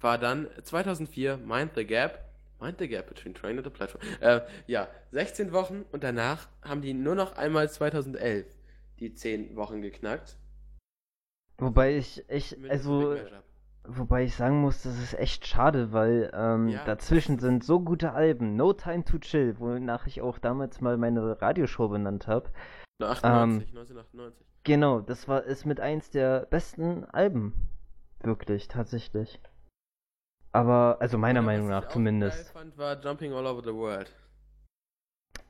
[0.00, 2.18] war dann 2004 Mind the Gap.
[2.60, 4.02] Mind the Gap between Train and the Platform.
[4.20, 5.84] Äh, ja, 16 Wochen.
[5.92, 8.44] Und danach haben die nur noch einmal 2011
[8.98, 10.36] die 10 Wochen geknackt.
[11.58, 13.16] Wobei ich, ich, also,
[13.84, 16.84] wobei ich sagen muss, das ist echt schade, weil ähm, Ja.
[16.84, 18.56] dazwischen sind so gute Alben.
[18.56, 22.50] No Time to Chill, wonach ich auch damals mal meine Radioshow benannt habe.
[23.00, 24.51] 98, 1998.
[24.64, 27.68] Genau, das war ist mit eins der besten Alben.
[28.20, 29.40] Wirklich, tatsächlich.
[30.52, 32.44] Aber, also meiner Oder Meinung was nach ich zumindest.
[32.44, 34.14] Geil fand, war Jumping All Over the World.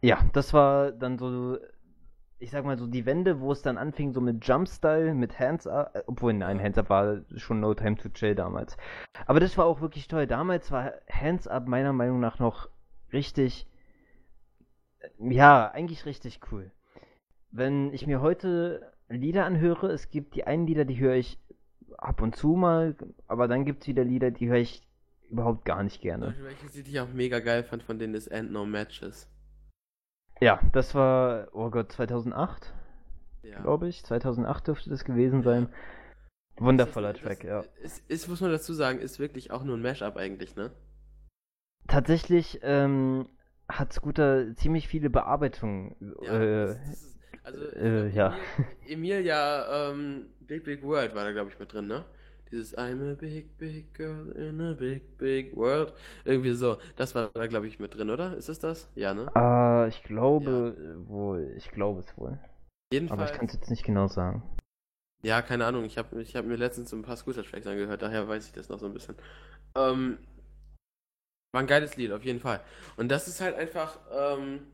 [0.01, 1.59] Ja, das war dann so,
[2.39, 5.67] ich sag mal so die Wende, wo es dann anfing, so mit Jumpstyle, mit Hands
[5.67, 6.65] Up, äh, obwohl nein, Ja.
[6.65, 8.77] Hands Up war schon No Time to Chill damals.
[9.27, 10.27] Aber das war auch wirklich toll.
[10.27, 12.71] Damals war Hands Up meiner Meinung nach noch
[13.13, 13.67] richtig,
[15.19, 16.71] ja, eigentlich richtig cool.
[17.51, 21.39] Wenn ich mir heute Lieder anhöre, es gibt die einen Lieder, die höre ich
[21.99, 24.87] ab und zu mal, aber dann gibt es wieder Lieder, die höre ich
[25.31, 26.35] überhaupt gar nicht gerne.
[26.43, 29.29] Welches Lied ich auch mega geil fand von denen ist End No Matches.
[30.41, 32.73] Ja, das war, oh Gott, 2008?
[33.45, 33.61] Ja.
[33.61, 34.05] glaube ich.
[34.05, 35.69] 2008 dürfte das gewesen sein.
[36.59, 37.73] Wundervoller Das ist- Track, das ja.
[37.83, 40.71] Ist, ist, muss man dazu sagen, ist wirklich auch nur ein Mashup eigentlich, ne?
[41.89, 43.29] Tatsächlich ähm,
[43.69, 45.97] hat Scooter ziemlich viele Bearbeitungen.
[46.23, 47.12] Ja, äh, das, das
[47.45, 48.37] also, äh, glaub, ja.
[48.87, 52.05] Emil, Emil ja, ähm, Big Big World war da, glaube ich, mit drin, ne?
[52.51, 55.95] Dieses I'm a big, big girl in a big, big world.
[56.25, 56.77] Irgendwie so.
[56.97, 58.37] Das war da, glaube ich, mit drin, oder?
[58.37, 58.91] Ist es das?
[58.95, 59.31] Ja, ne?
[59.35, 62.39] äh, ich glaube äh, wohl, ich glaube es wohl.
[63.09, 63.31] Aber Jedenfalls.
[63.31, 64.43] ich kann es jetzt nicht genau sagen.
[65.23, 65.85] Ja, keine Ahnung.
[65.85, 68.69] Ich habe ich hab mir letztens so ein paar Scooter-Tracks angehört, daher weiß ich das
[68.69, 69.17] noch so ein bisschen.
[69.75, 70.19] Ähm,
[71.53, 72.61] war ein geiles Lied, auf jeden Fall.
[72.97, 74.67] Und das ist halt einfach, ähm,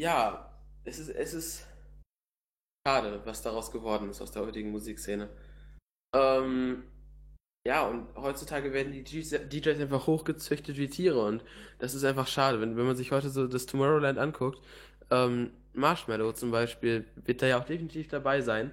[0.00, 0.49] ja,
[0.84, 1.66] es ist, es ist
[2.86, 5.28] schade, was daraus geworden ist aus der heutigen Musikszene.
[6.14, 6.84] Ähm,
[7.66, 11.44] ja, und heutzutage werden die DJs einfach hochgezüchtet wie Tiere und
[11.78, 12.60] das ist einfach schade.
[12.60, 14.60] Wenn, wenn man sich heute so das Tomorrowland anguckt,
[15.10, 18.72] ähm, Marshmallow zum Beispiel wird da ja auch definitiv dabei sein.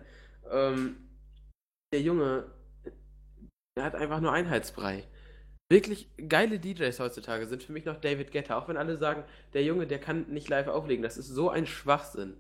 [0.49, 0.97] Ähm,
[1.93, 2.49] der Junge,
[3.77, 5.03] der hat einfach nur Einheitsbrei.
[5.69, 9.23] Wirklich geile DJs heutzutage sind für mich noch David Guetta, auch wenn alle sagen,
[9.53, 11.03] der Junge, der kann nicht live auflegen.
[11.03, 12.38] Das ist so ein Schwachsinn.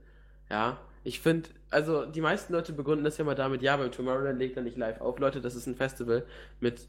[0.49, 4.39] Ja, ich finde, also die meisten Leute begründen das ja mal damit, ja, beim Tomorrowland
[4.39, 5.19] legt er nicht live auf.
[5.19, 6.25] Leute, das ist ein Festival
[6.61, 6.87] mit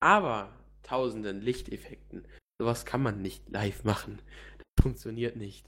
[0.00, 0.50] aber
[0.82, 2.26] tausenden Lichteffekten.
[2.60, 4.20] Sowas kann man nicht live machen.
[4.58, 5.64] Das funktioniert nicht.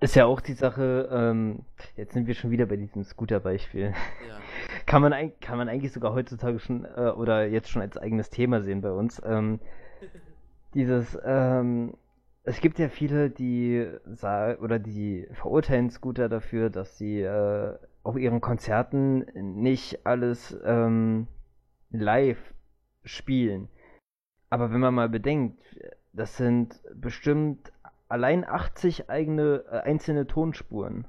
[0.00, 1.64] Ist ja auch die Sache, ähm,
[1.96, 3.94] jetzt sind wir schon wieder bei diesem Scooter-Beispiel.
[4.28, 4.40] Ja.
[4.86, 8.62] Kann man, kann man eigentlich sogar heutzutage schon äh, oder jetzt schon als eigenes Thema
[8.62, 9.20] sehen bei uns.
[9.24, 9.60] Ähm,
[10.74, 11.96] dieses, ähm,
[12.44, 18.16] es gibt ja viele, die sagen oder die verurteilen Scooter dafür, dass sie äh, auf
[18.16, 21.26] ihren Konzerten nicht alles ähm,
[21.90, 22.54] live
[23.04, 23.68] spielen.
[24.48, 25.60] Aber wenn man mal bedenkt,
[26.12, 27.72] das sind bestimmt
[28.08, 31.06] allein 80 eigene äh, einzelne Tonspuren.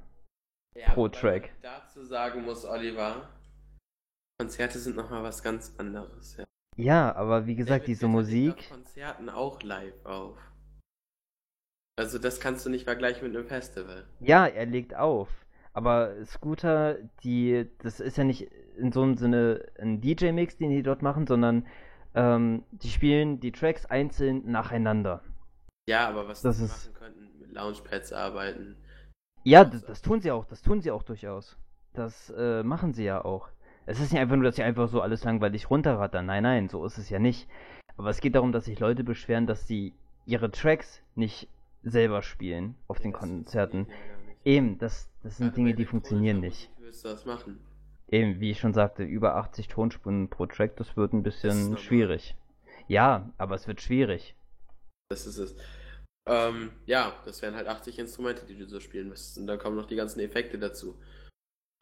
[0.74, 1.50] Ja, Pro Track.
[1.62, 3.28] Dazu sagen muss, Oliver,
[4.40, 6.36] Konzerte sind nochmal was ganz anderes.
[6.36, 6.44] Ja.
[6.76, 8.68] Ja, aber wie gesagt, diese Musik.
[8.70, 10.38] Konzerten auch live auf.
[11.98, 14.06] Also das kannst du nicht vergleichen mit einem Festival.
[14.20, 15.28] Ja, er legt auf.
[15.72, 18.42] Aber Scooter, die, das ist ja nicht
[18.76, 21.66] in so einem Sinne ein DJ-Mix, den die dort machen, sondern
[22.14, 25.24] ähm, die spielen die Tracks einzeln nacheinander.
[25.88, 28.76] Ja, aber was Das die ist- machen könnten, mit Launchpads arbeiten.
[29.42, 31.56] Ja, das, das tun sie auch, das tun sie auch durchaus.
[31.92, 33.48] Das äh, machen sie ja auch.
[33.88, 36.26] Es ist nicht einfach nur, dass sie einfach so alles langweilig runterrattern.
[36.26, 37.48] Nein, nein, so ist es ja nicht.
[37.96, 39.94] Aber es geht darum, dass sich Leute beschweren, dass sie
[40.26, 41.48] ihre Tracks nicht
[41.82, 43.78] selber spielen auf den Das Konzerten.
[43.78, 43.90] nicht.
[44.44, 46.70] Eben, das, das sind Gerade Dinge, die funktionieren nicht.
[46.80, 47.60] Willst du das machen?
[48.10, 52.36] Eben, wie ich schon sagte, über 80 Tonspuren pro Track, das wird ein bisschen schwierig.
[52.88, 54.34] Ja, aber es wird schwierig.
[55.08, 55.56] Das ist es.
[56.26, 59.38] Ähm, ja, das wären halt 80 Instrumente, die du so spielen müsstest.
[59.38, 60.94] Und dann kommen noch die ganzen Effekte dazu.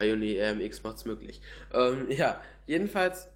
[0.03, 1.41] Uni RMX macht's möglich.
[1.73, 3.29] Ähm, ja, jedenfalls,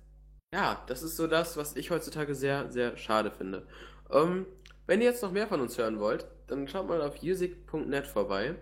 [0.53, 3.67] ja, das ist so das, was ich heutzutage sehr, sehr schade finde.
[4.11, 4.45] Ähm,
[4.87, 8.55] wenn ihr jetzt noch mehr von uns hören wollt, dann schaut mal auf music.net vorbei.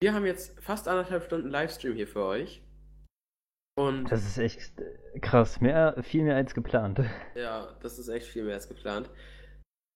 [0.00, 2.62] Wir haben jetzt fast anderthalb Stunden Livestream hier für euch.
[3.76, 4.72] Und Das ist echt
[5.20, 5.60] krass.
[5.60, 7.00] Mehr, viel mehr als geplant.
[7.34, 9.10] Ja, das ist echt viel mehr als geplant.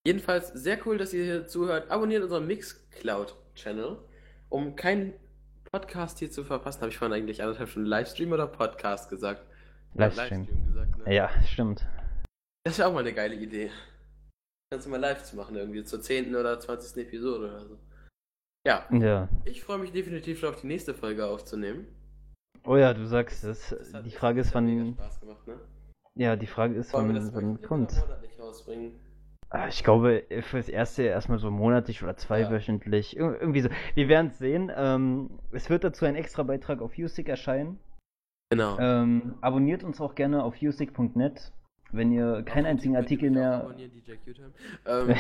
[0.05, 1.91] Jedenfalls sehr cool, dass ihr hier zuhört.
[1.91, 3.99] Abonniert unseren Mixcloud-Channel,
[4.49, 5.15] um keinen
[5.77, 6.83] Podcast hier zu verpassen.
[6.83, 9.43] Habe ich vorhin eigentlich anderthalb Stunden Livestream oder Podcast gesagt?
[9.95, 10.47] Ja, Livestream.
[10.67, 11.15] gesagt, ne?
[11.15, 11.87] Ja, stimmt.
[12.65, 13.71] Das wäre auch mal eine geile Idee.
[14.71, 16.37] Kannst du mal live zu machen, irgendwie zur 10.
[16.37, 17.07] oder 20.
[17.07, 17.79] Episode oder so.
[18.67, 19.29] Ja, Ja.
[19.47, 21.87] ich freue mich definitiv schon auf die nächste Folge aufzunehmen.
[22.65, 23.75] Oh ja, du sagst es.
[24.05, 24.93] Die Frage ist, wann.
[24.95, 25.59] Spaß gemacht, ne?
[26.17, 27.93] Ja, die Frage ist, Wollen wir wann, das wann kommt.
[27.93, 29.01] oder monatlich rausbringen?
[29.55, 33.17] Ah, Ich glaube, fürs erste erstmal so monatlich oder zweiwöchentlich.
[33.17, 33.69] Ir Irgendwie so.
[33.95, 34.73] Wir werden es sehen.
[34.75, 37.79] Ähm, es wird dazu ein extra Beitrag auf Usick erscheinen.
[38.51, 38.79] Genau.
[38.79, 41.53] Ähm, abonniert uns auch gerne auf usick.net,
[41.91, 43.75] wenn ihr keinen einzigen Artikel mehr.
[43.77, 44.53] DJ Q-Time.
[44.87, 45.15] Ähm,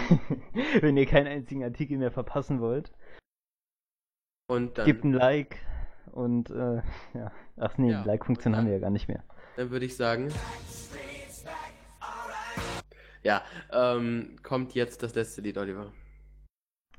[0.81, 2.91] wenn ihr keinen einzigen Artikel mehr verpassen wollt.
[4.51, 5.57] und dann, Gebt ein Like
[6.13, 6.83] und äh,
[7.15, 7.33] ja.
[7.59, 9.23] Ach nee, Ja, Like-Funktion haben wir ja gar nicht mehr.
[9.57, 10.29] dann würde ich sagen.
[13.23, 13.43] Ja,
[13.73, 15.93] ähm, kommt jetzt das letzte Lied, Oliver.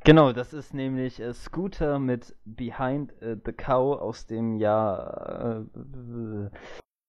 [0.05, 5.65] Genau, das ist nämlich äh, Scooter mit Behind äh, the Cow aus dem Jahr.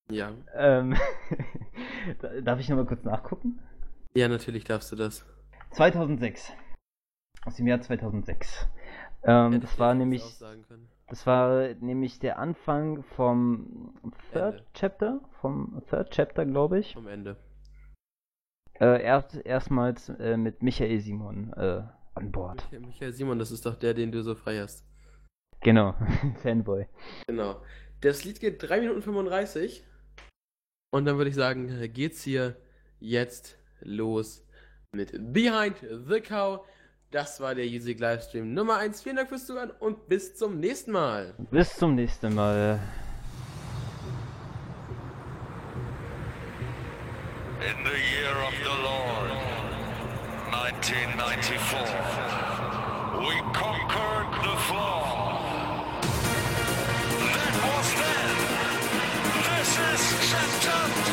[0.08, 0.32] Äh, Ja.
[0.54, 0.94] ähm,
[2.44, 3.58] Darf ich nochmal kurz nachgucken?
[4.14, 5.26] Ja, natürlich darfst du das.
[5.72, 6.52] 2006.
[7.46, 8.68] Aus dem Jahr 2006.
[9.24, 10.22] Ähm, das war nämlich,
[11.08, 13.94] das war nämlich der Anfang vom
[14.32, 14.66] Third Ende.
[14.74, 16.94] Chapter, vom Third Chapter, glaube ich.
[16.94, 17.36] Vom Ende.
[18.80, 21.82] Äh, erst, erstmals äh, mit Michael Simon äh,
[22.14, 22.62] an Bord.
[22.64, 24.84] Michael, Michael Simon, das ist doch der, den du so frei hast.
[25.60, 25.94] Genau,
[26.42, 26.86] Fanboy.
[27.26, 27.62] Genau.
[28.00, 29.84] Das Lied geht 3 Minuten 35.
[30.92, 32.56] Und dann würde ich sagen, geht's hier
[33.00, 34.46] jetzt los
[34.92, 35.76] mit Behind
[36.08, 36.60] the Cow.
[37.10, 39.02] Das war der Music Livestream Nummer 1.
[39.02, 41.34] Vielen Dank fürs Zuhören und bis zum nächsten Mal.
[41.50, 42.80] Bis zum nächsten Mal.
[47.64, 49.30] In the year of the Lord,
[50.52, 51.80] 1994,
[53.20, 55.04] we conquered the floor.
[57.24, 58.36] That was then.
[59.48, 61.03] This is chapter